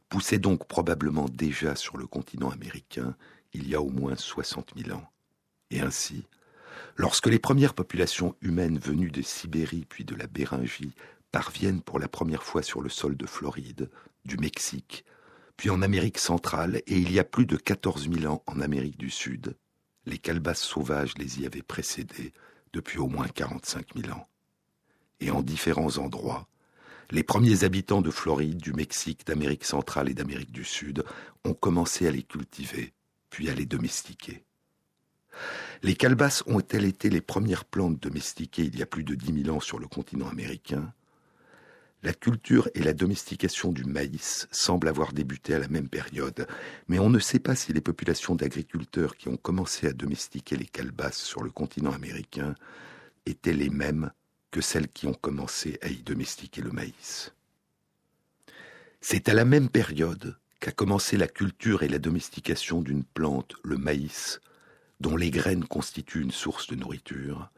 poussaient 0.09 0.39
donc 0.39 0.67
probablement 0.67 1.29
déjà 1.29 1.77
sur 1.77 1.97
le 1.97 2.07
continent 2.07 2.51
américain 2.51 3.15
il 3.53 3.69
y 3.69 3.75
a 3.75 3.81
au 3.81 3.91
moins 3.91 4.17
60 4.17 4.73
000 4.77 4.97
ans. 4.97 5.07
Et 5.71 5.81
ainsi, 5.81 6.27
lorsque 6.97 7.27
les 7.27 7.39
premières 7.39 7.75
populations 7.75 8.35
humaines 8.41 8.79
venues 8.79 9.11
de 9.11 9.23
Sibérie 9.23 9.87
puis 9.89 10.05
de 10.05 10.15
la 10.15 10.27
Béringie 10.27 10.95
parviennent 11.33 11.83
pour 11.83 11.99
la 11.99 12.09
première 12.09 12.43
fois 12.43 12.63
sur 12.63 12.81
le 12.81 12.89
sol 12.89 13.17
de 13.17 13.27
Floride, 13.27 13.91
du 14.25 14.37
Mexique, 14.37 15.05
puis 15.57 15.71
en 15.71 15.83
Amérique 15.83 16.19
centrale, 16.19 16.77
et 16.87 16.97
il 16.97 17.13
y 17.13 17.19
a 17.19 17.25
plus 17.25 17.47
de 17.47 17.57
14 17.57 18.11
000 18.11 18.33
ans 18.33 18.43
en 18.47 18.61
Amérique 18.61 18.99
du 18.99 19.11
Sud, 19.11 19.57
les 20.07 20.19
calebasses 20.19 20.63
sauvages 20.63 21.17
les 21.19 21.41
y 21.41 21.47
avaient 21.47 21.63
précédés 21.63 22.33
depuis 22.73 22.99
au 22.99 23.09
moins 23.09 23.29
45 23.29 23.95
000 23.95 24.15
ans. 24.15 24.27
Et 25.21 25.31
en 25.31 25.43
différents 25.43 25.99
endroits, 25.99 26.49
les 27.11 27.23
premiers 27.23 27.65
habitants 27.65 28.03
de 28.03 28.11
Floride, 28.11 28.59
du 28.59 28.73
Mexique, 28.73 29.27
d'Amérique 29.27 29.65
centrale 29.65 30.09
et 30.09 30.15
d'Amérique 30.15 30.53
du 30.53 30.65
Sud 30.65 31.05
ont 31.45 31.55
commencé 31.55 32.07
à 32.07 32.11
les 32.11 32.23
cultiver, 32.23 32.93
puis 33.31 33.51
à 33.51 33.55
les 33.55 33.67
domestiquer. 33.67 34.45
Les 35.83 35.95
calebasses 35.95 36.43
ont-elles 36.47 36.85
été 36.85 37.11
les 37.11 37.21
premières 37.21 37.65
plantes 37.65 38.01
domestiquées 38.01 38.65
il 38.65 38.79
y 38.79 38.83
a 38.83 38.87
plus 38.87 39.05
de 39.05 39.15
10 39.15 39.45
000 39.45 39.57
ans 39.57 39.61
sur 39.61 39.79
le 39.79 39.87
continent 39.87 40.29
américain 40.29 40.93
la 42.03 42.15
culture 42.15 42.69
et 42.75 42.83
la 42.83 42.95
domestication 42.95 43.73
du 43.73 43.85
maïs 43.85 44.49
semblent 44.51 44.89
avoir 44.89 45.13
débuté 45.13 45.55
à 45.55 45.59
la 45.59 45.69
même 45.69 45.89
période, 45.89 46.47
mais 46.89 46.99
on 46.99 47.11
ne 47.11 47.19
sait 47.19 47.39
pas 47.39 47.55
si 47.55 47.73
les 47.73 47.83
populations 47.83 48.35
d'agriculteurs 48.35 49.17
qui 49.17 49.29
ont 49.29 49.37
commencé 49.37 49.87
à 49.87 49.93
domestiquer 49.93 50.57
les 50.57 50.67
calebasses 50.67 51.19
sur 51.19 51.43
le 51.43 51.51
continent 51.51 51.93
américain 51.93 52.55
étaient 53.27 53.53
les 53.53 53.69
mêmes 53.69 54.13
que 54.51 54.61
celles 54.61 54.89
qui 54.89 55.07
ont 55.07 55.15
commencé 55.15 55.79
à 55.83 55.89
y 55.89 56.03
domestiquer 56.03 56.63
le 56.63 56.73
maïs. 56.73 57.33
C'est 59.01 59.29
à 59.29 59.35
la 59.35 59.45
même 59.45 59.69
période 59.69 60.37
qu'a 60.59 60.73
commencé 60.73 61.17
la 61.17 61.29
culture 61.29 61.83
et 61.83 61.89
la 61.89 61.99
domestication 61.99 62.83
d'une 62.83 63.05
plante, 63.05 63.55
le 63.65 63.79
maïs, 63.79 64.41
dont 65.01 65.17
les 65.17 65.31
graines 65.31 65.65
constituent 65.65 66.21
une 66.21 66.33
source 66.33 66.67
de 66.67 66.77
nourriture, 66.77 67.51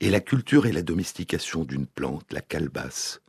et 0.00 0.10
la 0.10 0.20
culture 0.20 0.66
et 0.66 0.72
la 0.72 0.82
domestication 0.82 1.64
d'une 1.64 1.86
plante, 1.86 2.32
la 2.32 2.40
calebasse, 2.40 3.20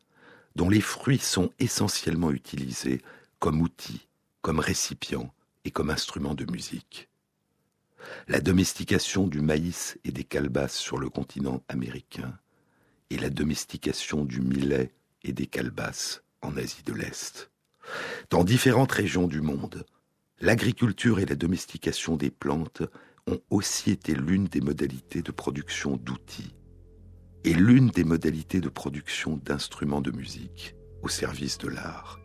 dont 0.56 0.70
les 0.70 0.82
fruits 0.82 1.20
sont 1.20 1.52
essentiellement 1.60 2.32
utilisés 2.32 3.02
comme 3.40 3.62
outils, 3.62 4.08
comme 4.42 4.60
récipients 4.60 5.34
et 5.66 5.72
comme 5.72 5.90
instruments 5.90 6.36
de 6.36 6.50
musique. 6.50 7.10
La 8.28 8.40
domestication 8.40 9.28
du 9.28 9.42
maïs 9.42 9.98
et 10.06 10.12
des 10.12 10.24
calebasses 10.24 10.78
sur 10.78 10.98
le 10.98 11.10
continent 11.10 11.62
américain 11.68 12.40
et 13.10 13.18
la 13.18 13.30
domestication 13.30 14.26
du 14.26 14.42
millet 14.42 14.94
et 15.24 15.34
des 15.34 15.48
calebasses 15.48 16.24
en 16.42 16.56
Asie 16.58 16.84
de 16.86 16.94
l'Est. 16.94 17.52
Dans 18.30 18.44
différentes 18.44 18.92
régions 18.92 19.28
du 19.28 19.42
monde, 19.42 19.86
l'agriculture 20.40 21.20
et 21.20 21.26
la 21.26 21.36
domestication 21.36 22.18
des 22.18 22.32
plantes 22.32 22.84
ont 23.28 23.42
aussi 23.50 23.92
été 23.92 24.14
l'une 24.14 24.46
des 24.46 24.62
modalités 24.62 25.22
de 25.22 25.32
production 25.32 25.98
d'outils 25.98 26.56
est 27.46 27.54
l'une 27.54 27.88
des 27.88 28.04
modalités 28.04 28.60
de 28.60 28.70
production 28.70 29.38
d'instruments 29.38 30.02
de 30.02 30.12
musique 30.12 30.76
au 31.02 31.08
service 31.08 31.58
de 31.58 31.70
l'art. 31.70 32.20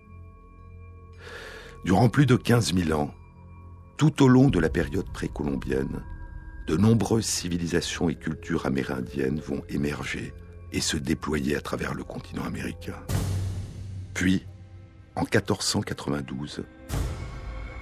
Durant 1.84 2.08
plus 2.08 2.26
de 2.26 2.36
15 2.36 2.74
000 2.74 2.98
ans, 2.98 3.14
tout 3.96 4.22
au 4.22 4.28
long 4.28 4.48
de 4.48 4.58
la 4.58 4.70
période 4.70 5.10
précolombienne, 5.12 6.02
de 6.66 6.76
nombreuses 6.76 7.26
civilisations 7.26 8.08
et 8.08 8.16
cultures 8.16 8.66
amérindiennes 8.66 9.38
vont 9.38 9.62
émerger 9.68 10.32
et 10.74 10.80
se 10.80 10.96
déployer 10.96 11.56
à 11.56 11.60
travers 11.60 11.94
le 11.94 12.02
continent 12.02 12.44
américain. 12.44 12.98
Puis, 14.12 14.44
en 15.14 15.22
1492, 15.22 16.64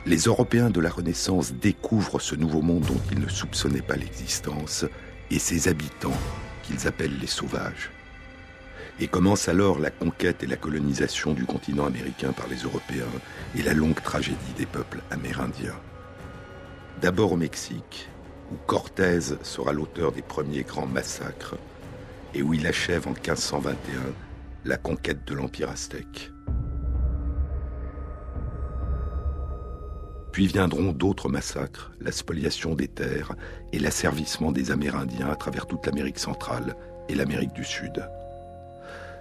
les 0.05 0.19
Européens 0.19 0.69
de 0.69 0.81
la 0.81 0.91
Renaissance 0.91 1.55
découvrent 1.55 2.21
ce 2.21 2.35
nouveau 2.35 2.61
monde 2.61 2.85
dont 2.85 3.01
ils 3.11 3.19
ne 3.19 3.29
soupçonnaient 3.29 3.81
pas 3.81 3.97
l'existence 3.97 4.85
et 5.31 5.39
ses 5.39 5.69
habitants 5.69 6.19
qu'ils 6.63 6.87
appellent 6.87 7.19
les 7.19 7.27
sauvages. 7.27 7.91
Et 9.01 9.09
commence 9.09 9.49
alors 9.49 9.79
la 9.79 9.91
conquête 9.91 10.43
et 10.43 10.47
la 10.47 10.57
colonisation 10.57 11.33
du 11.33 11.47
continent 11.47 11.87
américain 11.87 12.33
par 12.33 12.47
les 12.49 12.57
Européens 12.57 13.07
et 13.57 13.63
la 13.63 13.73
longue 13.73 14.03
tragédie 14.03 14.37
des 14.59 14.67
peuples 14.67 15.01
amérindiens. 15.11 15.81
D'abord 17.01 17.33
au 17.33 17.37
Mexique, 17.37 18.11
où 18.53 18.57
Cortés 18.67 19.21
sera 19.43 19.73
l'auteur 19.73 20.13
des 20.13 20.21
premiers 20.21 20.63
grands 20.63 20.87
massacres 20.87 21.57
et 22.35 22.43
où 22.43 22.55
il 22.55 22.67
achève 22.67 23.07
en 23.07 23.13
1521 23.13 24.01
la 24.65 24.77
conquête 24.77 25.27
de 25.27 25.35
l'Empire 25.35 25.71
aztèque. 25.71 26.31
Puis 30.33 30.47
viendront 30.47 30.93
d'autres 30.93 31.29
massacres, 31.29 31.93
la 32.01 32.11
spoliation 32.11 32.75
des 32.75 32.89
terres 32.89 33.35
et 33.73 33.79
l'asservissement 33.79 34.51
des 34.51 34.71
Amérindiens 34.71 35.29
à 35.29 35.37
travers 35.37 35.67
toute 35.67 35.85
l'Amérique 35.85 36.19
centrale 36.19 36.75
et 37.09 37.15
l'Amérique 37.15 37.53
du 37.53 37.65
Sud. 37.65 38.09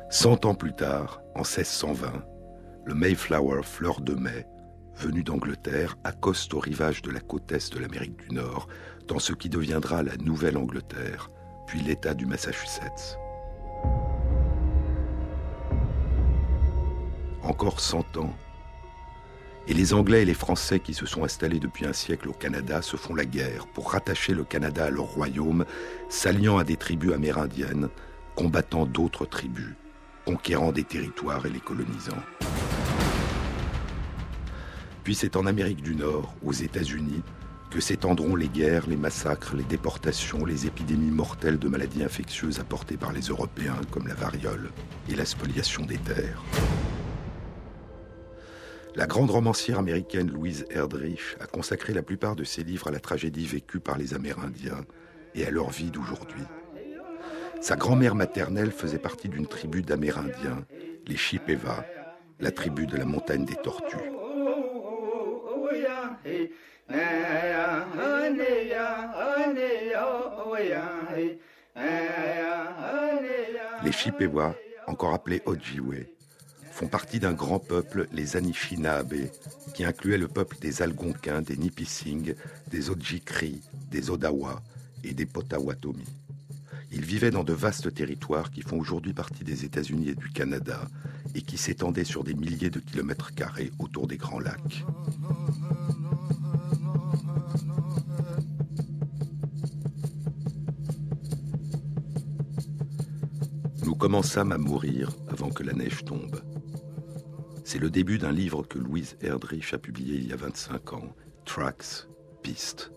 Cent 0.09 0.45
ans 0.45 0.55
plus 0.55 0.73
tard, 0.73 1.21
en 1.35 1.41
1620, 1.41 2.23
le 2.85 2.93
Mayflower, 2.93 3.63
fleur 3.63 3.99
de 3.99 4.13
mai, 4.13 4.45
venu 4.95 5.23
d'Angleterre, 5.23 5.97
accoste 6.03 6.53
au 6.53 6.59
rivage 6.59 7.01
de 7.01 7.11
la 7.11 7.19
côte 7.19 7.51
est 7.51 7.73
de 7.73 7.79
l'Amérique 7.79 8.17
du 8.17 8.33
Nord, 8.33 8.67
dans 9.07 9.19
ce 9.19 9.33
qui 9.33 9.49
deviendra 9.49 10.03
la 10.03 10.15
Nouvelle-Angleterre, 10.17 11.29
l'État 11.79 12.13
du 12.13 12.25
Massachusetts. 12.25 13.17
Encore 17.43 17.79
cent 17.79 18.17
ans, 18.17 18.33
et 19.67 19.73
les 19.73 19.93
Anglais 19.93 20.23
et 20.23 20.25
les 20.25 20.33
Français 20.33 20.79
qui 20.79 20.93
se 20.93 21.05
sont 21.05 21.23
installés 21.23 21.59
depuis 21.59 21.85
un 21.85 21.93
siècle 21.93 22.29
au 22.29 22.33
Canada 22.33 22.81
se 22.81 22.97
font 22.97 23.13
la 23.13 23.25
guerre 23.25 23.67
pour 23.67 23.91
rattacher 23.91 24.33
le 24.33 24.43
Canada 24.43 24.85
à 24.85 24.89
leur 24.89 25.05
royaume, 25.05 25.65
s'alliant 26.09 26.57
à 26.57 26.63
des 26.63 26.77
tribus 26.77 27.13
amérindiennes, 27.13 27.89
combattant 28.35 28.85
d'autres 28.85 29.25
tribus, 29.25 29.75
conquérant 30.25 30.71
des 30.71 30.83
territoires 30.83 31.45
et 31.45 31.49
les 31.49 31.59
colonisant. 31.59 32.17
Puis 35.03 35.15
c'est 35.15 35.35
en 35.35 35.45
Amérique 35.45 35.83
du 35.83 35.95
Nord, 35.95 36.33
aux 36.43 36.53
États-Unis, 36.53 37.21
que 37.71 37.79
s'étendront 37.79 38.35
les 38.35 38.49
guerres, 38.49 38.87
les 38.87 38.97
massacres, 38.97 39.55
les 39.55 39.63
déportations, 39.63 40.45
les 40.45 40.67
épidémies 40.67 41.09
mortelles 41.09 41.57
de 41.57 41.69
maladies 41.69 42.03
infectieuses 42.03 42.59
apportées 42.59 42.97
par 42.97 43.13
les 43.13 43.21
Européens, 43.21 43.79
comme 43.89 44.07
la 44.07 44.13
variole, 44.13 44.69
et 45.09 45.15
la 45.15 45.25
spoliation 45.25 45.85
des 45.85 45.97
terres. 45.97 46.43
La 48.93 49.07
grande 49.07 49.31
romancière 49.31 49.79
américaine 49.79 50.29
Louise 50.29 50.65
Erdrich 50.69 51.37
a 51.39 51.47
consacré 51.47 51.93
la 51.93 52.03
plupart 52.03 52.35
de 52.35 52.43
ses 52.43 52.63
livres 52.63 52.89
à 52.89 52.91
la 52.91 52.99
tragédie 52.99 53.45
vécue 53.45 53.79
par 53.79 53.97
les 53.97 54.13
Amérindiens 54.13 54.85
et 55.33 55.45
à 55.45 55.49
leur 55.49 55.69
vie 55.69 55.91
d'aujourd'hui. 55.91 56.43
Sa 57.61 57.77
grand-mère 57.77 58.15
maternelle 58.15 58.71
faisait 58.71 58.99
partie 58.99 59.29
d'une 59.29 59.47
tribu 59.47 59.81
d'Amérindiens, 59.81 60.65
les 61.07 61.15
Chippewa, 61.15 61.85
la 62.41 62.51
tribu 62.51 62.85
de 62.85 62.97
la 62.97 63.05
montagne 63.05 63.45
des 63.45 63.55
tortues. 63.55 64.11
Les 73.83 73.91
Chippewa, 73.91 74.55
encore 74.87 75.13
appelés 75.13 75.41
Ojibwe, 75.45 76.05
font 76.71 76.87
partie 76.87 77.19
d'un 77.19 77.33
grand 77.33 77.59
peuple, 77.59 78.07
les 78.11 78.37
Anishinaabe, 78.37 79.13
qui 79.73 79.83
incluait 79.83 80.17
le 80.17 80.27
peuple 80.27 80.57
des 80.59 80.81
Algonquins, 80.81 81.41
des 81.41 81.57
Nipissing, 81.57 82.35
des 82.69 82.89
Ojikri, 82.89 83.61
des 83.89 84.09
Odawa 84.09 84.61
et 85.03 85.13
des 85.13 85.25
Potawatomi. 85.25 86.05
Ils 86.91 87.05
vivaient 87.05 87.31
dans 87.31 87.43
de 87.43 87.53
vastes 87.53 87.93
territoires 87.93 88.51
qui 88.51 88.61
font 88.61 88.77
aujourd'hui 88.77 89.13
partie 89.13 89.43
des 89.43 89.63
États-Unis 89.65 90.09
et 90.09 90.15
du 90.15 90.29
Canada 90.29 90.81
et 91.35 91.41
qui 91.41 91.57
s'étendaient 91.57 92.03
sur 92.03 92.23
des 92.23 92.33
milliers 92.33 92.69
de 92.69 92.79
kilomètres 92.79 93.33
carrés 93.33 93.71
autour 93.79 94.07
des 94.07 94.17
grands 94.17 94.39
lacs. 94.39 94.83
Commençâmes 104.01 104.51
à 104.51 104.57
mourir 104.57 105.11
avant 105.27 105.51
que 105.51 105.61
la 105.61 105.73
neige 105.73 106.03
tombe. 106.03 106.41
C'est 107.63 107.77
le 107.77 107.91
début 107.91 108.17
d'un 108.17 108.31
livre 108.31 108.63
que 108.63 108.79
Louise 108.79 109.15
Erdrich 109.21 109.75
a 109.75 109.77
publié 109.77 110.15
il 110.15 110.27
y 110.27 110.33
a 110.33 110.37
25 110.37 110.93
ans, 110.93 111.15
Tracks, 111.45 112.07
Pistes, 112.41 112.91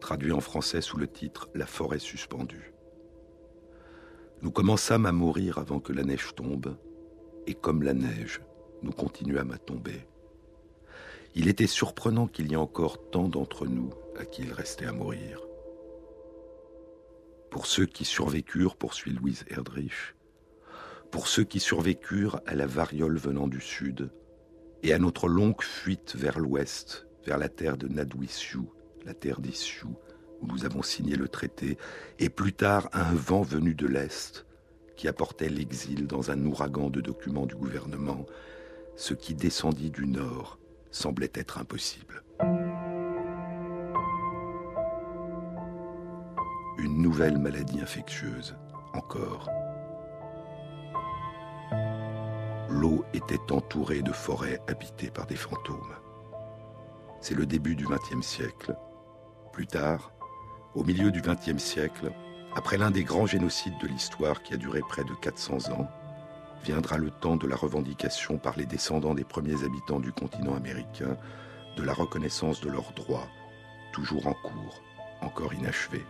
traduit 0.00 0.30
en 0.30 0.38
français 0.38 0.80
sous 0.80 0.96
le 0.96 1.08
titre 1.08 1.48
La 1.56 1.66
forêt 1.66 1.98
suspendue. 1.98 2.72
Nous 4.42 4.52
commençâmes 4.52 5.06
à 5.06 5.10
mourir 5.10 5.58
avant 5.58 5.80
que 5.80 5.92
la 5.92 6.04
neige 6.04 6.36
tombe, 6.36 6.78
et 7.48 7.54
comme 7.54 7.82
la 7.82 7.92
neige, 7.92 8.40
nous 8.84 8.92
continuâmes 8.92 9.50
à 9.50 9.58
tomber. 9.58 10.06
Il 11.34 11.48
était 11.48 11.66
surprenant 11.66 12.28
qu'il 12.28 12.48
y 12.48 12.54
ait 12.54 12.56
encore 12.56 13.10
tant 13.10 13.26
d'entre 13.26 13.66
nous 13.66 13.90
à 14.16 14.24
qui 14.24 14.42
il 14.42 14.52
restait 14.52 14.86
à 14.86 14.92
mourir. 14.92 15.40
Pour 17.50 17.66
ceux 17.66 17.86
qui 17.86 18.04
survécurent, 18.04 18.76
poursuit 18.76 19.14
Louise 19.14 19.44
Erdrich, 19.48 20.14
pour 21.14 21.28
ceux 21.28 21.44
qui 21.44 21.60
survécurent 21.60 22.40
à 22.44 22.56
la 22.56 22.66
variole 22.66 23.18
venant 23.18 23.46
du 23.46 23.60
sud 23.60 24.10
et 24.82 24.92
à 24.92 24.98
notre 24.98 25.28
longue 25.28 25.62
fuite 25.62 26.16
vers 26.16 26.40
l'ouest, 26.40 27.06
vers 27.24 27.38
la 27.38 27.48
terre 27.48 27.76
de 27.76 27.86
Nadouissou, 27.86 28.68
la 29.06 29.14
terre 29.14 29.38
des 29.38 29.52
où 29.84 30.46
nous 30.48 30.64
avons 30.64 30.82
signé 30.82 31.14
le 31.14 31.28
traité, 31.28 31.78
et 32.18 32.28
plus 32.28 32.52
tard 32.52 32.88
à 32.90 33.08
un 33.08 33.14
vent 33.14 33.42
venu 33.42 33.76
de 33.76 33.86
l'est 33.86 34.44
qui 34.96 35.06
apportait 35.06 35.48
l'exil 35.48 36.08
dans 36.08 36.32
un 36.32 36.46
ouragan 36.46 36.90
de 36.90 37.00
documents 37.00 37.46
du 37.46 37.54
gouvernement, 37.54 38.26
ce 38.96 39.14
qui 39.14 39.34
descendit 39.34 39.92
du 39.92 40.08
nord 40.08 40.58
semblait 40.90 41.30
être 41.34 41.58
impossible. 41.58 42.24
Une 46.78 47.00
nouvelle 47.00 47.38
maladie 47.38 47.80
infectieuse, 47.80 48.56
encore 48.94 49.48
l'eau 52.74 53.04
était 53.14 53.52
entourée 53.52 54.02
de 54.02 54.12
forêts 54.12 54.60
habitées 54.68 55.10
par 55.10 55.26
des 55.26 55.36
fantômes. 55.36 55.94
C'est 57.20 57.36
le 57.36 57.46
début 57.46 57.76
du 57.76 57.86
XXe 57.86 58.26
siècle. 58.26 58.76
Plus 59.52 59.66
tard, 59.66 60.12
au 60.74 60.82
milieu 60.82 61.12
du 61.12 61.22
XXe 61.22 61.62
siècle, 61.62 62.12
après 62.56 62.76
l'un 62.76 62.90
des 62.90 63.04
grands 63.04 63.26
génocides 63.26 63.78
de 63.80 63.86
l'histoire 63.86 64.42
qui 64.42 64.54
a 64.54 64.56
duré 64.56 64.80
près 64.88 65.04
de 65.04 65.14
400 65.14 65.70
ans, 65.72 65.88
viendra 66.64 66.98
le 66.98 67.10
temps 67.10 67.36
de 67.36 67.46
la 67.46 67.56
revendication 67.56 68.38
par 68.38 68.56
les 68.56 68.66
descendants 68.66 69.14
des 69.14 69.24
premiers 69.24 69.64
habitants 69.64 70.00
du 70.00 70.12
continent 70.12 70.54
américain 70.56 71.16
de 71.76 71.82
la 71.82 71.92
reconnaissance 71.92 72.60
de 72.60 72.70
leurs 72.70 72.92
droits, 72.92 73.28
toujours 73.92 74.26
en 74.26 74.34
cours, 74.34 74.82
encore 75.20 75.54
inachevés. 75.54 76.04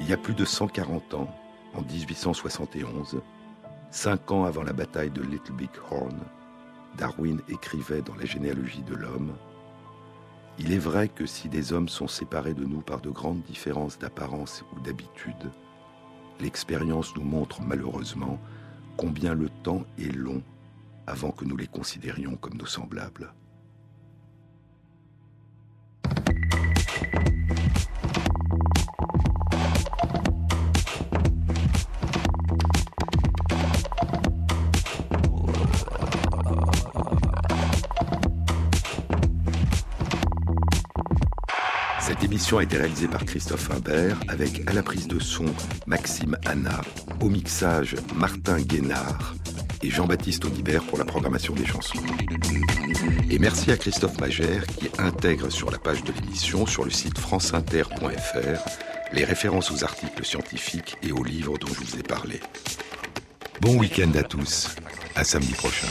Il 0.00 0.08
y 0.08 0.12
a 0.12 0.18
plus 0.18 0.34
de 0.34 0.44
140 0.44 1.14
ans, 1.14 1.28
en 1.74 1.82
1871, 1.82 3.20
cinq 3.90 4.30
ans 4.30 4.44
avant 4.44 4.62
la 4.62 4.72
bataille 4.72 5.10
de 5.10 5.22
Little 5.22 5.52
Big 5.52 5.70
Horn, 5.90 6.18
Darwin 6.96 7.40
écrivait 7.48 8.02
dans 8.02 8.14
la 8.14 8.24
généalogie 8.24 8.82
de 8.82 8.94
l'homme 8.94 9.34
Il 10.58 10.72
est 10.72 10.78
vrai 10.78 11.08
que 11.08 11.26
si 11.26 11.48
des 11.48 11.72
hommes 11.72 11.88
sont 11.88 12.08
séparés 12.08 12.54
de 12.54 12.64
nous 12.64 12.80
par 12.80 13.00
de 13.00 13.10
grandes 13.10 13.42
différences 13.42 13.98
d'apparence 13.98 14.64
ou 14.74 14.80
d'habitude, 14.80 15.50
l'expérience 16.40 17.14
nous 17.16 17.24
montre 17.24 17.62
malheureusement 17.62 18.38
combien 18.96 19.34
le 19.34 19.48
temps 19.62 19.84
est 19.98 20.14
long 20.14 20.42
avant 21.06 21.30
que 21.30 21.44
nous 21.44 21.56
les 21.56 21.66
considérions 21.66 22.36
comme 22.36 22.56
nos 22.56 22.66
semblables. 22.66 23.32
A 42.56 42.62
été 42.62 42.78
réalisée 42.78 43.08
par 43.08 43.24
Christophe 43.26 43.70
Imbert 43.70 44.16
avec 44.26 44.62
à 44.66 44.72
la 44.72 44.82
prise 44.82 45.06
de 45.06 45.18
son 45.18 45.44
Maxime 45.86 46.38
Anna, 46.46 46.80
au 47.20 47.28
mixage 47.28 47.96
Martin 48.14 48.58
Guénard 48.60 49.34
et 49.82 49.90
Jean-Baptiste 49.90 50.46
Audibert 50.46 50.82
pour 50.84 50.96
la 50.96 51.04
programmation 51.04 51.54
des 51.54 51.66
chansons. 51.66 51.98
Et 53.30 53.38
merci 53.38 53.70
à 53.70 53.76
Christophe 53.76 54.18
Magère 54.18 54.66
qui 54.66 54.88
intègre 54.98 55.50
sur 55.50 55.70
la 55.70 55.78
page 55.78 56.02
de 56.04 56.12
l'émission 56.12 56.64
sur 56.64 56.84
le 56.84 56.90
site 56.90 57.18
franceinter.fr 57.18 58.68
les 59.12 59.24
références 59.24 59.70
aux 59.70 59.84
articles 59.84 60.24
scientifiques 60.24 60.96
et 61.02 61.12
aux 61.12 61.24
livres 61.24 61.58
dont 61.58 61.68
je 61.68 61.84
vous 61.84 61.98
ai 61.98 62.02
parlé. 62.02 62.40
Bon 63.60 63.76
week-end 63.76 64.10
à 64.18 64.22
tous, 64.22 64.74
à 65.16 65.24
samedi 65.24 65.52
prochain. 65.52 65.88